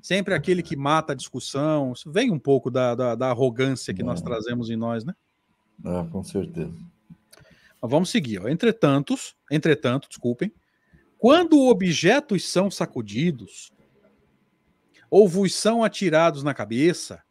sempre 0.01 0.33
aquele 0.33 0.61
que 0.61 0.75
mata 0.75 1.13
a 1.13 1.15
discussão. 1.15 1.93
Isso 1.93 2.11
vem 2.11 2.29
um 2.29 2.37
pouco 2.37 2.69
da, 2.69 2.93
da, 2.93 3.15
da 3.15 3.29
arrogância 3.29 3.93
que 3.93 4.03
nós 4.03 4.21
trazemos 4.21 4.69
em 4.69 4.75
nós, 4.75 5.05
né? 5.05 5.15
É, 5.85 6.03
com 6.11 6.21
certeza. 6.21 6.73
Mas 7.81 7.89
vamos 7.89 8.09
seguir. 8.09 8.41
Ó. 8.41 8.49
Entretanto, 8.49 9.15
entretanto, 9.49 10.09
desculpem, 10.09 10.51
quando 11.17 11.65
objetos 11.65 12.45
são 12.51 12.69
sacudidos 12.69 13.71
ou 15.09 15.29
vos 15.29 15.55
são 15.55 15.81
atirados 15.81 16.43
na 16.43 16.53
cabeça, 16.53 17.23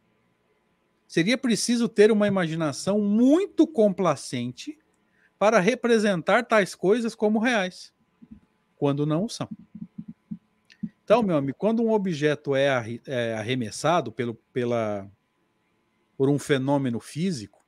seria 1.07 1.37
preciso 1.37 1.87
ter 1.87 2.11
uma 2.11 2.26
imaginação 2.26 2.99
muito 2.99 3.66
complacente 3.66 4.79
para 5.39 5.61
representar 5.61 6.45
tais 6.45 6.74
coisas 6.74 7.14
como 7.14 7.39
reais, 7.39 7.93
quando 8.76 9.07
não 9.07 9.28
são. 9.28 9.49
Então, 11.05 11.22
meu 11.22 11.36
amigo, 11.36 11.57
quando 11.57 11.82
um 11.82 11.93
objeto 11.93 12.55
é, 12.55 12.68
é 13.07 13.34
arremessado 13.34 14.12
pelo, 14.12 14.34
pela, 14.53 15.09
por 16.16 16.28
um 16.28 16.39
fenômeno 16.39 17.01
físico, 17.01 17.64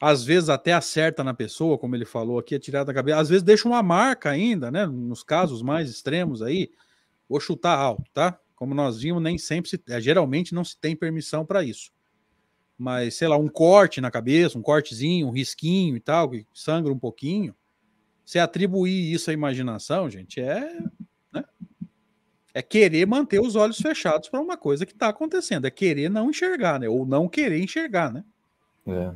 às 0.00 0.22
vezes 0.22 0.50
até 0.50 0.72
acerta 0.72 1.24
na 1.24 1.32
pessoa, 1.32 1.78
como 1.78 1.96
ele 1.96 2.04
falou 2.04 2.38
aqui, 2.38 2.54
atirado 2.54 2.88
na 2.88 2.94
cabeça, 2.94 3.20
às 3.20 3.28
vezes 3.28 3.42
deixa 3.42 3.66
uma 3.66 3.82
marca 3.82 4.28
ainda, 4.28 4.70
né? 4.70 4.84
Nos 4.84 5.22
casos 5.22 5.62
mais 5.62 5.88
extremos 5.88 6.42
aí, 6.42 6.70
vou 7.26 7.40
chutar 7.40 7.78
alto, 7.78 8.04
tá? 8.12 8.38
Como 8.54 8.74
nós 8.74 9.00
vimos, 9.00 9.22
nem 9.22 9.38
sempre 9.38 9.70
se, 9.70 9.82
é, 9.88 9.98
geralmente 10.00 10.54
não 10.54 10.64
se 10.64 10.76
tem 10.76 10.94
permissão 10.94 11.46
para 11.46 11.64
isso 11.64 11.90
mas 12.78 13.14
sei 13.14 13.28
lá, 13.28 13.36
um 13.36 13.48
corte 13.48 14.00
na 14.00 14.10
cabeça, 14.10 14.58
um 14.58 14.62
cortezinho, 14.62 15.28
um 15.28 15.30
risquinho 15.30 15.96
e 15.96 16.00
tal, 16.00 16.30
que 16.30 16.46
sangra 16.52 16.92
um 16.92 16.98
pouquinho. 16.98 17.54
Você 18.24 18.38
atribuir 18.38 19.12
isso 19.12 19.30
à 19.30 19.32
imaginação, 19.32 20.08
gente, 20.10 20.40
é. 20.40 20.78
Né? 21.32 21.44
É 22.52 22.62
querer 22.62 23.06
manter 23.06 23.40
os 23.40 23.54
olhos 23.56 23.78
fechados 23.78 24.28
para 24.28 24.40
uma 24.40 24.56
coisa 24.56 24.86
que 24.86 24.92
está 24.92 25.08
acontecendo. 25.08 25.66
É 25.66 25.70
querer 25.70 26.08
não 26.08 26.30
enxergar, 26.30 26.80
né? 26.80 26.88
Ou 26.88 27.04
não 27.04 27.28
querer 27.28 27.62
enxergar, 27.62 28.12
né? 28.12 28.24
É. 28.86 29.12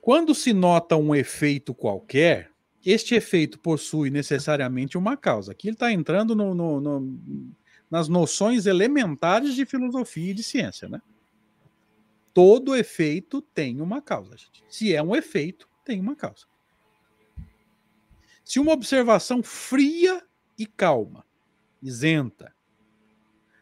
Quando 0.00 0.34
se 0.34 0.52
nota 0.52 0.96
um 0.96 1.14
efeito 1.14 1.72
qualquer, 1.72 2.50
este 2.84 3.14
efeito 3.14 3.58
possui 3.58 4.10
necessariamente 4.10 4.98
uma 4.98 5.16
causa. 5.16 5.52
Aqui 5.52 5.68
ele 5.68 5.76
está 5.76 5.90
entrando 5.90 6.34
no, 6.36 6.54
no, 6.54 6.80
no 6.80 7.18
nas 7.94 8.08
noções 8.08 8.66
elementares 8.66 9.54
de 9.54 9.64
filosofia 9.64 10.32
e 10.32 10.34
de 10.34 10.42
ciência, 10.42 10.88
né? 10.88 11.00
Todo 12.32 12.74
efeito 12.74 13.40
tem 13.40 13.80
uma 13.80 14.02
causa, 14.02 14.36
gente. 14.36 14.64
Se 14.68 14.92
é 14.92 15.00
um 15.00 15.14
efeito, 15.14 15.68
tem 15.84 16.00
uma 16.00 16.16
causa. 16.16 16.44
Se 18.44 18.58
uma 18.58 18.72
observação 18.72 19.44
fria 19.44 20.20
e 20.58 20.66
calma, 20.66 21.24
isenta, 21.80 22.52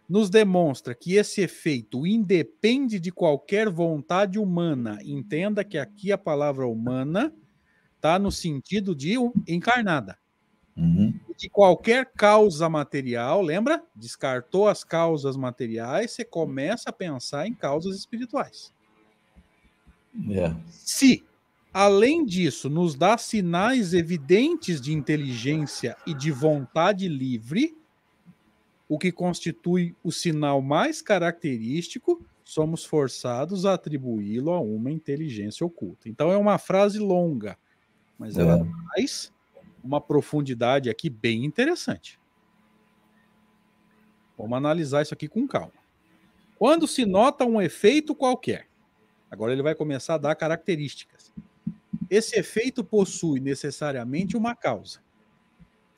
nos 0.08 0.30
demonstra 0.30 0.94
que 0.94 1.16
esse 1.16 1.42
efeito 1.42 2.06
independe 2.06 2.98
de 2.98 3.12
qualquer 3.12 3.68
vontade 3.68 4.38
humana, 4.38 4.98
entenda 5.04 5.62
que 5.62 5.76
aqui 5.76 6.10
a 6.10 6.16
palavra 6.16 6.66
humana 6.66 7.30
está 7.96 8.18
no 8.18 8.32
sentido 8.32 8.94
de 8.94 9.12
encarnada. 9.46 10.18
Uhum. 10.76 11.14
De 11.36 11.48
qualquer 11.48 12.06
causa 12.16 12.68
material, 12.68 13.42
lembra? 13.42 13.82
Descartou 13.94 14.68
as 14.68 14.82
causas 14.82 15.36
materiais, 15.36 16.12
você 16.12 16.24
começa 16.24 16.90
a 16.90 16.92
pensar 16.92 17.46
em 17.46 17.54
causas 17.54 17.96
espirituais. 17.96 18.72
Yeah. 20.26 20.56
É. 20.58 20.62
Se, 20.70 21.24
além 21.72 22.24
disso, 22.24 22.70
nos 22.70 22.94
dá 22.94 23.18
sinais 23.18 23.92
evidentes 23.92 24.80
de 24.80 24.92
inteligência 24.92 25.96
e 26.06 26.14
de 26.14 26.30
vontade 26.30 27.06
livre, 27.08 27.76
o 28.88 28.98
que 28.98 29.12
constitui 29.12 29.94
o 30.02 30.10
sinal 30.10 30.60
mais 30.60 31.00
característico, 31.00 32.24
somos 32.44 32.84
forçados 32.84 33.64
a 33.64 33.74
atribuí-lo 33.74 34.52
a 34.52 34.60
uma 34.60 34.90
inteligência 34.90 35.66
oculta. 35.66 36.08
Então 36.08 36.30
é 36.30 36.36
uma 36.36 36.58
frase 36.58 36.98
longa, 36.98 37.58
mas 38.18 38.36
ela 38.36 38.58
é. 38.58 38.64
traz 38.94 39.32
uma 39.82 40.00
profundidade 40.00 40.88
aqui 40.88 41.10
bem 41.10 41.44
interessante. 41.44 42.18
Vamos 44.36 44.56
analisar 44.56 45.02
isso 45.02 45.14
aqui 45.14 45.28
com 45.28 45.46
calma. 45.46 45.72
Quando 46.56 46.86
se 46.86 47.04
nota 47.04 47.44
um 47.44 47.60
efeito 47.60 48.14
qualquer, 48.14 48.68
agora 49.30 49.52
ele 49.52 49.62
vai 49.62 49.74
começar 49.74 50.14
a 50.14 50.18
dar 50.18 50.34
características. 50.34 51.32
Esse 52.08 52.38
efeito 52.38 52.84
possui 52.84 53.40
necessariamente 53.40 54.36
uma 54.36 54.54
causa. 54.54 55.00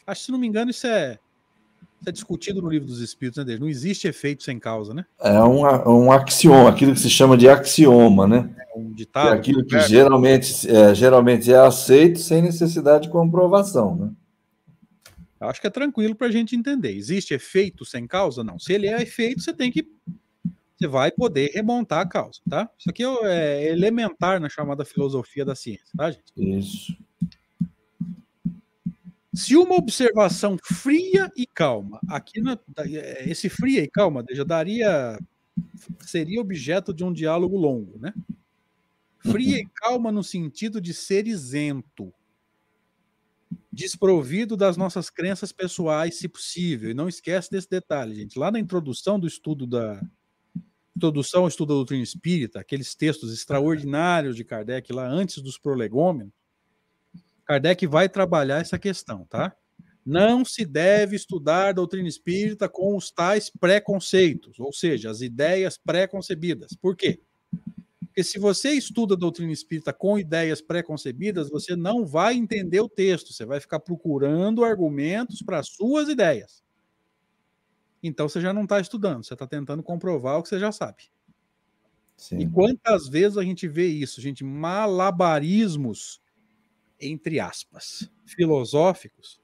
Acho 0.06 0.20
que, 0.20 0.26
se 0.26 0.32
não 0.32 0.38
me 0.38 0.46
engano, 0.46 0.70
isso 0.70 0.86
é 0.86 1.18
é 2.06 2.12
discutido 2.12 2.62
no 2.62 2.68
livro 2.68 2.86
dos 2.86 3.00
Espíritos, 3.00 3.44
né, 3.44 3.56
Não 3.58 3.68
existe 3.68 4.08
efeito 4.08 4.42
sem 4.42 4.58
causa, 4.58 4.94
né? 4.94 5.04
É 5.20 5.40
um, 5.42 5.62
um 5.88 6.12
axioma, 6.12 6.68
aquilo 6.68 6.92
que 6.92 7.00
se 7.00 7.10
chama 7.10 7.36
de 7.36 7.48
axioma, 7.48 8.26
né? 8.26 8.54
É 8.74 8.78
um 8.78 8.92
ditado. 8.92 9.28
É 9.28 9.32
aquilo 9.32 9.64
que 9.64 9.78
geralmente 9.80 10.68
é, 10.68 10.94
geralmente 10.94 11.52
é 11.52 11.58
aceito 11.58 12.18
sem 12.18 12.42
necessidade 12.42 13.04
de 13.04 13.12
comprovação, 13.12 13.96
né? 13.96 14.10
Acho 15.40 15.60
que 15.60 15.66
é 15.66 15.70
tranquilo 15.70 16.14
para 16.14 16.28
a 16.28 16.30
gente 16.30 16.56
entender. 16.56 16.92
Existe 16.92 17.34
efeito 17.34 17.84
sem 17.84 18.06
causa? 18.06 18.42
Não. 18.42 18.58
Se 18.58 18.72
ele 18.72 18.86
é 18.86 19.02
efeito, 19.02 19.42
você 19.42 19.52
tem 19.52 19.70
que. 19.70 19.86
Você 20.76 20.88
vai 20.88 21.10
poder 21.10 21.52
remontar 21.54 22.00
a 22.00 22.08
causa, 22.08 22.40
tá? 22.48 22.68
Isso 22.78 22.90
aqui 22.90 23.04
é 23.04 23.70
elementar 23.70 24.40
na 24.40 24.48
chamada 24.48 24.84
filosofia 24.84 25.44
da 25.44 25.54
ciência, 25.54 25.86
tá, 25.96 26.10
gente? 26.10 26.32
Isso. 26.36 26.96
Se 29.34 29.56
uma 29.56 29.74
observação 29.74 30.56
fria 30.62 31.30
e 31.36 31.46
calma, 31.46 31.98
aqui 32.08 32.40
na, 32.40 32.58
é, 32.78 33.28
esse 33.28 33.48
fria 33.48 33.82
e 33.82 33.88
calma 33.88 34.24
já 34.30 34.44
daria 34.44 35.18
seria 36.00 36.40
objeto 36.40 36.94
de 36.94 37.04
um 37.04 37.12
diálogo 37.12 37.56
longo, 37.56 37.98
né? 37.98 38.14
Fria 39.18 39.58
e 39.58 39.66
calma 39.66 40.12
no 40.12 40.22
sentido 40.22 40.80
de 40.80 40.92
ser 40.92 41.26
isento, 41.26 42.12
desprovido 43.72 44.56
das 44.56 44.76
nossas 44.76 45.08
crenças 45.10 45.50
pessoais, 45.50 46.16
se 46.16 46.28
possível. 46.28 46.90
E 46.90 46.94
não 46.94 47.08
esquece 47.08 47.50
desse 47.50 47.68
detalhe, 47.68 48.14
gente. 48.14 48.38
Lá 48.38 48.50
na 48.50 48.60
introdução 48.60 49.18
do 49.18 49.26
estudo 49.26 49.66
da 49.66 50.00
introdução 50.96 51.42
ao 51.42 51.48
estudo 51.48 51.68
da 51.68 51.74
doutrina 51.74 52.02
espírita, 52.02 52.60
aqueles 52.60 52.94
textos 52.94 53.32
extraordinários 53.32 54.36
de 54.36 54.44
Kardec 54.44 54.92
lá 54.92 55.08
antes 55.08 55.42
dos 55.42 55.58
prolegômenos, 55.58 56.32
Kardec 57.44 57.86
vai 57.86 58.08
trabalhar 58.08 58.60
essa 58.60 58.78
questão, 58.78 59.24
tá? 59.26 59.54
Não 60.04 60.44
se 60.44 60.64
deve 60.64 61.16
estudar 61.16 61.72
doutrina 61.72 62.08
espírita 62.08 62.68
com 62.68 62.96
os 62.96 63.10
tais 63.10 63.50
preconceitos, 63.50 64.60
ou 64.60 64.72
seja, 64.72 65.10
as 65.10 65.20
ideias 65.22 65.78
preconcebidas. 65.78 66.74
Por 66.80 66.94
quê? 66.94 67.20
Porque 68.00 68.22
se 68.22 68.38
você 68.38 68.70
estuda 68.70 69.16
doutrina 69.16 69.50
espírita 69.50 69.92
com 69.92 70.18
ideias 70.18 70.60
preconcebidas, 70.60 71.50
você 71.50 71.74
não 71.74 72.06
vai 72.06 72.34
entender 72.34 72.80
o 72.80 72.88
texto, 72.88 73.32
você 73.32 73.44
vai 73.44 73.58
ficar 73.60 73.80
procurando 73.80 74.62
argumentos 74.62 75.42
para 75.42 75.62
suas 75.62 76.08
ideias. 76.08 76.62
Então 78.02 78.28
você 78.28 78.40
já 78.40 78.52
não 78.52 78.64
está 78.64 78.78
estudando, 78.78 79.24
você 79.24 79.32
está 79.32 79.46
tentando 79.46 79.82
comprovar 79.82 80.38
o 80.38 80.42
que 80.42 80.48
você 80.48 80.60
já 80.60 80.70
sabe. 80.70 81.04
Sim. 82.16 82.38
E 82.38 82.48
quantas 82.48 83.08
vezes 83.08 83.36
a 83.36 83.42
gente 83.42 83.66
vê 83.66 83.86
isso, 83.86 84.20
gente? 84.20 84.44
Malabarismos 84.44 86.20
entre 87.06 87.40
aspas, 87.40 88.10
filosóficos. 88.24 89.40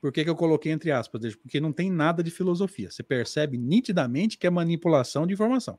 Por 0.00 0.12
que, 0.12 0.22
que 0.22 0.30
eu 0.30 0.36
coloquei 0.36 0.70
entre 0.70 0.92
aspas? 0.92 1.34
Porque 1.36 1.60
não 1.60 1.72
tem 1.72 1.90
nada 1.90 2.22
de 2.22 2.30
filosofia. 2.30 2.90
Você 2.90 3.02
percebe 3.02 3.56
nitidamente 3.56 4.36
que 4.36 4.46
é 4.46 4.50
manipulação 4.50 5.26
de 5.26 5.32
informação. 5.32 5.78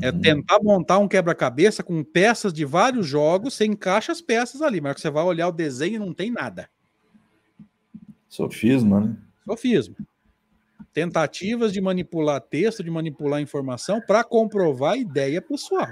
É 0.00 0.10
uhum. 0.10 0.18
É 0.18 0.20
tentar 0.20 0.58
montar 0.62 0.98
um 0.98 1.08
quebra-cabeça 1.08 1.82
com 1.82 2.04
peças 2.04 2.52
de 2.52 2.64
vários 2.64 3.06
jogos, 3.06 3.54
você 3.54 3.64
encaixa 3.64 4.12
as 4.12 4.20
peças 4.20 4.60
ali, 4.60 4.80
mas 4.80 5.00
você 5.00 5.10
vai 5.10 5.24
olhar 5.24 5.48
o 5.48 5.52
desenho 5.52 5.96
e 5.96 5.98
não 5.98 6.12
tem 6.12 6.30
nada. 6.30 6.68
Sofisma, 8.28 9.00
né? 9.00 9.16
Sofisma. 9.46 9.96
Tentativas 10.92 11.72
de 11.72 11.80
manipular 11.80 12.40
texto, 12.40 12.82
de 12.84 12.90
manipular 12.90 13.40
informação 13.40 14.00
para 14.00 14.22
comprovar 14.22 14.92
a 14.92 14.96
ideia 14.98 15.40
pessoal 15.40 15.88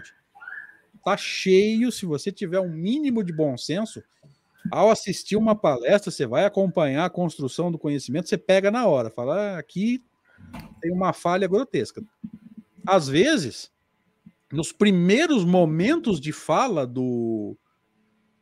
tá 1.04 1.16
cheio. 1.16 1.90
Se 1.90 2.06
você 2.06 2.30
tiver 2.30 2.60
um 2.60 2.70
mínimo 2.70 3.22
de 3.22 3.32
bom 3.32 3.56
senso, 3.56 4.02
ao 4.70 4.90
assistir 4.90 5.36
uma 5.36 5.54
palestra, 5.54 6.10
você 6.10 6.26
vai 6.26 6.44
acompanhar 6.44 7.04
a 7.04 7.10
construção 7.10 7.70
do 7.70 7.78
conhecimento, 7.78 8.28
você 8.28 8.38
pega 8.38 8.70
na 8.70 8.86
hora, 8.86 9.10
fala, 9.10 9.36
ah, 9.36 9.58
aqui 9.58 10.02
tem 10.80 10.92
uma 10.92 11.12
falha 11.12 11.48
grotesca. 11.48 12.02
Às 12.86 13.08
vezes, 13.08 13.70
nos 14.52 14.72
primeiros 14.72 15.44
momentos 15.44 16.20
de 16.20 16.32
fala 16.32 16.86
do, 16.86 17.56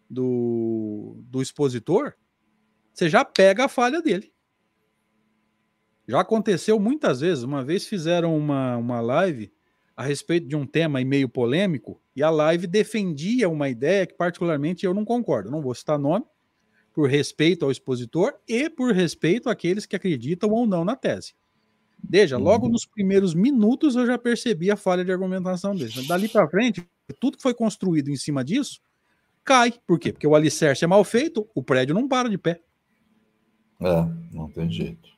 do, 0.09 1.17
do 1.25 1.41
expositor, 1.41 2.15
você 2.93 3.09
já 3.09 3.25
pega 3.25 3.65
a 3.65 3.69
falha 3.69 4.03
dele. 4.03 4.33
Já 6.07 6.21
aconteceu 6.21 6.79
muitas 6.81 7.21
vezes. 7.21 7.45
Uma 7.45 7.63
vez 7.63 7.87
fizeram 7.87 8.37
uma, 8.37 8.77
uma 8.77 9.01
live 9.01 9.53
a 9.97 10.03
respeito 10.03 10.49
de 10.49 10.57
um 10.57 10.67
tema 10.67 11.03
meio 11.05 11.29
polêmico 11.29 12.01
e 12.21 12.23
a 12.23 12.29
live 12.29 12.67
defendia 12.67 13.49
uma 13.49 13.71
ideia 13.71 14.07
que 14.07 14.13
particularmente 14.13 14.85
eu 14.85 14.93
não 14.93 15.07
concordo. 15.07 15.51
Não 15.51 15.63
vou 15.63 15.75
citar 15.75 15.99
nome, 15.99 16.27
por 16.93 17.09
respeito 17.09 17.65
ao 17.65 17.71
expositor 17.71 18.35
e 18.47 18.69
por 18.69 18.93
respeito 18.93 19.49
àqueles 19.49 19.87
que 19.87 19.97
acreditam 19.97 20.51
ou 20.51 20.67
não 20.67 20.85
na 20.85 20.95
tese. 20.95 21.33
Veja, 22.07 22.37
logo 22.37 22.67
uhum. 22.67 22.73
nos 22.73 22.85
primeiros 22.85 23.33
minutos 23.33 23.97
eu 23.97 24.05
já 24.05 24.19
percebi 24.19 24.71
a 24.71 24.77
falha 24.77 25.03
de 25.03 25.11
argumentação 25.11 25.75
dele. 25.75 26.07
Dali 26.07 26.29
para 26.29 26.47
frente, 26.47 26.87
tudo 27.19 27.39
que 27.39 27.43
foi 27.43 27.55
construído 27.55 28.11
em 28.11 28.17
cima 28.17 28.45
disso 28.45 28.83
cai. 29.43 29.73
Por 29.87 29.99
quê? 29.99 30.13
Porque 30.13 30.27
o 30.27 30.35
alicerce 30.35 30.85
é 30.85 30.87
mal 30.87 31.03
feito, 31.05 31.49
o 31.55 31.63
prédio 31.63 31.95
não 31.95 32.07
para 32.07 32.29
de 32.29 32.37
pé. 32.37 32.61
É, 33.81 34.07
não 34.31 34.51
tem 34.51 34.71
jeito. 34.71 35.09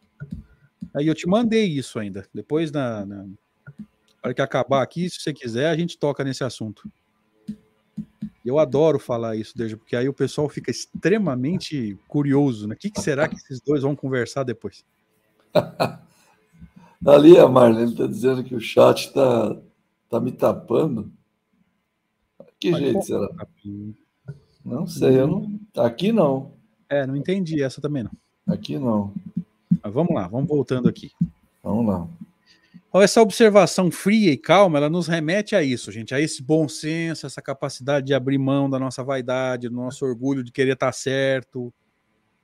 Aí 0.95 1.09
eu 1.09 1.17
te 1.17 1.27
mandei 1.27 1.65
isso 1.65 1.99
ainda. 1.99 2.29
Depois, 2.33 2.71
na, 2.71 3.05
na 3.05 3.27
hora 4.29 4.35
que 4.35 4.43
acabar 4.43 4.83
aqui, 4.83 5.09
se 5.11 5.21
você 5.21 5.33
quiser, 5.33 5.69
a 5.69 5.77
gente 5.77 5.99
toca 5.99 6.23
nesse 6.23 6.45
assunto. 6.45 6.89
Eu 8.45 8.59
adoro 8.59 8.99
falar 8.99 9.37
isso, 9.37 9.57
desde 9.57 9.77
porque 9.77 9.95
aí 9.95 10.09
o 10.09 10.15
pessoal 10.15 10.49
fica 10.49 10.71
extremamente 10.71 11.97
curioso, 12.09 12.67
né? 12.67 12.75
O 12.75 12.79
que, 12.79 12.91
que 12.91 13.01
será 13.01 13.29
que 13.29 13.37
esses 13.37 13.61
dois 13.61 13.83
vão 13.83 13.95
conversar 13.95 14.43
depois? 14.43 14.85
Ali 17.05 17.37
a 17.37 17.49
Marlene 17.49 17.93
está 17.93 18.07
dizendo 18.07 18.45
que 18.45 18.55
o 18.55 18.61
chat 18.61 19.07
está 19.09 19.57
tá 20.09 20.21
me 20.21 20.31
tapando. 20.31 21.13
Que 22.61 22.71
Mas 22.71 22.81
jeito 22.81 23.03
será? 23.03 23.29
Tá 23.29 23.47
não 24.65 24.87
sei, 24.87 25.21
eu 25.21 25.27
não. 25.27 25.61
Aqui 25.77 26.13
não. 26.13 26.53
É, 26.89 27.05
não 27.07 27.17
entendi 27.17 27.63
essa 27.63 27.81
também 27.81 28.05
não. 28.05 28.13
Aqui 28.47 28.79
não. 28.79 29.13
Mas 29.83 29.93
vamos 29.93 30.15
lá, 30.15 30.29
vamos 30.29 30.49
voltando 30.49 30.89
aqui. 30.89 31.11
Vamos 31.63 31.87
lá. 31.87 32.07
Essa 32.95 33.23
observação 33.23 33.91
fria 33.91 34.31
e 34.31 34.37
calma, 34.37 34.77
ela 34.77 34.91
nos 34.91 35.09
remete 35.09 35.57
a 35.57 35.63
isso, 35.63 35.91
gente, 35.91 36.15
a 36.15 36.21
esse 36.21 36.43
bom 36.43 36.69
senso, 36.69 37.27
essa 37.27 37.41
capacidade 37.41 38.07
de 38.07 38.13
abrir 38.13 38.37
mão 38.37 38.69
da 38.69 38.79
nossa 38.79 39.03
vaidade, 39.03 39.69
do 39.69 39.75
nosso 39.75 40.05
orgulho 40.05 40.45
de 40.45 40.53
querer 40.53 40.75
estar 40.75 40.93
certo, 40.93 41.73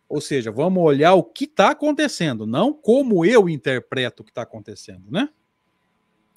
ou 0.08 0.22
seja, 0.22 0.50
vamos 0.50 0.82
olhar 0.82 1.12
o 1.12 1.22
que 1.22 1.44
está 1.44 1.72
acontecendo, 1.72 2.46
não 2.46 2.72
como 2.72 3.26
eu 3.26 3.46
interpreto 3.46 4.22
o 4.22 4.24
que 4.24 4.30
está 4.30 4.42
acontecendo, 4.42 5.10
né? 5.10 5.28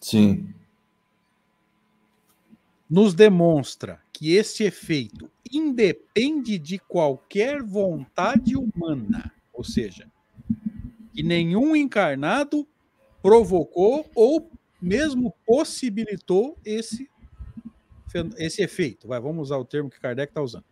Sim. 0.02 0.54
Nos 2.90 3.14
demonstra 3.14 4.02
que 4.12 4.34
esse 4.36 4.66
efeito 4.66 5.32
independe 5.50 6.58
de 6.58 6.78
qualquer 6.80 7.64
vontade 7.64 8.58
humana, 8.58 9.32
ou 9.54 9.64
seja, 9.64 10.12
que 11.14 11.24
nenhum 11.24 11.74
encarnado 11.74 12.68
provocou 13.22 14.10
ou 14.16 14.50
mesmo 14.82 15.34
possibilitou 15.46 16.58
esse, 16.66 17.10
esse 18.38 18.62
efeito. 18.62 19.08
Vai, 19.08 19.20
vamos 19.20 19.44
usar 19.44 19.58
o 19.58 19.66
termo 19.66 19.90
que 19.90 20.00
Kardec 20.00 20.32
está 20.32 20.42
usando 20.42 20.66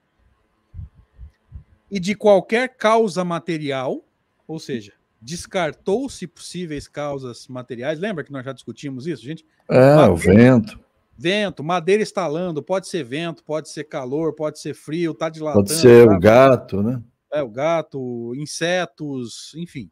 e 1.92 2.00
de 2.00 2.16
qualquer 2.16 2.76
causa 2.76 3.24
material, 3.24 4.04
ou 4.48 4.60
seja, 4.60 4.94
descartou-se 5.22 6.26
possíveis 6.28 6.88
causas 6.88 7.48
materiais. 7.48 8.00
Lembra 8.00 8.24
que 8.24 8.32
nós 8.32 8.46
já 8.46 8.54
discutimos 8.54 9.08
isso, 9.08 9.24
gente? 9.24 9.46
É, 9.70 9.96
madeira, 9.96 10.12
o 10.12 10.16
vento. 10.16 10.80
Vento, 11.18 11.64
madeira 11.64 12.04
estalando, 12.04 12.64
pode 12.64 12.88
ser 12.88 13.04
vento, 13.04 13.44
pode 13.44 13.70
ser 13.70 13.84
calor, 13.86 14.34
pode 14.34 14.60
ser 14.60 14.74
frio, 14.74 15.14
tá 15.14 15.30
dilatando. 15.30 15.66
Pode 15.66 15.80
ser 15.80 16.08
tá... 16.08 16.16
o 16.16 16.20
gato, 16.20 16.84
né? 16.84 17.02
É, 17.34 17.44
o 17.44 17.50
gato, 17.50 18.34
insetos, 18.36 19.54
enfim. 19.56 19.90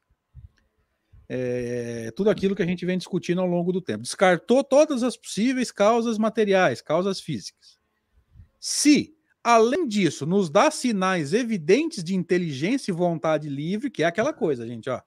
É, 1.29 2.11
tudo 2.15 2.29
aquilo 2.29 2.55
que 2.55 2.63
a 2.63 2.65
gente 2.65 2.85
vem 2.85 2.97
discutindo 2.97 3.41
ao 3.41 3.47
longo 3.47 3.71
do 3.71 3.81
tempo. 3.81 4.03
Descartou 4.03 4.63
todas 4.63 5.03
as 5.03 5.17
possíveis 5.17 5.71
causas 5.71 6.17
materiais, 6.17 6.81
causas 6.81 7.19
físicas. 7.19 7.77
Se 8.59 9.17
Além 9.49 9.87
disso, 9.87 10.25
nos 10.25 10.49
dá 10.49 10.69
sinais 10.69 11.31
evidentes 11.31 12.03
de 12.03 12.13
inteligência 12.13 12.91
e 12.91 12.93
vontade 12.93 13.47
livre, 13.47 13.89
que 13.89 14.03
é 14.03 14.05
aquela 14.05 14.33
coisa, 14.33 14.67
gente, 14.67 14.89
ó. 14.89 15.01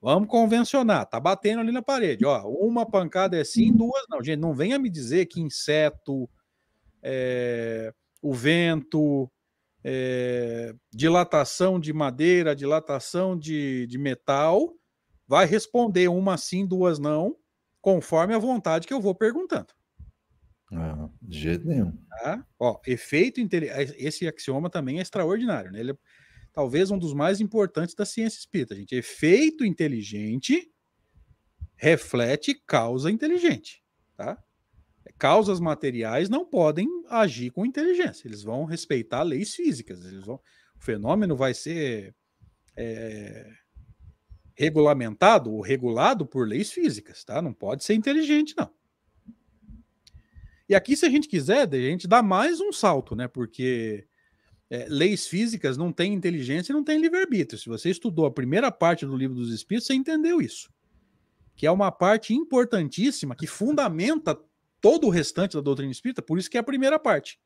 Vamos 0.00 0.28
convencionar, 0.28 1.04
tá 1.06 1.18
batendo 1.18 1.58
ali 1.58 1.72
na 1.72 1.82
parede, 1.82 2.24
ó. 2.24 2.46
Uma 2.46 2.86
pancada 2.88 3.36
é 3.36 3.42
sim, 3.42 3.72
duas 3.72 4.04
não. 4.08 4.22
Gente, 4.22 4.38
não 4.38 4.54
venha 4.54 4.78
me 4.78 4.88
dizer 4.88 5.26
que 5.26 5.40
inseto, 5.40 6.30
é, 7.02 7.92
o 8.22 8.32
vento, 8.32 9.28
é, 9.82 10.72
dilatação 10.92 11.80
de 11.80 11.92
madeira, 11.92 12.54
dilatação 12.54 13.36
de, 13.36 13.88
de 13.88 13.98
metal, 13.98 14.72
vai 15.26 15.46
responder 15.46 16.08
uma 16.08 16.36
sim, 16.36 16.66
duas 16.66 16.98
não, 16.98 17.36
conforme 17.80 18.34
a 18.34 18.38
vontade 18.38 18.86
que 18.86 18.94
eu 18.94 19.00
vou 19.00 19.14
perguntando. 19.14 19.68
Ah, 20.72 21.08
de 21.22 21.38
jeito 21.38 21.66
nenhum. 21.66 21.92
Tá? 22.08 22.46
Ó, 22.58 22.80
efeito 22.86 23.40
esse 23.96 24.26
axioma 24.26 24.70
também 24.70 24.98
é 24.98 25.02
extraordinário, 25.02 25.70
né? 25.70 25.80
Ele 25.80 25.92
é 25.92 25.96
talvez 26.52 26.90
um 26.90 26.98
dos 26.98 27.12
mais 27.12 27.40
importantes 27.40 27.94
da 27.94 28.04
ciência 28.04 28.38
espírita, 28.38 28.74
gente. 28.74 28.94
Efeito 28.94 29.64
inteligente 29.64 30.70
reflete 31.76 32.54
causa 32.66 33.10
inteligente, 33.10 33.82
tá? 34.16 34.42
Causas 35.18 35.60
materiais 35.60 36.28
não 36.28 36.46
podem 36.46 36.88
agir 37.08 37.50
com 37.50 37.66
inteligência, 37.66 38.26
eles 38.26 38.42
vão 38.42 38.64
respeitar 38.64 39.22
leis 39.22 39.54
físicas, 39.54 40.04
eles 40.04 40.24
vão, 40.24 40.36
o 40.36 40.84
fenômeno 40.84 41.36
vai 41.36 41.52
ser 41.52 42.14
é, 42.76 43.50
regulamentado 44.54 45.52
ou 45.52 45.60
regulado 45.60 46.24
por 46.24 46.46
leis 46.46 46.70
físicas, 46.72 47.24
tá? 47.24 47.42
Não 47.42 47.52
pode 47.52 47.84
ser 47.84 47.94
inteligente, 47.94 48.54
não. 48.56 48.70
E 50.68 50.74
aqui, 50.74 50.96
se 50.96 51.04
a 51.04 51.10
gente 51.10 51.28
quiser, 51.28 51.68
a 51.68 51.76
gente 51.76 52.08
dá 52.08 52.22
mais 52.22 52.60
um 52.60 52.72
salto, 52.72 53.14
né? 53.14 53.28
Porque 53.28 54.06
é, 54.70 54.86
leis 54.88 55.26
físicas 55.26 55.76
não 55.76 55.92
têm 55.92 56.14
inteligência 56.14 56.72
e 56.72 56.74
não 56.74 56.82
têm 56.82 57.00
livre-arbítrio. 57.00 57.58
Se 57.58 57.68
você 57.68 57.90
estudou 57.90 58.26
a 58.26 58.30
primeira 58.30 58.72
parte 58.72 59.04
do 59.04 59.16
livro 59.16 59.36
dos 59.36 59.52
Espíritos, 59.52 59.86
você 59.86 59.94
entendeu 59.94 60.40
isso. 60.40 60.72
Que 61.54 61.66
é 61.66 61.70
uma 61.70 61.92
parte 61.92 62.32
importantíssima 62.32 63.36
que 63.36 63.46
fundamenta 63.46 64.38
todo 64.80 65.06
o 65.06 65.10
restante 65.10 65.54
da 65.56 65.60
doutrina 65.60 65.92
espírita, 65.92 66.22
por 66.22 66.38
isso 66.38 66.50
que 66.50 66.56
é 66.56 66.60
a 66.60 66.64
primeira 66.64 66.98
parte. 66.98 67.38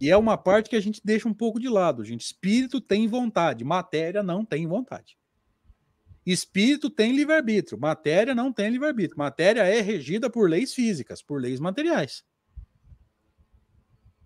E 0.00 0.10
é 0.10 0.16
uma 0.16 0.36
parte 0.36 0.68
que 0.68 0.76
a 0.76 0.80
gente 0.80 1.00
deixa 1.02 1.28
um 1.28 1.34
pouco 1.34 1.58
de 1.58 1.68
lado, 1.68 2.04
gente. 2.04 2.20
Espírito 2.20 2.80
tem 2.80 3.08
vontade, 3.08 3.64
matéria 3.64 4.22
não 4.22 4.44
tem 4.44 4.66
vontade. 4.66 5.16
Espírito 6.26 6.90
tem 6.90 7.14
livre-arbítrio, 7.14 7.78
matéria 7.78 8.34
não 8.34 8.52
tem 8.52 8.68
livre-arbítrio. 8.68 9.16
Matéria 9.16 9.62
é 9.62 9.80
regida 9.80 10.28
por 10.28 10.50
leis 10.50 10.74
físicas, 10.74 11.22
por 11.22 11.40
leis 11.40 11.60
materiais. 11.60 12.24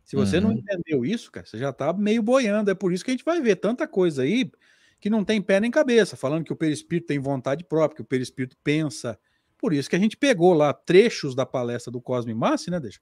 Se 0.03 0.17
você 0.17 0.39
uhum. 0.39 0.45
não 0.45 0.53
entendeu 0.53 1.05
isso, 1.05 1.31
cara, 1.31 1.47
você 1.47 1.59
já 1.59 1.73
tá 1.73 1.93
meio 1.93 2.23
boiando. 2.23 2.71
É 2.71 2.75
por 2.75 2.93
isso 2.93 3.05
que 3.05 3.11
a 3.11 3.15
gente 3.15 3.25
vai 3.25 3.41
ver 3.41 3.57
tanta 3.57 3.87
coisa 3.87 4.23
aí 4.23 4.51
que 4.99 5.11
não 5.11 5.25
tem 5.25 5.41
pé 5.41 5.61
nem 5.61 5.71
cabeça, 5.71 6.17
falando 6.17 6.45
que 6.45 6.53
o 6.53 6.57
perispírito 6.57 7.07
tem 7.07 7.19
vontade 7.19 7.63
própria, 7.63 7.97
que 7.97 8.03
o 8.03 8.07
perispírito 8.07 8.57
pensa. 8.65 9.19
Por 9.57 9.73
isso 9.73 9.89
que 9.89 9.97
a 9.97 9.99
gente 9.99 10.17
pegou 10.17 10.53
lá 10.53 10.73
trechos 10.73 11.35
da 11.35 11.47
palestra 11.47 11.93
do 11.93 12.01
Cosme 12.01 12.35
Massi, 12.35 12.71
né, 12.71 12.81
deixa? 12.81 13.01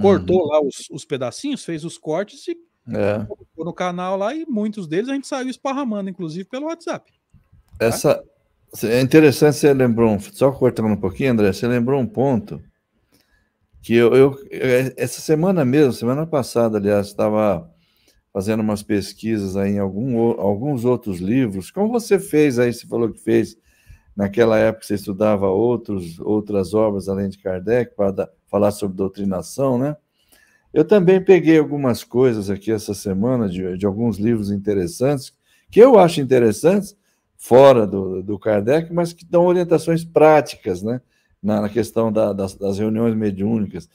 Cortou 0.00 0.40
uhum. 0.40 0.46
lá 0.46 0.60
os, 0.60 0.88
os, 0.90 1.04
pedacinhos, 1.04 1.64
fez 1.64 1.84
os 1.84 1.96
cortes 1.96 2.46
e 2.48 2.56
é. 2.88 3.24
colocou 3.24 3.64
no 3.64 3.72
canal 3.72 4.16
lá 4.16 4.34
e 4.34 4.46
muitos 4.46 4.86
deles 4.88 5.08
a 5.08 5.14
gente 5.14 5.26
saiu 5.26 5.48
esparramando, 5.48 6.10
inclusive 6.10 6.48
pelo 6.48 6.66
WhatsApp. 6.66 7.12
Essa, 7.78 8.22
é 8.84 9.00
interessante, 9.00 9.56
você 9.56 9.72
lembrou, 9.74 10.18
só 10.32 10.50
cortando 10.52 10.88
um 10.88 10.96
pouquinho, 10.96 11.32
André, 11.32 11.52
você 11.52 11.66
lembrou 11.66 12.00
um 12.00 12.06
ponto 12.06 12.62
que 13.82 13.94
eu, 13.94 14.14
eu 14.14 14.38
essa 14.96 15.20
semana 15.20 15.64
mesmo, 15.64 15.92
semana 15.92 16.24
passada, 16.24 16.78
aliás, 16.78 17.08
estava 17.08 17.68
fazendo 18.32 18.60
umas 18.60 18.82
pesquisas 18.82 19.56
aí 19.56 19.72
em 19.72 19.78
algum, 19.78 20.18
alguns 20.40 20.84
outros 20.84 21.18
livros, 21.18 21.70
como 21.70 21.92
você 21.92 22.18
fez 22.18 22.58
aí, 22.58 22.72
você 22.72 22.86
falou 22.86 23.12
que 23.12 23.20
fez 23.20 23.56
naquela 24.16 24.58
época 24.58 24.86
você 24.86 24.94
estudava 24.94 25.48
outros, 25.48 26.18
outras 26.20 26.72
obras 26.74 27.08
além 27.08 27.28
de 27.28 27.38
Kardec 27.38 27.94
para 27.94 28.30
falar 28.46 28.70
sobre 28.70 28.96
doutrinação, 28.96 29.76
né? 29.78 29.96
Eu 30.72 30.84
também 30.84 31.22
peguei 31.22 31.58
algumas 31.58 32.02
coisas 32.02 32.48
aqui 32.48 32.72
essa 32.72 32.94
semana 32.94 33.48
de, 33.48 33.76
de 33.76 33.84
alguns 33.84 34.16
livros 34.18 34.50
interessantes, 34.50 35.34
que 35.70 35.80
eu 35.80 35.98
acho 35.98 36.20
interessantes, 36.20 36.96
fora 37.42 37.88
do, 37.88 38.22
do 38.22 38.38
Kardec, 38.38 38.92
mas 38.92 39.12
que 39.12 39.24
dão 39.24 39.46
orientações 39.46 40.04
práticas, 40.04 40.80
né? 40.80 41.00
Na, 41.42 41.62
na 41.62 41.68
questão 41.68 42.12
da, 42.12 42.32
das, 42.32 42.54
das, 42.54 42.78
reuniões 42.78 43.16
mediúnicas. 43.16 43.88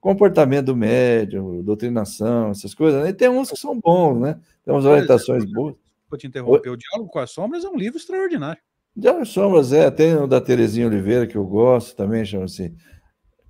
Comportamento 0.00 0.66
do 0.66 0.76
médium, 0.76 1.60
doutrinação, 1.64 2.50
essas 2.50 2.72
coisas. 2.72 3.02
Né? 3.02 3.08
E 3.08 3.12
tem 3.12 3.28
uns 3.28 3.50
que 3.50 3.56
são 3.56 3.80
bons, 3.80 4.20
né? 4.20 4.38
Tem 4.64 4.72
umas 4.72 4.84
orientações 4.84 5.44
boas. 5.44 5.74
Vou 6.08 6.16
te 6.16 6.28
interromper. 6.28 6.70
O 6.70 6.76
Diálogo 6.76 7.10
com 7.10 7.18
as 7.18 7.32
Sombras 7.32 7.64
é 7.64 7.68
um 7.68 7.76
livro 7.76 7.98
extraordinário. 7.98 8.62
Diálogo 8.96 9.24
com 9.24 9.28
as 9.28 9.34
Sombras, 9.34 9.72
é. 9.72 9.90
Tem 9.90 10.14
o 10.14 10.28
da 10.28 10.40
Terezinha 10.40 10.86
Oliveira, 10.86 11.26
que 11.26 11.36
eu 11.36 11.44
gosto 11.44 11.96
também, 11.96 12.24
chama-se 12.24 12.72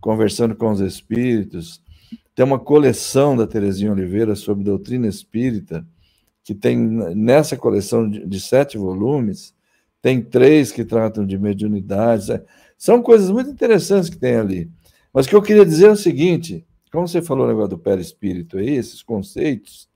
Conversando 0.01 0.57
com 0.57 0.71
os 0.71 0.81
Espíritos. 0.81 1.83
Tem 2.35 2.47
uma 2.47 2.59
coleção 2.59 3.37
da 3.37 3.47
Terezinha 3.47 3.93
Oliveira 3.93 4.35
sobre 4.35 4.65
doutrina 4.65 5.07
espírita, 5.07 5.87
que 6.45 6.55
tem 6.55 6.77
nessa 6.77 7.57
coleção 7.57 8.09
de, 8.09 8.25
de 8.25 8.41
sete 8.41 8.77
volumes, 8.77 9.55
tem 10.03 10.21
três 10.21 10.71
que 10.71 10.85
tratam 10.85 11.27
de 11.27 11.39
mediunidades. 11.39 12.29
É, 12.29 12.45
são 12.77 13.03
coisas 13.03 13.31
muito 13.31 13.51
interessantes 13.51 14.11
que 14.11 14.19
tem 14.19 14.37
ali. 14.37 14.71
Mas 15.13 15.25
o 15.25 15.29
que 15.31 15.35
eu 15.35 15.43
queria 15.43 15.65
dizer 15.65 15.87
é 15.87 15.93
o 15.93 15.97
seguinte: 15.97 16.67
como 16.93 17.09
você 17.09 17.23
falou 17.23 17.47
o 17.47 17.49
negócio 17.49 17.71
do 17.71 17.79
perispírito 17.79 18.59
aí, 18.59 18.71
esses 18.71 19.03
conceitos, 19.03 19.89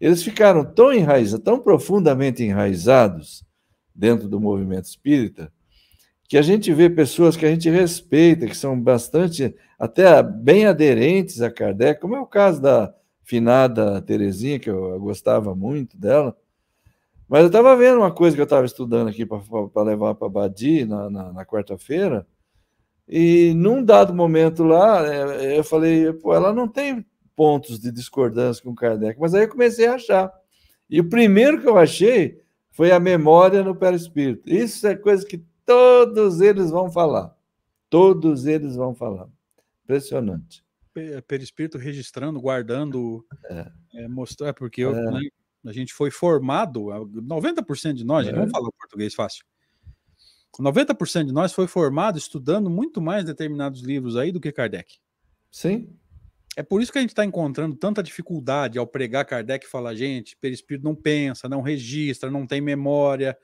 eles 0.00 0.22
ficaram 0.22 0.64
tão 0.64 0.92
enraizados, 0.92 1.44
tão 1.44 1.60
profundamente 1.60 2.42
enraizados 2.42 3.44
dentro 3.94 4.28
do 4.28 4.40
movimento 4.40 4.86
espírita, 4.86 5.52
que 6.28 6.36
a 6.36 6.42
gente 6.42 6.74
vê 6.74 6.90
pessoas 6.90 7.36
que 7.36 7.46
a 7.46 7.48
gente 7.48 7.70
respeita, 7.70 8.46
que 8.46 8.56
são 8.56 8.78
bastante, 8.78 9.54
até 9.78 10.22
bem 10.22 10.66
aderentes 10.66 11.40
a 11.40 11.50
Kardec, 11.50 12.00
como 12.00 12.16
é 12.16 12.20
o 12.20 12.26
caso 12.26 12.60
da 12.60 12.92
finada 13.26 14.00
Terezinha, 14.00 14.58
que 14.58 14.70
eu 14.70 14.98
gostava 15.00 15.54
muito 15.54 15.98
dela. 15.98 16.34
Mas 17.28 17.40
eu 17.40 17.48
estava 17.48 17.76
vendo 17.76 17.98
uma 17.98 18.12
coisa 18.12 18.36
que 18.36 18.40
eu 18.40 18.44
estava 18.44 18.64
estudando 18.64 19.08
aqui 19.08 19.26
para 19.26 19.82
levar 19.82 20.14
para 20.14 20.28
Badi 20.28 20.84
na, 20.84 21.10
na, 21.10 21.32
na 21.32 21.44
quarta-feira, 21.44 22.24
e 23.08 23.52
num 23.54 23.84
dado 23.84 24.14
momento 24.14 24.62
lá, 24.62 25.04
é, 25.12 25.58
eu 25.58 25.64
falei, 25.64 26.12
pô, 26.12 26.32
ela 26.32 26.52
não 26.52 26.68
tem 26.68 27.04
pontos 27.34 27.80
de 27.80 27.90
discordância 27.90 28.62
com 28.62 28.74
Kardec, 28.74 29.20
mas 29.20 29.34
aí 29.34 29.42
eu 29.42 29.48
comecei 29.48 29.86
a 29.86 29.94
achar. 29.94 30.32
E 30.88 31.00
o 31.00 31.08
primeiro 31.08 31.60
que 31.60 31.68
eu 31.68 31.76
achei 31.76 32.40
foi 32.70 32.92
a 32.92 33.00
memória 33.00 33.62
no 33.62 33.74
perispírito. 33.74 34.48
Isso 34.48 34.86
é 34.86 34.94
coisa 34.94 35.26
que 35.26 35.44
todos 35.64 36.40
eles 36.40 36.70
vão 36.70 36.90
falar. 36.90 37.36
Todos 37.90 38.46
eles 38.46 38.76
vão 38.76 38.94
falar. 38.94 39.28
Impressionante. 39.84 40.65
Perispírito 41.26 41.78
registrando, 41.78 42.40
guardando, 42.40 43.24
é. 43.50 43.72
É, 43.94 44.08
mostrar, 44.08 44.52
porque 44.54 44.82
eu, 44.82 44.94
é. 44.94 45.10
né, 45.10 45.20
a 45.64 45.72
gente 45.72 45.92
foi 45.92 46.10
formado, 46.10 46.86
90% 46.86 47.94
de 47.94 48.04
nós, 48.04 48.26
é. 48.26 48.32
vamos 48.32 48.50
falar 48.50 48.70
português 48.72 49.14
fácil. 49.14 49.44
90% 50.58 51.26
de 51.26 51.32
nós 51.32 51.52
foi 51.52 51.66
formado 51.66 52.16
estudando 52.16 52.70
muito 52.70 53.00
mais 53.00 53.24
determinados 53.24 53.82
livros 53.82 54.16
aí 54.16 54.32
do 54.32 54.40
que 54.40 54.52
Kardec. 54.52 54.98
Sim. 55.50 55.94
É 56.56 56.62
por 56.62 56.80
isso 56.80 56.90
que 56.90 56.98
a 56.98 57.00
gente 57.02 57.10
está 57.10 57.24
encontrando 57.24 57.76
tanta 57.76 58.02
dificuldade 58.02 58.78
ao 58.78 58.86
pregar 58.86 59.26
Kardec 59.26 59.66
e 59.66 59.68
falar, 59.68 59.94
gente, 59.94 60.36
perispírito 60.38 60.84
não 60.84 60.94
pensa, 60.94 61.48
não 61.48 61.60
registra, 61.60 62.30
não 62.30 62.46
tem 62.46 62.62
memória. 62.62 63.36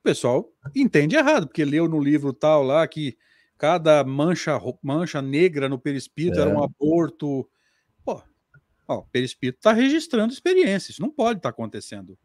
O 0.00 0.02
pessoal 0.02 0.50
entende 0.74 1.16
errado, 1.16 1.46
porque 1.46 1.64
leu 1.64 1.86
no 1.86 2.00
livro 2.00 2.32
tal 2.32 2.62
lá 2.62 2.88
que 2.88 3.18
cada 3.60 4.02
mancha, 4.02 4.58
mancha 4.82 5.20
negra 5.20 5.68
no 5.68 5.78
perispírito 5.78 6.38
é. 6.38 6.40
era 6.40 6.50
um 6.50 6.64
aborto. 6.64 7.46
Pô, 8.02 8.22
ó, 8.88 9.00
o 9.00 9.04
perispírito 9.04 9.58
está 9.58 9.74
registrando 9.74 10.32
experiências, 10.32 10.94
isso 10.94 11.02
não 11.02 11.10
pode 11.10 11.40
estar 11.40 11.50
tá 11.50 11.52
acontecendo. 11.52 12.18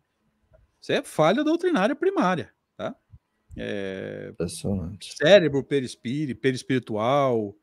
Isso 0.81 0.93
é 0.93 1.03
falha 1.03 1.43
doutrinária 1.43 1.93
primária, 1.93 2.53
tá? 2.77 2.95
É, 3.57 4.33
cérebro 5.01 5.61
perispírito, 5.61 6.39
perispiritual, 6.39 7.53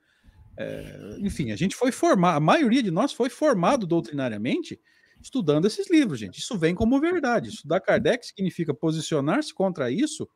é, 0.54 1.16
enfim, 1.20 1.50
a 1.50 1.56
gente 1.56 1.74
foi 1.74 1.90
formado, 1.90 2.36
a 2.36 2.40
maioria 2.40 2.82
de 2.82 2.90
nós 2.90 3.10
foi 3.14 3.30
formado 3.30 3.86
doutrinariamente 3.86 4.78
estudando 5.18 5.66
esses 5.66 5.88
livros, 5.88 6.18
gente. 6.18 6.40
Isso 6.40 6.58
vem 6.58 6.74
como 6.74 7.00
verdade. 7.00 7.48
Estudar 7.48 7.80
Kardec 7.80 8.26
significa 8.26 8.74
posicionar-se 8.74 9.54
contra 9.54 9.90
isso. 9.90 10.28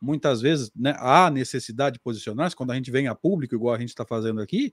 Muitas 0.00 0.40
vezes 0.40 0.70
né, 0.74 0.94
há 0.98 1.30
necessidade 1.30 1.94
de 1.94 2.00
posicionar-se 2.00 2.54
quando 2.54 2.70
a 2.70 2.74
gente 2.74 2.90
vem 2.90 3.08
a 3.08 3.14
público, 3.14 3.54
igual 3.54 3.74
a 3.74 3.78
gente 3.78 3.88
está 3.88 4.04
fazendo 4.04 4.40
aqui. 4.40 4.72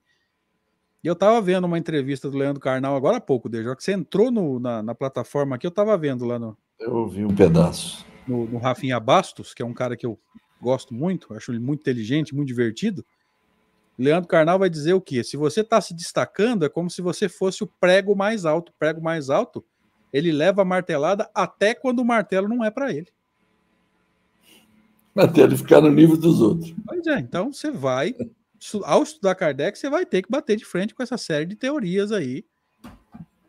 E 1.04 1.08
eu 1.08 1.14
estava 1.14 1.40
vendo 1.42 1.66
uma 1.66 1.78
entrevista 1.78 2.30
do 2.30 2.38
Leandro 2.38 2.60
Carnal 2.60 2.96
agora 2.96 3.18
há 3.18 3.22
pouco, 3.22 3.48
desde 3.48 3.76
que 3.76 3.84
você 3.84 3.94
entrou 3.94 4.32
no, 4.32 4.60
na, 4.60 4.82
na, 4.82 4.96
plataforma 4.96 5.56
aqui, 5.56 5.68
eu 5.68 5.70
estava 5.70 5.96
vendo 5.98 6.26
lá 6.26 6.40
no. 6.40 6.58
Eu 6.80 6.96
ouvi 6.96 7.24
um 7.24 7.36
pedaço. 7.36 8.06
No, 8.28 8.48
no 8.48 8.58
Rafinha 8.58 9.00
Bastos, 9.00 9.54
que 9.54 9.62
é 9.62 9.66
um 9.66 9.74
cara 9.74 9.96
que 9.96 10.06
eu 10.06 10.20
gosto 10.60 10.94
muito, 10.94 11.32
acho 11.36 11.52
ele 11.52 11.60
muito 11.60 11.82
inteligente, 11.82 12.34
muito 12.34 12.48
divertido. 12.48 13.06
Leandro 13.98 14.28
Carnal 14.28 14.60
vai 14.60 14.70
dizer 14.70 14.94
o 14.94 15.02
quê? 15.02 15.24
Se 15.24 15.38
você 15.38 15.62
está 15.62 15.80
se 15.80 15.94
destacando, 15.94 16.66
é 16.66 16.70
como 16.70 16.90
se 16.90 17.02
você 17.02 17.30
fosse 17.30 17.64
o 17.64 17.68
prego 17.68 18.16
mais 18.16 18.44
alto. 18.44 18.72
O 18.72 18.76
prego 18.78 19.02
mais 19.02 19.30
alto, 19.30 19.64
ele 20.12 20.32
leva 20.32 20.64
a 20.64 20.66
martelada 20.66 21.30
até 21.34 21.74
quando 21.74 22.00
o 22.00 22.06
martelo 22.06 22.48
não 22.48 22.64
é 22.64 22.72
para 22.72 22.92
ele. 22.92 23.08
Até 25.18 25.42
ele 25.42 25.56
ficar 25.56 25.80
no 25.80 25.90
nível 25.90 26.18
dos 26.18 26.42
outros. 26.42 26.74
Pois 26.86 27.08
é, 27.08 27.20
então 27.20 27.54
você 27.54 27.72
vai, 27.72 28.14
ao 28.84 29.02
estudar 29.02 29.36
Kardec, 29.36 29.78
você 29.78 29.90
vai 29.90 30.06
ter 30.06 30.22
que 30.22 30.30
bater 30.30 30.58
de 30.58 30.66
frente 30.66 30.94
com 30.94 31.02
essa 31.02 31.18
série 31.18 31.46
de 31.46 31.56
teorias 31.56 32.12
aí. 32.12 32.44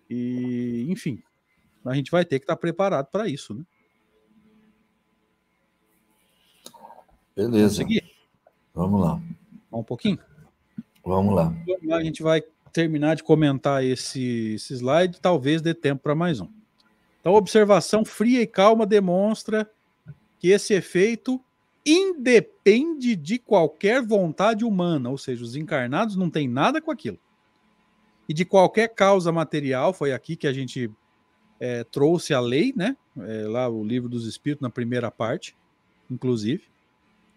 E, 0.09 0.87
enfim, 0.89 1.21
a 1.85 1.95
gente 1.95 2.11
vai 2.11 2.25
ter 2.25 2.39
que 2.39 2.45
estar 2.45 2.55
tá 2.55 2.61
preparado 2.61 3.07
para 3.11 3.29
isso, 3.29 3.53
né? 3.53 3.65
Beleza. 7.35 7.85
Vamos 8.73 9.01
lá. 9.01 9.21
Vamos 9.71 9.83
um 9.83 9.83
pouquinho? 9.83 10.19
Vamos 11.05 11.35
lá. 11.35 11.53
A 11.93 12.03
gente 12.03 12.23
vai 12.23 12.43
terminar 12.73 13.17
de 13.17 13.25
comentar 13.25 13.85
esse, 13.85 14.55
esse 14.55 14.75
slide, 14.75 15.21
talvez 15.21 15.61
dê 15.61 15.75
tempo 15.75 16.03
para 16.03 16.15
mais 16.15 16.41
um. 16.41 16.49
Então, 17.21 17.35
observação 17.35 18.05
fria 18.05 18.41
e 18.41 18.47
calma 18.47 18.87
demonstra 18.87 19.69
que 20.39 20.49
esse 20.49 20.73
efeito 20.73 21.43
independe 21.87 23.15
de 23.15 23.39
qualquer 23.39 24.03
vontade 24.03 24.65
humana, 24.65 25.09
ou 25.09 25.17
seja, 25.17 25.45
os 25.45 25.55
encarnados 25.55 26.17
não 26.17 26.29
têm 26.29 26.49
nada 26.49 26.83
com 26.83 26.91
aquilo. 26.91 27.19
E 28.29 28.35
de 28.35 28.45
qualquer 28.45 28.89
causa 28.89 29.31
material, 29.31 29.93
foi 29.93 30.13
aqui 30.13 30.35
que 30.35 30.49
a 30.49 30.53
gente 30.53 30.91
é, 31.61 31.85
trouxe 31.85 32.35
a 32.35 32.41
lei, 32.41 32.75
né? 32.77 32.97
É, 33.19 33.47
lá 33.47 33.69
o 33.69 33.85
livro 33.85 34.09
dos 34.09 34.27
Espíritos, 34.27 34.63
na 34.63 34.71
primeira 34.71 35.11
parte, 35.13 35.57
inclusive. 36.11 36.65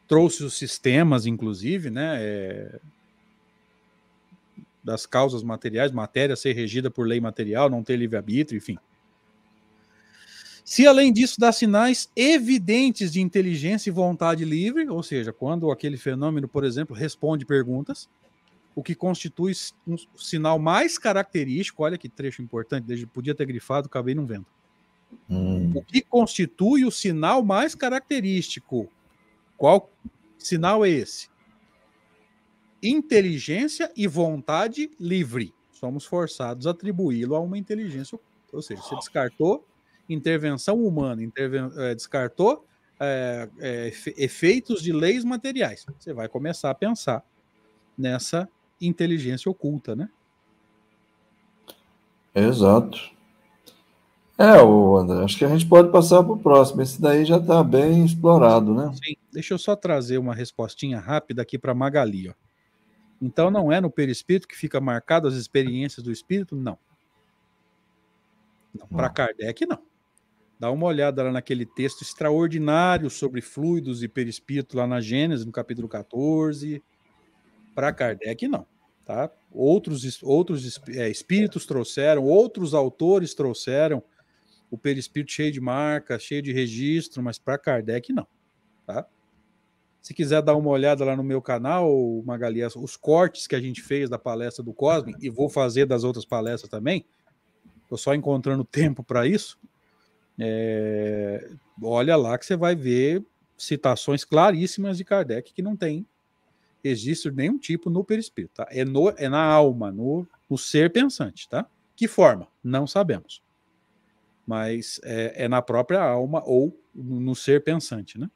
Trouxe 0.08 0.44
os 0.44 0.58
sistemas, 0.58 1.28
inclusive, 1.28 1.92
né? 1.92 2.18
É, 2.20 2.80
das 4.84 5.06
causas 5.06 5.44
materiais, 5.44 5.92
matéria 5.92 6.36
ser 6.36 6.54
regida 6.54 6.90
por 6.90 7.06
lei 7.06 7.22
material, 7.22 7.70
não 7.70 7.84
ter 7.84 7.96
livre-arbítrio, 7.96 8.58
enfim. 8.58 8.80
Se 10.70 10.86
além 10.86 11.12
disso 11.12 11.40
dá 11.40 11.52
sinais 11.52 12.12
evidentes 12.16 13.12
de 13.12 13.20
inteligência 13.20 13.90
e 13.90 13.92
vontade 13.92 14.46
livre, 14.46 14.88
ou 14.88 15.02
seja, 15.02 15.34
quando 15.34 15.72
aquele 15.72 15.98
fenômeno, 15.98 16.48
por 16.48 16.64
exemplo, 16.64 16.96
responde 16.96 17.44
perguntas, 17.44 18.08
o 18.76 18.84
que 18.84 18.94
constitui 18.94 19.54
um 19.88 19.96
sinal 20.16 20.60
mais 20.60 21.00
característico, 21.00 21.82
olha 21.82 21.98
que 21.98 22.08
trecho 22.08 22.44
importante, 22.44 22.86
desde 22.86 23.08
podia 23.08 23.34
ter 23.34 23.48
grifado, 23.48 23.88
acabei 23.88 24.14
não 24.14 24.28
vendo. 24.28 24.46
Hum. 25.28 25.72
O 25.74 25.82
que 25.82 26.02
constitui 26.02 26.86
o 26.86 26.92
sinal 26.92 27.44
mais 27.44 27.74
característico? 27.74 28.88
Qual 29.58 29.90
sinal 30.38 30.86
é 30.86 30.90
esse? 30.92 31.30
inteligência 32.82 33.92
e 33.98 34.06
vontade 34.06 34.92
livre. 35.00 35.52
Somos 35.72 36.06
forçados 36.06 36.68
a 36.68 36.70
atribuí-lo 36.70 37.34
a 37.34 37.40
uma 37.40 37.58
inteligência. 37.58 38.20
Ou 38.54 38.62
seja, 38.62 38.84
você 38.84 38.96
descartou 38.98 39.66
intervenção 40.10 40.84
humana, 40.84 41.24
interven 41.24 41.72
é, 41.78 41.96
descartou 41.96 42.66
é, 43.00 43.50
efeitos 44.18 44.82
de 44.82 44.92
leis 44.92 45.24
materiais. 45.24 45.86
Você 45.98 46.14
vai 46.14 46.28
começar 46.28 46.70
a 46.70 46.76
pensar 46.76 47.24
nessa 47.98 48.50
inteligência 48.82 49.50
oculta, 49.50 49.96
né? 49.96 50.10
Exato. 52.34 53.12
É, 54.38 54.62
o 54.62 54.96
André, 54.96 55.22
acho 55.24 55.38
que 55.38 55.44
a 55.44 55.50
gente 55.50 55.68
pode 55.68 55.92
passar 55.92 56.24
para 56.24 56.32
o 56.32 56.40
próximo. 56.40 56.82
Esse 56.82 57.02
daí 57.02 57.26
já 57.26 57.38
está 57.38 57.62
bem 57.62 58.06
explorado, 58.06 58.74
né? 58.74 58.90
Sim. 58.94 59.16
Deixa 59.34 59.54
eu 59.54 59.58
só 59.58 59.76
trazer 59.76 60.18
uma 60.18 60.34
respostinha 60.34 60.98
rápida 60.98 61.42
aqui 61.42 61.58
para 61.58 61.74
Magali. 61.74 62.30
Ó. 62.30 62.34
Então 63.22 63.52
não 63.52 63.70
é 63.70 63.82
no 63.82 63.92
perispírito 63.92 64.48
que 64.48 64.56
fica 64.56 64.80
marcado 64.80 65.28
as 65.28 65.34
experiências 65.34 66.04
do 66.04 66.12
espírito? 66.12 66.56
Não. 66.56 66.78
não 68.74 68.88
Para 68.88 69.10
Kardec, 69.10 69.66
não. 69.66 69.89
Dá 70.60 70.70
uma 70.70 70.88
olhada 70.88 71.24
lá 71.24 71.32
naquele 71.32 71.66
texto 71.66 72.02
extraordinário 72.02 73.10
sobre 73.10 73.40
fluidos 73.40 74.04
e 74.04 74.10
perispírito 74.10 74.76
lá 74.76 74.86
na 74.86 75.00
Gênesis, 75.00 75.46
no 75.46 75.54
capítulo 75.54 75.88
14. 75.88 76.84
Para 77.74 77.94
Kardec, 77.94 78.46
não. 78.48 78.68
Tá? 79.06 79.32
Outros, 79.52 80.22
outros 80.22 80.80
é, 80.90 81.10
espíritos 81.10 81.66
trouxeram, 81.66 82.26
outros 82.26 82.74
autores 82.74 83.34
trouxeram 83.34 84.04
o 84.70 84.78
perispírito 84.78 85.32
cheio 85.32 85.52
de 85.52 85.62
marca, 85.62 86.20
cheio 86.20 86.42
de 86.42 86.52
registro, 86.52 87.24
mas 87.24 87.40
para 87.40 87.58
Kardec, 87.58 88.12
não. 88.12 88.28
Tá? 88.86 89.08
Se 90.02 90.14
quiser 90.14 90.42
dar 90.42 90.56
uma 90.56 90.70
olhada 90.70 91.06
lá 91.06 91.16
no 91.16 91.24
meu 91.24 91.42
canal, 91.42 91.90
Magali, 92.26 92.64
os 92.64 92.98
cortes 92.98 93.48
que 93.48 93.56
a 93.56 93.62
gente 93.62 93.82
fez 93.82 94.10
da 94.10 94.20
palestra 94.20 94.64
do 94.64 94.74
Cosme, 94.74 95.16
e 95.22 95.30
vou 95.30 95.50
fazer 95.50 95.86
das 95.86 96.04
outras 96.04 96.26
palestras 96.26 96.70
também, 96.70 97.06
estou 97.84 97.98
só 97.98 98.14
encontrando 98.14 98.64
tempo 98.64 99.04
para 99.04 99.26
isso. 99.26 99.58
É, 100.40 101.52
olha 101.82 102.16
lá 102.16 102.38
que 102.38 102.46
você 102.46 102.56
vai 102.56 102.76
ver 102.76 103.26
citações 103.58 104.24
claríssimas 104.24 104.98
de 104.98 105.04
Kardec 105.04 105.54
que 105.54 105.62
não 105.62 105.76
tem 105.76 106.08
registro 106.84 107.30
de 107.32 107.38
nenhum 107.38 107.58
tipo 107.58 107.90
no 107.90 108.04
perispírito. 108.04 108.54
Tá? 108.56 108.68
É, 108.70 108.86
no, 108.86 109.10
é 109.10 109.28
na 109.28 109.44
alma, 109.44 109.92
no, 109.92 110.26
no 110.50 110.58
ser 110.58 110.92
pensante. 110.92 111.50
Tá? 111.50 111.66
Que 111.96 112.08
forma? 112.08 112.48
Não 112.64 112.88
sabemos. 112.88 113.44
Mas 114.48 115.00
é, 115.04 115.46
é 115.46 115.48
na 115.48 115.62
própria 115.62 116.02
alma 116.02 116.42
ou 116.46 116.76
no 116.96 117.36
ser 117.36 117.64
pensante, 117.64 118.18
né? 118.18 118.30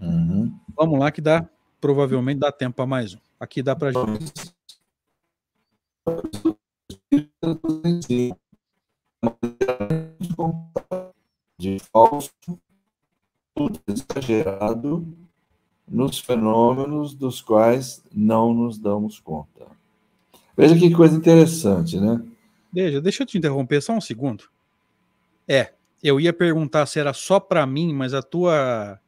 Uhum. 0.00 0.54
Vamos 0.76 0.98
lá 0.98 1.10
que 1.10 1.22
dá, 1.22 1.48
provavelmente 1.80 2.40
dá 2.40 2.52
tempo 2.52 2.76
para 2.76 2.86
mais 2.86 3.14
um. 3.14 3.18
Aqui 3.40 3.62
dá 3.62 3.74
para 3.74 3.90
gente. 3.90 4.34
De 11.58 11.78
falso, 11.92 12.30
tudo 13.54 13.80
exagerado 13.86 15.06
nos 15.86 16.18
fenômenos 16.18 17.14
dos 17.14 17.40
quais 17.40 18.02
não 18.14 18.54
nos 18.54 18.78
damos 18.78 19.18
conta. 19.18 19.66
Veja 20.56 20.78
que 20.78 20.92
coisa 20.92 21.16
interessante, 21.16 21.98
né? 21.98 22.22
Veja, 22.72 23.00
deixa 23.00 23.22
eu 23.22 23.26
te 23.26 23.38
interromper 23.38 23.80
só 23.80 23.92
um 23.92 24.00
segundo. 24.00 24.44
É, 25.46 25.72
eu 26.02 26.20
ia 26.20 26.32
perguntar 26.32 26.86
se 26.86 27.00
era 27.00 27.12
só 27.12 27.40
para 27.40 27.66
mim, 27.66 27.92
mas 27.92 28.12
a 28.14 28.22
tua 28.22 29.00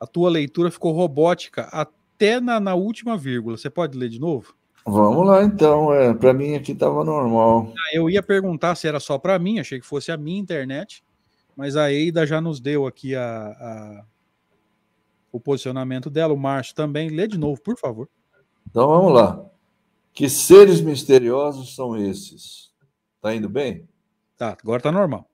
a 0.00 0.06
tua 0.06 0.28
leitura 0.28 0.70
ficou 0.70 0.92
robótica 0.92 1.62
até 1.72 2.40
na, 2.40 2.58
na 2.58 2.74
última 2.74 3.16
vírgula. 3.16 3.56
Você 3.56 3.70
pode 3.70 3.96
ler 3.96 4.08
de 4.08 4.18
novo? 4.18 4.54
Vamos 4.86 5.26
lá, 5.26 5.42
então. 5.42 5.92
É, 5.94 6.12
para 6.12 6.34
mim 6.34 6.54
aqui 6.54 6.72
estava 6.72 7.02
normal. 7.04 7.72
Ah, 7.76 7.96
eu 7.96 8.10
ia 8.10 8.22
perguntar 8.22 8.74
se 8.74 8.86
era 8.86 9.00
só 9.00 9.18
para 9.18 9.38
mim, 9.38 9.58
achei 9.58 9.80
que 9.80 9.86
fosse 9.86 10.12
a 10.12 10.16
minha 10.16 10.38
internet, 10.38 11.02
mas 11.56 11.76
a 11.76 11.90
Eida 11.90 12.26
já 12.26 12.40
nos 12.40 12.60
deu 12.60 12.86
aqui 12.86 13.14
a, 13.14 13.24
a 13.24 14.04
o 15.32 15.40
posicionamento 15.40 16.08
dela. 16.08 16.32
O 16.32 16.36
Márcio 16.36 16.76
também. 16.76 17.08
Lê 17.08 17.26
de 17.26 17.36
novo, 17.36 17.60
por 17.60 17.76
favor. 17.76 18.08
Então 18.70 18.86
vamos 18.86 19.12
lá. 19.12 19.44
Que 20.12 20.28
seres 20.28 20.80
misteriosos 20.80 21.74
são 21.74 21.96
esses? 21.96 22.70
Tá 23.20 23.34
indo 23.34 23.48
bem? 23.48 23.88
Tá, 24.36 24.56
agora 24.62 24.80
tá 24.80 24.92
normal. 24.92 25.28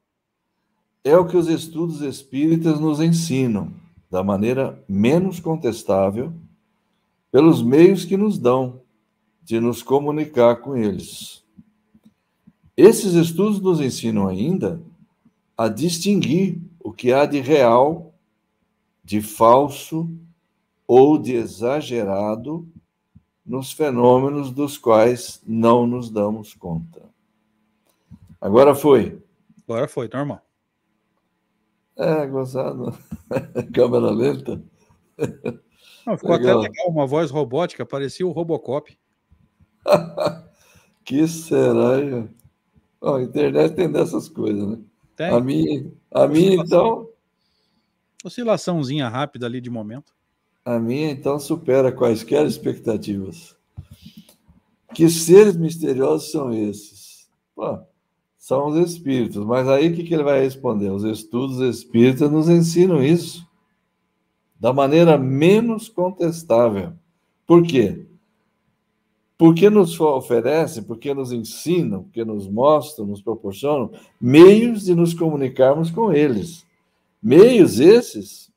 É 1.04 1.16
o 1.16 1.26
que 1.26 1.36
os 1.36 1.48
estudos 1.48 2.00
espíritas 2.00 2.80
nos 2.80 3.00
ensinam, 3.00 3.72
da 4.10 4.22
maneira 4.22 4.82
menos 4.88 5.38
contestável, 5.38 6.32
pelos 7.30 7.62
meios 7.62 8.04
que 8.04 8.16
nos 8.16 8.38
dão 8.38 8.79
de 9.50 9.58
nos 9.58 9.82
comunicar 9.82 10.60
com 10.60 10.76
eles. 10.76 11.44
Esses 12.76 13.14
estudos 13.14 13.60
nos 13.60 13.80
ensinam 13.80 14.28
ainda 14.28 14.80
a 15.58 15.66
distinguir 15.66 16.62
o 16.78 16.92
que 16.92 17.12
há 17.12 17.26
de 17.26 17.40
real, 17.40 18.14
de 19.02 19.20
falso 19.20 20.08
ou 20.86 21.18
de 21.18 21.34
exagerado 21.34 22.64
nos 23.44 23.72
fenômenos 23.72 24.52
dos 24.52 24.78
quais 24.78 25.42
não 25.44 25.84
nos 25.84 26.10
damos 26.10 26.54
conta. 26.54 27.02
Agora 28.40 28.72
foi. 28.72 29.20
Agora 29.68 29.88
foi, 29.88 30.08
normal. 30.14 30.46
É, 31.96 32.24
gozado. 32.24 32.96
Câmera 33.74 34.10
lenta. 34.12 34.62
Não, 36.06 36.16
ficou 36.16 36.36
legal. 36.36 36.60
até 36.60 36.68
legal, 36.68 36.88
uma 36.88 37.04
voz 37.04 37.32
robótica, 37.32 37.84
parecia 37.84 38.24
o 38.24 38.30
Robocop. 38.30 38.96
que 41.04 41.26
será, 41.26 42.28
Ó, 43.00 43.16
a 43.16 43.22
internet 43.22 43.74
tem 43.74 43.90
dessas 43.90 44.28
coisas, 44.28 44.68
né? 44.68 44.78
Tem. 45.16 45.30
A 45.30 45.40
minha, 45.40 45.90
a 46.10 46.28
minha 46.28 46.56
então. 46.56 47.08
Oscilaçãozinha 48.22 49.08
rápida 49.08 49.46
ali 49.46 49.60
de 49.60 49.70
momento. 49.70 50.12
A 50.64 50.78
minha, 50.78 51.10
então, 51.10 51.38
supera 51.38 51.90
quaisquer 51.90 52.46
expectativas. 52.46 53.56
Que 54.94 55.08
seres 55.08 55.56
misteriosos 55.56 56.30
são 56.30 56.52
esses? 56.52 57.30
Pô, 57.54 57.78
são 58.36 58.66
os 58.66 58.90
espíritos. 58.90 59.44
Mas 59.46 59.66
aí 59.68 59.88
o 59.88 59.94
que, 59.94 60.04
que 60.04 60.12
ele 60.12 60.22
vai 60.22 60.40
responder? 60.40 60.90
Os 60.90 61.04
estudos 61.04 61.60
espíritas 61.60 62.30
nos 62.30 62.48
ensinam 62.48 63.02
isso 63.02 63.48
da 64.58 64.74
maneira 64.74 65.16
menos 65.16 65.88
contestável. 65.88 66.92
Por 67.46 67.62
quê? 67.62 68.06
Porque 69.40 69.70
nos 69.70 69.98
oferecem, 69.98 70.82
porque 70.82 71.14
nos 71.14 71.32
ensinam, 71.32 72.02
porque 72.02 72.22
nos 72.26 72.46
mostram, 72.46 73.06
nos 73.06 73.22
proporcionam 73.22 73.90
meios 74.20 74.82
de 74.84 74.94
nos 74.94 75.14
comunicarmos 75.14 75.90
com 75.90 76.12
eles. 76.12 76.66
Meios 77.22 77.80
esses 77.80 78.52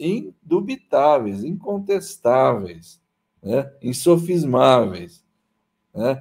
indubitáveis, 0.00 1.44
incontestáveis, 1.44 3.00
né? 3.40 3.70
insofismáveis. 3.80 5.22
Né? 5.94 6.20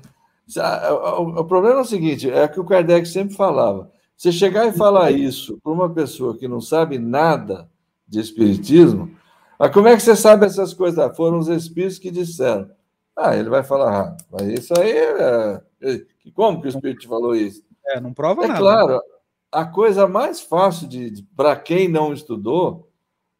O 1.18 1.44
problema 1.44 1.80
é 1.80 1.82
o 1.82 1.86
seguinte: 1.86 2.30
é 2.30 2.48
que 2.48 2.60
o 2.60 2.66
Kardec 2.66 3.08
sempre 3.08 3.34
falava. 3.34 3.92
Você 4.16 4.32
chegar 4.32 4.68
e 4.68 4.78
falar 4.78 5.10
isso 5.14 5.60
para 5.64 5.74
uma 5.74 5.92
pessoa 5.92 6.38
que 6.38 6.48
não 6.48 6.62
sabe 6.62 7.00
nada 7.00 7.68
de 8.08 8.20
espiritismo, 8.20 9.10
mas 9.58 9.74
como 9.74 9.88
é 9.88 9.96
que 9.96 10.04
você 10.04 10.16
sabe 10.16 10.46
essas 10.46 10.76
coisas? 10.76 11.00
Ah, 11.00 11.12
foram 11.12 11.40
os 11.40 11.48
espíritos 11.48 11.98
que 11.98 12.12
disseram. 12.12 12.70
Ah, 13.16 13.36
ele 13.36 13.50
vai 13.50 13.64
falar, 13.64 14.02
ah, 14.02 14.18
mas 14.32 14.48
isso 14.48 14.74
aí 14.80 14.92
é... 14.92 15.62
Como 16.34 16.62
que 16.62 16.68
o 16.68 16.70
espírito 16.70 17.08
falou 17.08 17.36
isso? 17.36 17.64
É, 17.88 18.00
não 18.00 18.14
prova 18.14 18.44
é 18.44 18.48
nada. 18.48 18.58
É 18.58 18.62
claro, 18.62 19.02
a 19.52 19.66
coisa 19.66 20.08
mais 20.08 20.42
fácil 20.42 20.88
de, 20.88 21.10
de 21.10 21.24
para 21.36 21.56
quem 21.56 21.88
não 21.88 22.12
estudou 22.12 22.90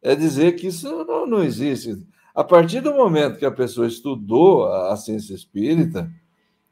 é 0.00 0.14
dizer 0.14 0.52
que 0.52 0.68
isso 0.68 1.04
não, 1.04 1.26
não 1.26 1.42
existe. 1.42 2.06
A 2.34 2.44
partir 2.44 2.80
do 2.80 2.94
momento 2.94 3.38
que 3.38 3.44
a 3.44 3.50
pessoa 3.50 3.86
estudou 3.86 4.66
a, 4.66 4.92
a 4.92 4.96
ciência 4.96 5.34
espírita, 5.34 6.10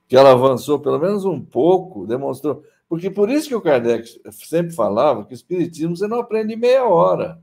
que 0.06 0.16
ela 0.16 0.32
avançou 0.32 0.78
pelo 0.78 0.98
menos 0.98 1.24
um 1.24 1.40
pouco, 1.40 2.06
demonstrou. 2.06 2.62
Porque 2.88 3.10
por 3.10 3.28
isso 3.28 3.48
que 3.48 3.54
o 3.54 3.60
Kardec 3.60 4.08
sempre 4.30 4.74
falava 4.74 5.24
que 5.24 5.32
o 5.32 5.34
espiritismo 5.34 5.96
você 5.96 6.06
não 6.06 6.20
aprende 6.20 6.54
em 6.54 6.58
meia 6.58 6.84
hora. 6.84 7.42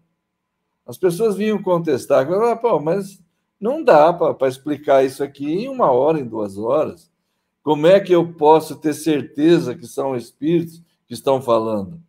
As 0.86 0.98
pessoas 0.98 1.36
vinham 1.36 1.62
contestar, 1.62 2.28
ah, 2.32 2.56
Pô, 2.56 2.80
mas 2.80 3.22
não 3.62 3.84
dá 3.84 4.12
para 4.12 4.48
explicar 4.48 5.06
isso 5.06 5.24
aqui 5.24 5.46
em 5.46 5.70
uma 5.70 5.92
hora, 5.92 6.20
em 6.20 6.26
duas 6.26 6.58
horas. 6.58 7.12
Como 7.62 7.86
é 7.86 8.00
que 8.00 8.12
eu 8.12 8.34
posso 8.34 8.76
ter 8.76 8.96
certeza 8.96 9.76
que 9.76 9.86
são 9.86 10.16
espíritos 10.16 10.82
que 11.08 11.14
estão 11.14 11.40
falando? 11.40 12.02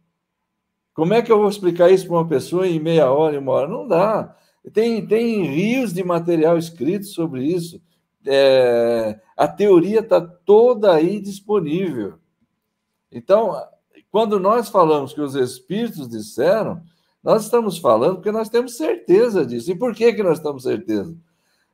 Como 0.94 1.12
é 1.12 1.20
que 1.20 1.30
eu 1.30 1.38
vou 1.38 1.50
explicar 1.50 1.90
isso 1.90 2.06
para 2.06 2.16
uma 2.16 2.26
pessoa 2.26 2.66
em 2.66 2.80
meia 2.80 3.12
hora, 3.12 3.36
em 3.36 3.38
uma 3.38 3.52
hora? 3.52 3.68
Não 3.68 3.86
dá. 3.86 4.34
Tem, 4.72 5.06
tem 5.06 5.44
rios 5.44 5.92
de 5.92 6.02
material 6.02 6.56
escrito 6.56 7.04
sobre 7.04 7.44
isso. 7.44 7.82
É, 8.24 9.20
a 9.36 9.46
teoria 9.46 10.00
está 10.00 10.22
toda 10.22 10.94
aí 10.94 11.20
disponível. 11.20 12.14
Então, 13.10 13.54
quando 14.10 14.40
nós 14.40 14.70
falamos 14.70 15.12
que 15.12 15.20
os 15.20 15.34
espíritos 15.34 16.08
disseram, 16.08 16.82
nós 17.22 17.44
estamos 17.44 17.76
falando 17.76 18.16
porque 18.16 18.32
nós 18.32 18.48
temos 18.48 18.76
certeza 18.76 19.44
disso. 19.44 19.70
E 19.70 19.74
por 19.74 19.94
que, 19.94 20.14
que 20.14 20.22
nós 20.22 20.40
temos 20.40 20.62
certeza? 20.62 21.14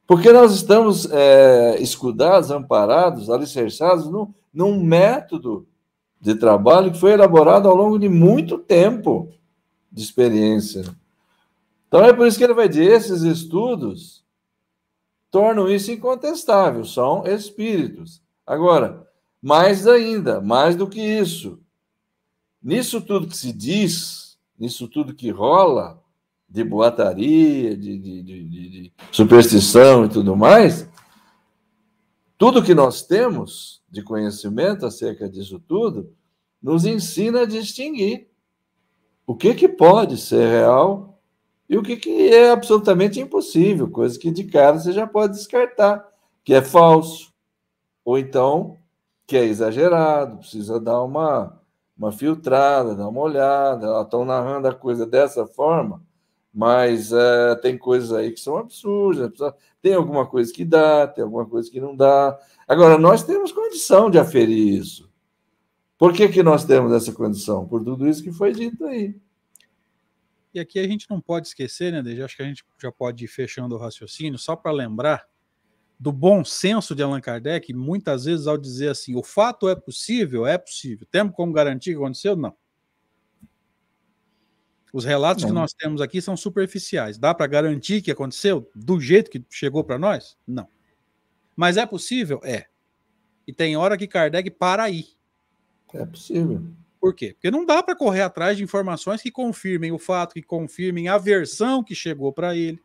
Porque 0.08 0.32
nós 0.32 0.54
estamos 0.54 1.04
é, 1.12 1.78
escudados, 1.82 2.50
amparados, 2.50 3.28
alicerçados 3.28 4.08
num, 4.10 4.32
num 4.50 4.82
método 4.82 5.68
de 6.18 6.34
trabalho 6.34 6.90
que 6.90 6.98
foi 6.98 7.12
elaborado 7.12 7.68
ao 7.68 7.76
longo 7.76 7.98
de 7.98 8.08
muito 8.08 8.56
tempo 8.56 9.30
de 9.92 10.02
experiência. 10.02 10.82
Então 11.86 12.02
é 12.02 12.14
por 12.14 12.26
isso 12.26 12.38
que 12.38 12.44
ele 12.44 12.54
vai 12.54 12.70
dizer: 12.70 12.90
esses 12.90 13.20
estudos 13.20 14.24
tornam 15.30 15.70
isso 15.70 15.92
incontestável, 15.92 16.86
são 16.86 17.26
espíritos. 17.26 18.22
Agora, 18.46 19.06
mais 19.42 19.86
ainda, 19.86 20.40
mais 20.40 20.74
do 20.74 20.88
que 20.88 21.02
isso, 21.02 21.60
nisso 22.62 23.02
tudo 23.02 23.28
que 23.28 23.36
se 23.36 23.52
diz, 23.52 24.38
nisso 24.58 24.88
tudo 24.88 25.14
que 25.14 25.28
rola, 25.28 26.02
de 26.48 26.64
boataria, 26.64 27.76
de, 27.76 27.98
de, 27.98 28.22
de, 28.22 28.44
de 28.44 28.92
superstição 29.12 30.06
e 30.06 30.08
tudo 30.08 30.34
mais, 30.34 30.88
tudo 32.38 32.62
que 32.62 32.74
nós 32.74 33.02
temos 33.02 33.82
de 33.90 34.02
conhecimento 34.02 34.86
acerca 34.86 35.28
disso 35.28 35.58
tudo 35.58 36.12
nos 36.62 36.84
ensina 36.84 37.42
a 37.42 37.46
distinguir 37.46 38.28
o 39.26 39.34
que, 39.34 39.54
que 39.54 39.68
pode 39.68 40.16
ser 40.16 40.48
real 40.48 41.20
e 41.68 41.76
o 41.76 41.82
que, 41.82 41.96
que 41.96 42.30
é 42.32 42.50
absolutamente 42.50 43.20
impossível, 43.20 43.90
coisa 43.90 44.18
que 44.18 44.30
de 44.30 44.44
cara 44.44 44.78
você 44.78 44.90
já 44.90 45.06
pode 45.06 45.34
descartar, 45.34 46.08
que 46.42 46.54
é 46.54 46.62
falso, 46.62 47.30
ou 48.02 48.18
então 48.18 48.78
que 49.26 49.36
é 49.36 49.44
exagerado, 49.44 50.38
precisa 50.38 50.80
dar 50.80 51.02
uma, 51.02 51.60
uma 51.96 52.10
filtrada, 52.10 52.94
dar 52.94 53.08
uma 53.08 53.20
olhada, 53.20 54.00
estão 54.00 54.24
narrando 54.24 54.66
a 54.68 54.74
coisa 54.74 55.04
dessa 55.04 55.46
forma, 55.46 56.02
mas 56.58 57.12
é, 57.12 57.54
tem 57.54 57.78
coisas 57.78 58.12
aí 58.12 58.32
que 58.32 58.40
são 58.40 58.58
absurdas, 58.58 59.30
tem 59.80 59.94
alguma 59.94 60.26
coisa 60.26 60.52
que 60.52 60.64
dá, 60.64 61.06
tem 61.06 61.22
alguma 61.22 61.46
coisa 61.46 61.70
que 61.70 61.80
não 61.80 61.94
dá. 61.94 62.36
Agora, 62.66 62.98
nós 62.98 63.22
temos 63.22 63.52
condição 63.52 64.10
de 64.10 64.18
aferir 64.18 64.74
isso. 64.74 65.08
Por 65.96 66.12
que, 66.12 66.28
que 66.28 66.42
nós 66.42 66.64
temos 66.64 66.90
essa 66.90 67.12
condição? 67.12 67.64
Por 67.64 67.84
tudo 67.84 68.08
isso 68.08 68.24
que 68.24 68.32
foi 68.32 68.50
dito 68.50 68.84
aí. 68.86 69.14
E 70.52 70.58
aqui 70.58 70.80
a 70.80 70.88
gente 70.88 71.08
não 71.08 71.20
pode 71.20 71.46
esquecer, 71.46 71.92
né, 71.92 72.02
Desde 72.02 72.24
acho 72.24 72.36
que 72.36 72.42
a 72.42 72.46
gente 72.46 72.64
já 72.82 72.90
pode 72.90 73.24
ir 73.24 73.28
fechando 73.28 73.76
o 73.76 73.78
raciocínio, 73.78 74.36
só 74.36 74.56
para 74.56 74.72
lembrar 74.72 75.28
do 75.96 76.10
bom 76.10 76.44
senso 76.44 76.92
de 76.92 77.04
Allan 77.04 77.20
Kardec, 77.20 77.72
muitas 77.72 78.24
vezes 78.24 78.48
ao 78.48 78.58
dizer 78.58 78.88
assim, 78.88 79.14
o 79.14 79.22
fato 79.22 79.68
é 79.68 79.76
possível, 79.76 80.44
é 80.44 80.58
possível. 80.58 81.06
Temos 81.08 81.36
como 81.36 81.52
garantir 81.52 81.92
que 81.92 81.98
aconteceu? 81.98 82.34
Não. 82.34 82.56
Os 84.98 85.04
relatos 85.04 85.44
não. 85.44 85.50
que 85.50 85.54
nós 85.54 85.72
temos 85.72 86.00
aqui 86.00 86.20
são 86.20 86.36
superficiais. 86.36 87.18
Dá 87.18 87.32
para 87.32 87.46
garantir 87.46 88.02
que 88.02 88.10
aconteceu 88.10 88.68
do 88.74 89.00
jeito 89.00 89.30
que 89.30 89.44
chegou 89.48 89.84
para 89.84 89.96
nós? 89.96 90.36
Não. 90.44 90.66
Mas 91.54 91.76
é 91.76 91.86
possível? 91.86 92.40
É. 92.42 92.66
E 93.46 93.52
tem 93.52 93.76
hora 93.76 93.96
que 93.96 94.08
Kardec 94.08 94.50
para 94.50 94.82
aí. 94.82 95.06
É 95.94 96.04
possível. 96.04 96.64
Por 97.00 97.14
quê? 97.14 97.32
Porque 97.32 97.48
não 97.48 97.64
dá 97.64 97.80
para 97.80 97.94
correr 97.94 98.22
atrás 98.22 98.56
de 98.56 98.64
informações 98.64 99.22
que 99.22 99.30
confirmem 99.30 99.92
o 99.92 99.98
fato, 100.00 100.34
que 100.34 100.42
confirmem 100.42 101.06
a 101.06 101.16
versão 101.16 101.84
que 101.84 101.94
chegou 101.94 102.32
para 102.32 102.56
ele. 102.56 102.82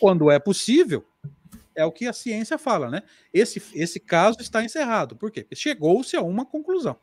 Quando 0.00 0.32
é 0.32 0.40
possível, 0.40 1.06
é 1.76 1.84
o 1.84 1.92
que 1.92 2.08
a 2.08 2.12
ciência 2.12 2.58
fala, 2.58 2.90
né? 2.90 3.04
Esse, 3.32 3.62
esse 3.72 4.00
caso 4.00 4.38
está 4.40 4.64
encerrado. 4.64 5.14
Por 5.14 5.30
quê? 5.30 5.42
Porque 5.42 5.54
chegou-se 5.54 6.16
a 6.16 6.22
uma 6.22 6.44
conclusão. 6.44 6.96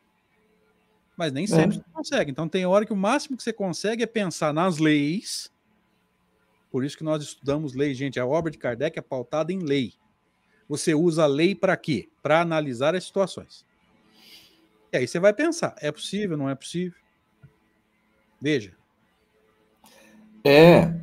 Mas 1.18 1.32
nem 1.32 1.48
sempre 1.48 1.78
é. 1.78 1.80
você 1.80 1.86
consegue. 1.94 2.32
Então 2.32 2.48
tem 2.48 2.66
hora 2.66 2.86
que 2.86 2.94
o 2.94 2.98
máximo 2.98 3.38
que 3.38 3.44
você 3.44 3.54
consegue 3.54 4.04
é 4.04 4.08
pensar 4.08 4.54
nas 4.54 4.78
leis. 4.78 5.52
Por 6.72 6.84
isso 6.84 6.98
que 6.98 7.04
nós 7.04 7.24
estudamos 7.24 7.74
lei, 7.74 7.94
gente. 7.94 8.20
A 8.20 8.26
obra 8.26 8.52
de 8.52 8.58
Kardec 8.58 9.00
é 9.00 9.02
pautada 9.02 9.54
em 9.54 9.60
lei. 9.60 9.94
Você 10.68 10.94
usa 10.94 11.24
a 11.24 11.28
lei 11.28 11.56
para 11.56 11.78
quê? 11.78 12.10
Para 12.22 12.42
analisar 12.42 12.96
as 12.96 13.04
situações. 13.06 13.66
E 14.92 14.98
aí 14.98 15.08
você 15.08 15.20
vai 15.20 15.34
pensar: 15.34 15.76
é 15.80 15.92
possível, 15.92 16.36
não 16.36 16.50
é 16.50 16.56
possível? 16.56 17.00
Veja. 18.42 18.74
É. 20.44 20.94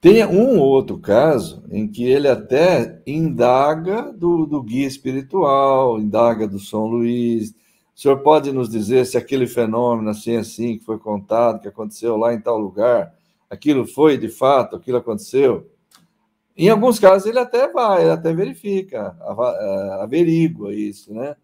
Tem 0.00 0.22
um 0.26 0.58
outro 0.58 0.98
caso 0.98 1.64
em 1.70 1.88
que 1.88 2.04
ele 2.04 2.28
até 2.28 3.00
indaga 3.06 4.12
do, 4.12 4.44
do 4.44 4.62
guia 4.62 4.86
espiritual, 4.86 5.98
indaga 5.98 6.46
do 6.46 6.58
São 6.58 6.84
Luís. 6.84 7.54
O 7.94 8.00
senhor 8.00 8.18
pode 8.18 8.50
nos 8.50 8.68
dizer 8.68 9.06
se 9.06 9.16
aquele 9.16 9.46
fenômeno 9.46 10.10
assim, 10.10 10.36
assim, 10.36 10.78
que 10.78 10.84
foi 10.84 10.98
contado, 10.98 11.60
que 11.60 11.68
aconteceu 11.68 12.16
lá 12.16 12.34
em 12.34 12.40
tal 12.40 12.58
lugar, 12.58 13.14
aquilo 13.48 13.86
foi 13.86 14.18
de 14.18 14.28
fato, 14.28 14.74
aquilo 14.74 14.98
aconteceu? 14.98 15.70
Em 16.56 16.68
alguns 16.68 16.98
casos 16.98 17.28
ele 17.28 17.38
até 17.38 17.70
vai, 17.70 18.02
ele 18.02 18.10
até 18.10 18.32
verifica, 18.32 19.16
averigua 20.00 20.74
isso, 20.74 21.14
né? 21.14 21.36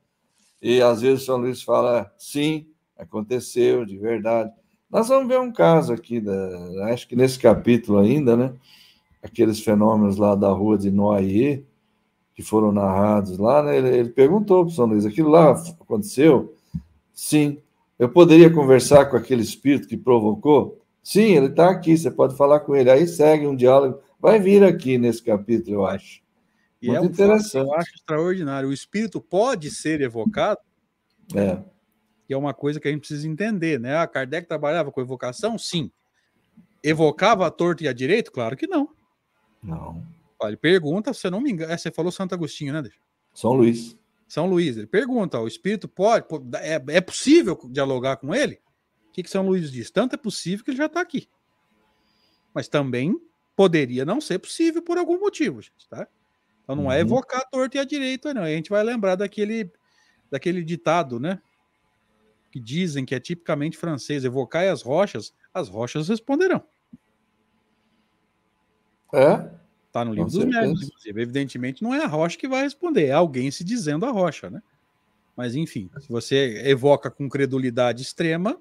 E 0.60 0.82
às 0.82 1.00
vezes 1.00 1.22
o 1.22 1.26
São 1.26 1.36
Luís 1.38 1.62
fala, 1.62 2.12
sim, 2.18 2.66
aconteceu 2.98 3.84
de 3.84 3.96
verdade. 3.96 4.52
Nós 4.90 5.08
vamos 5.08 5.28
ver 5.28 5.38
um 5.38 5.52
caso 5.52 5.92
aqui, 5.92 6.20
da, 6.20 6.32
acho 6.92 7.06
que 7.06 7.14
nesse 7.14 7.38
capítulo 7.38 7.98
ainda, 7.98 8.36
né? 8.36 8.52
Aqueles 9.22 9.60
fenômenos 9.60 10.16
lá 10.16 10.34
da 10.34 10.50
rua 10.50 10.76
de 10.76 10.90
Noyer, 10.90 11.64
que 12.40 12.46
foram 12.46 12.72
narrados 12.72 13.38
lá, 13.38 13.62
né? 13.62 13.76
Ele, 13.76 13.88
ele 13.88 14.08
perguntou 14.08 14.64
para 14.64 14.72
o 14.72 14.74
São 14.74 14.86
Luís: 14.86 15.04
aquilo 15.04 15.28
lá 15.28 15.52
aconteceu? 15.80 16.54
Sim. 17.12 17.58
Eu 17.98 18.08
poderia 18.08 18.50
conversar 18.50 19.06
com 19.06 19.16
aquele 19.16 19.42
espírito 19.42 19.86
que 19.86 19.96
provocou? 19.96 20.80
Sim, 21.02 21.36
ele 21.36 21.46
está 21.46 21.68
aqui, 21.68 21.96
você 21.96 22.10
pode 22.10 22.34
falar 22.34 22.60
com 22.60 22.74
ele. 22.74 22.90
Aí 22.90 23.06
segue 23.06 23.46
um 23.46 23.54
diálogo, 23.54 24.00
vai 24.18 24.38
vir 24.38 24.64
aqui 24.64 24.96
nesse 24.96 25.22
capítulo, 25.22 25.76
eu 25.76 25.86
acho. 25.86 26.22
E 26.80 26.86
Muito 26.86 26.98
é 26.98 27.02
um 27.02 27.04
interessante. 27.04 27.56
eu 27.56 27.74
acho 27.74 27.94
extraordinário. 27.94 28.70
O 28.70 28.72
espírito 28.72 29.20
pode 29.20 29.70
ser 29.70 30.00
evocado. 30.00 30.60
É 31.34 31.58
que 32.30 32.34
é 32.34 32.38
uma 32.38 32.54
coisa 32.54 32.78
que 32.78 32.86
a 32.86 32.92
gente 32.92 33.00
precisa 33.00 33.26
entender, 33.26 33.80
né? 33.80 33.96
A 33.96 34.02
ah, 34.02 34.06
Kardec 34.06 34.46
trabalhava 34.46 34.92
com 34.92 35.00
evocação? 35.00 35.58
Sim. 35.58 35.90
Evocava 36.80 37.44
a 37.44 37.50
torto 37.50 37.82
e 37.82 37.88
a 37.88 37.92
direito? 37.92 38.30
Claro 38.30 38.56
que 38.56 38.68
não. 38.68 38.88
Não. 39.60 40.00
Ele 40.48 40.56
pergunta, 40.56 41.12
você 41.12 41.30
não 41.30 41.40
me 41.40 41.50
engano, 41.50 41.72
é, 41.72 41.76
você 41.76 41.90
falou 41.90 42.10
Santo 42.10 42.34
Agostinho, 42.34 42.72
né? 42.72 42.88
São 43.34 43.52
Luís. 43.52 43.96
São 44.26 44.46
Luís. 44.46 44.76
Ele 44.76 44.86
pergunta, 44.86 45.38
o 45.38 45.46
espírito 45.46 45.88
pode, 45.88 46.26
é, 46.56 46.82
é 46.88 47.00
possível 47.00 47.58
dialogar 47.70 48.16
com 48.16 48.34
ele? 48.34 48.60
O 49.08 49.12
que, 49.12 49.22
que 49.22 49.30
São 49.30 49.46
Luís 49.46 49.70
diz? 49.70 49.90
Tanto 49.90 50.14
é 50.14 50.16
possível 50.16 50.64
que 50.64 50.70
ele 50.70 50.78
já 50.78 50.86
está 50.86 51.00
aqui. 51.00 51.28
Mas 52.54 52.68
também 52.68 53.20
poderia 53.56 54.04
não 54.04 54.20
ser 54.20 54.38
possível 54.38 54.82
por 54.82 54.98
algum 54.98 55.18
motivo, 55.18 55.60
gente, 55.60 55.88
tá? 55.88 56.06
Então 56.62 56.76
não 56.76 56.84
é 56.84 56.86
uhum. 56.86 56.92
é 56.92 57.00
evocar 57.00 57.40
a 57.40 57.44
torto 57.44 57.76
e 57.76 57.80
a 57.80 57.84
direito, 57.84 58.32
não. 58.32 58.42
A 58.42 58.48
gente 58.50 58.70
vai 58.70 58.82
lembrar 58.82 59.16
daquele, 59.16 59.70
daquele 60.30 60.62
ditado, 60.62 61.18
né? 61.18 61.40
que 62.50 62.58
dizem 62.58 63.04
que 63.04 63.14
é 63.14 63.20
tipicamente 63.20 63.78
francês, 63.78 64.24
evocai 64.24 64.68
as 64.68 64.82
rochas, 64.82 65.32
as 65.54 65.68
rochas 65.68 66.08
responderão. 66.08 66.62
É? 69.14 69.50
Tá 69.92 70.04
no 70.04 70.12
livro 70.12 70.30
Com 70.30 70.38
dos 70.38 70.46
médios, 70.46 70.82
inclusive. 70.84 71.20
Evidentemente, 71.20 71.82
não 71.82 71.92
é 71.92 72.04
a 72.04 72.06
rocha 72.06 72.38
que 72.38 72.48
vai 72.48 72.62
responder, 72.62 73.06
é 73.06 73.12
alguém 73.12 73.50
se 73.50 73.64
dizendo 73.64 74.06
a 74.06 74.10
rocha, 74.10 74.48
né? 74.48 74.62
Mas, 75.36 75.54
enfim, 75.54 75.90
se 76.00 76.08
você 76.08 76.62
evoca 76.66 77.10
com 77.10 77.28
credulidade 77.28 78.02
extrema, 78.02 78.58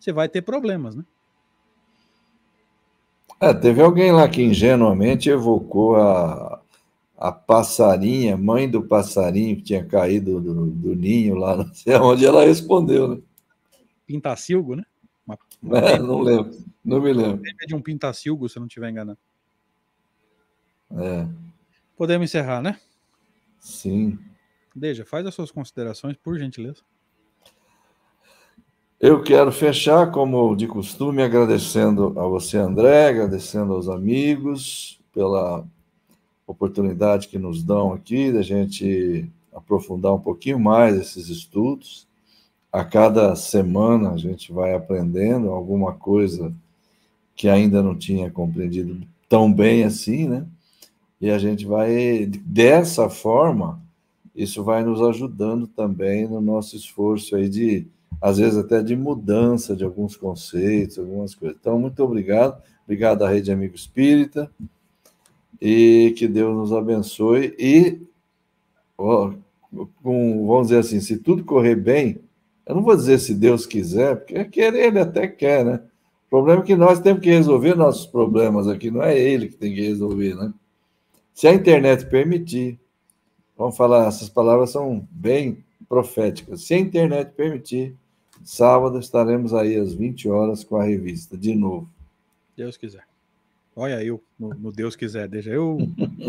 você 0.00 0.12
vai 0.12 0.28
ter 0.28 0.42
problemas, 0.42 0.96
né? 0.96 1.04
É, 3.40 3.54
teve 3.54 3.80
alguém 3.80 4.10
lá 4.10 4.28
que 4.28 4.42
ingenuamente 4.42 5.30
evocou 5.30 5.96
a, 5.96 6.60
a 7.16 7.30
passarinha, 7.30 8.36
mãe 8.36 8.68
do 8.68 8.82
passarinho 8.82 9.56
que 9.56 9.62
tinha 9.62 9.84
caído 9.84 10.40
do, 10.40 10.66
do 10.66 10.94
ninho 10.96 11.36
lá, 11.36 11.54
não 11.58 11.72
sei 11.72 11.94
onde, 11.96 12.26
ela 12.26 12.44
respondeu, 12.44 13.08
né? 13.08 13.22
Pintacilgo, 14.06 14.74
né? 14.74 14.84
Uma, 15.26 15.38
é, 15.78 15.98
não 15.98 16.20
lembro, 16.20 16.56
não 16.84 17.00
me 17.00 17.12
lembro. 17.12 17.42
É 17.62 17.66
de 17.66 17.74
um 17.74 17.82
pintacilgo, 17.82 18.48
se 18.48 18.58
não 18.58 18.66
estiver 18.66 18.90
enganado. 18.90 19.18
É. 20.90 21.26
Podemos 21.96 22.28
encerrar, 22.28 22.62
né? 22.62 22.78
Sim. 23.60 24.18
Deja, 24.74 25.04
faz 25.04 25.26
as 25.26 25.34
suas 25.34 25.50
considerações, 25.50 26.16
por 26.16 26.38
gentileza. 26.38 26.82
Eu 29.00 29.22
quero 29.22 29.52
fechar, 29.52 30.10
como 30.10 30.56
de 30.56 30.66
costume, 30.66 31.22
agradecendo 31.22 32.18
a 32.18 32.26
você, 32.26 32.58
André, 32.58 33.08
agradecendo 33.08 33.72
aos 33.72 33.88
amigos 33.88 35.00
pela 35.12 35.64
oportunidade 36.46 37.28
que 37.28 37.38
nos 37.38 37.62
dão 37.62 37.92
aqui 37.92 38.32
da 38.32 38.42
gente 38.42 39.30
aprofundar 39.52 40.14
um 40.14 40.20
pouquinho 40.20 40.58
mais 40.58 40.96
esses 40.96 41.28
estudos. 41.28 42.08
A 42.72 42.84
cada 42.84 43.34
semana 43.36 44.12
a 44.12 44.16
gente 44.16 44.52
vai 44.52 44.74
aprendendo 44.74 45.50
alguma 45.50 45.94
coisa 45.94 46.52
que 47.36 47.48
ainda 47.48 47.82
não 47.82 47.96
tinha 47.96 48.30
compreendido 48.30 49.00
tão 49.28 49.52
bem 49.52 49.84
assim, 49.84 50.26
né? 50.26 50.46
E 51.20 51.30
a 51.30 51.38
gente 51.38 51.66
vai, 51.66 52.26
dessa 52.26 53.10
forma, 53.10 53.80
isso 54.34 54.62
vai 54.62 54.84
nos 54.84 55.02
ajudando 55.02 55.66
também 55.66 56.28
no 56.28 56.40
nosso 56.40 56.76
esforço 56.76 57.34
aí 57.34 57.48
de, 57.48 57.86
às 58.20 58.38
vezes 58.38 58.56
até 58.56 58.82
de 58.82 58.94
mudança 58.94 59.74
de 59.74 59.84
alguns 59.84 60.16
conceitos, 60.16 60.98
algumas 60.98 61.34
coisas. 61.34 61.58
Então, 61.60 61.78
muito 61.78 62.02
obrigado. 62.02 62.62
Obrigado 62.84 63.22
à 63.22 63.28
Rede 63.28 63.52
Amigo 63.52 63.74
Espírita 63.74 64.50
e 65.60 66.14
que 66.16 66.28
Deus 66.28 66.56
nos 66.56 66.72
abençoe 66.72 67.54
e 67.58 68.00
com, 68.96 70.46
vamos 70.46 70.68
dizer 70.68 70.78
assim, 70.78 71.00
se 71.00 71.18
tudo 71.18 71.44
correr 71.44 71.76
bem, 71.76 72.20
eu 72.64 72.74
não 72.74 72.82
vou 72.82 72.96
dizer 72.96 73.18
se 73.18 73.34
Deus 73.34 73.66
quiser, 73.66 74.16
porque 74.16 74.44
querer 74.44 74.86
ele 74.86 75.00
até 75.00 75.26
quer, 75.26 75.64
né? 75.64 75.80
O 76.26 76.30
problema 76.30 76.62
é 76.62 76.64
que 76.64 76.76
nós 76.76 77.00
temos 77.00 77.22
que 77.22 77.30
resolver 77.30 77.74
nossos 77.74 78.06
problemas 78.06 78.68
aqui, 78.68 78.90
não 78.90 79.02
é 79.02 79.18
ele 79.18 79.48
que 79.48 79.56
tem 79.56 79.74
que 79.74 79.80
resolver, 79.80 80.34
né? 80.34 80.52
Se 81.38 81.46
a 81.46 81.54
internet 81.54 82.04
permitir, 82.06 82.80
vamos 83.56 83.76
falar, 83.76 84.08
essas 84.08 84.28
palavras 84.28 84.70
são 84.70 85.06
bem 85.08 85.64
proféticas. 85.88 86.62
Se 86.62 86.74
a 86.74 86.78
internet 86.78 87.30
permitir, 87.30 87.94
sábado 88.42 88.98
estaremos 88.98 89.54
aí 89.54 89.76
às 89.76 89.94
20 89.94 90.28
horas 90.28 90.64
com 90.64 90.74
a 90.74 90.82
revista, 90.82 91.38
de 91.38 91.54
novo. 91.54 91.88
Deus 92.56 92.76
quiser. 92.76 93.06
Olha 93.76 94.02
eu, 94.02 94.20
no, 94.36 94.48
no 94.48 94.72
Deus 94.72 94.96
quiser, 94.96 95.28
deixa 95.28 95.50
eu. 95.50 95.78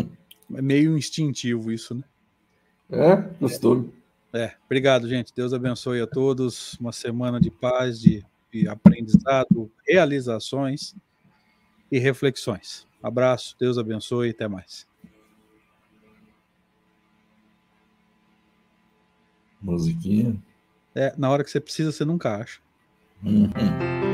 é 0.54 0.62
meio 0.62 0.96
instintivo 0.96 1.72
isso, 1.72 1.92
né? 1.92 2.04
É, 2.88 3.16
costume. 3.40 3.92
É, 4.32 4.54
obrigado, 4.64 5.08
gente. 5.08 5.34
Deus 5.34 5.52
abençoe 5.52 6.00
a 6.00 6.06
todos. 6.06 6.74
Uma 6.74 6.92
semana 6.92 7.40
de 7.40 7.50
paz, 7.50 8.00
de, 8.00 8.24
de 8.52 8.68
aprendizado, 8.68 9.68
realizações 9.84 10.94
e 11.90 11.98
reflexões. 11.98 12.86
Abraço, 13.02 13.56
Deus 13.58 13.76
abençoe 13.76 14.28
e 14.28 14.30
até 14.30 14.46
mais. 14.46 14.88
Musiquinha. 19.60 20.36
É, 20.94 21.14
na 21.16 21.30
hora 21.30 21.44
que 21.44 21.50
você 21.50 21.60
precisa, 21.60 21.92
você 21.92 22.04
nunca 22.04 22.36
acha. 22.36 22.60
Uhum. 23.24 24.09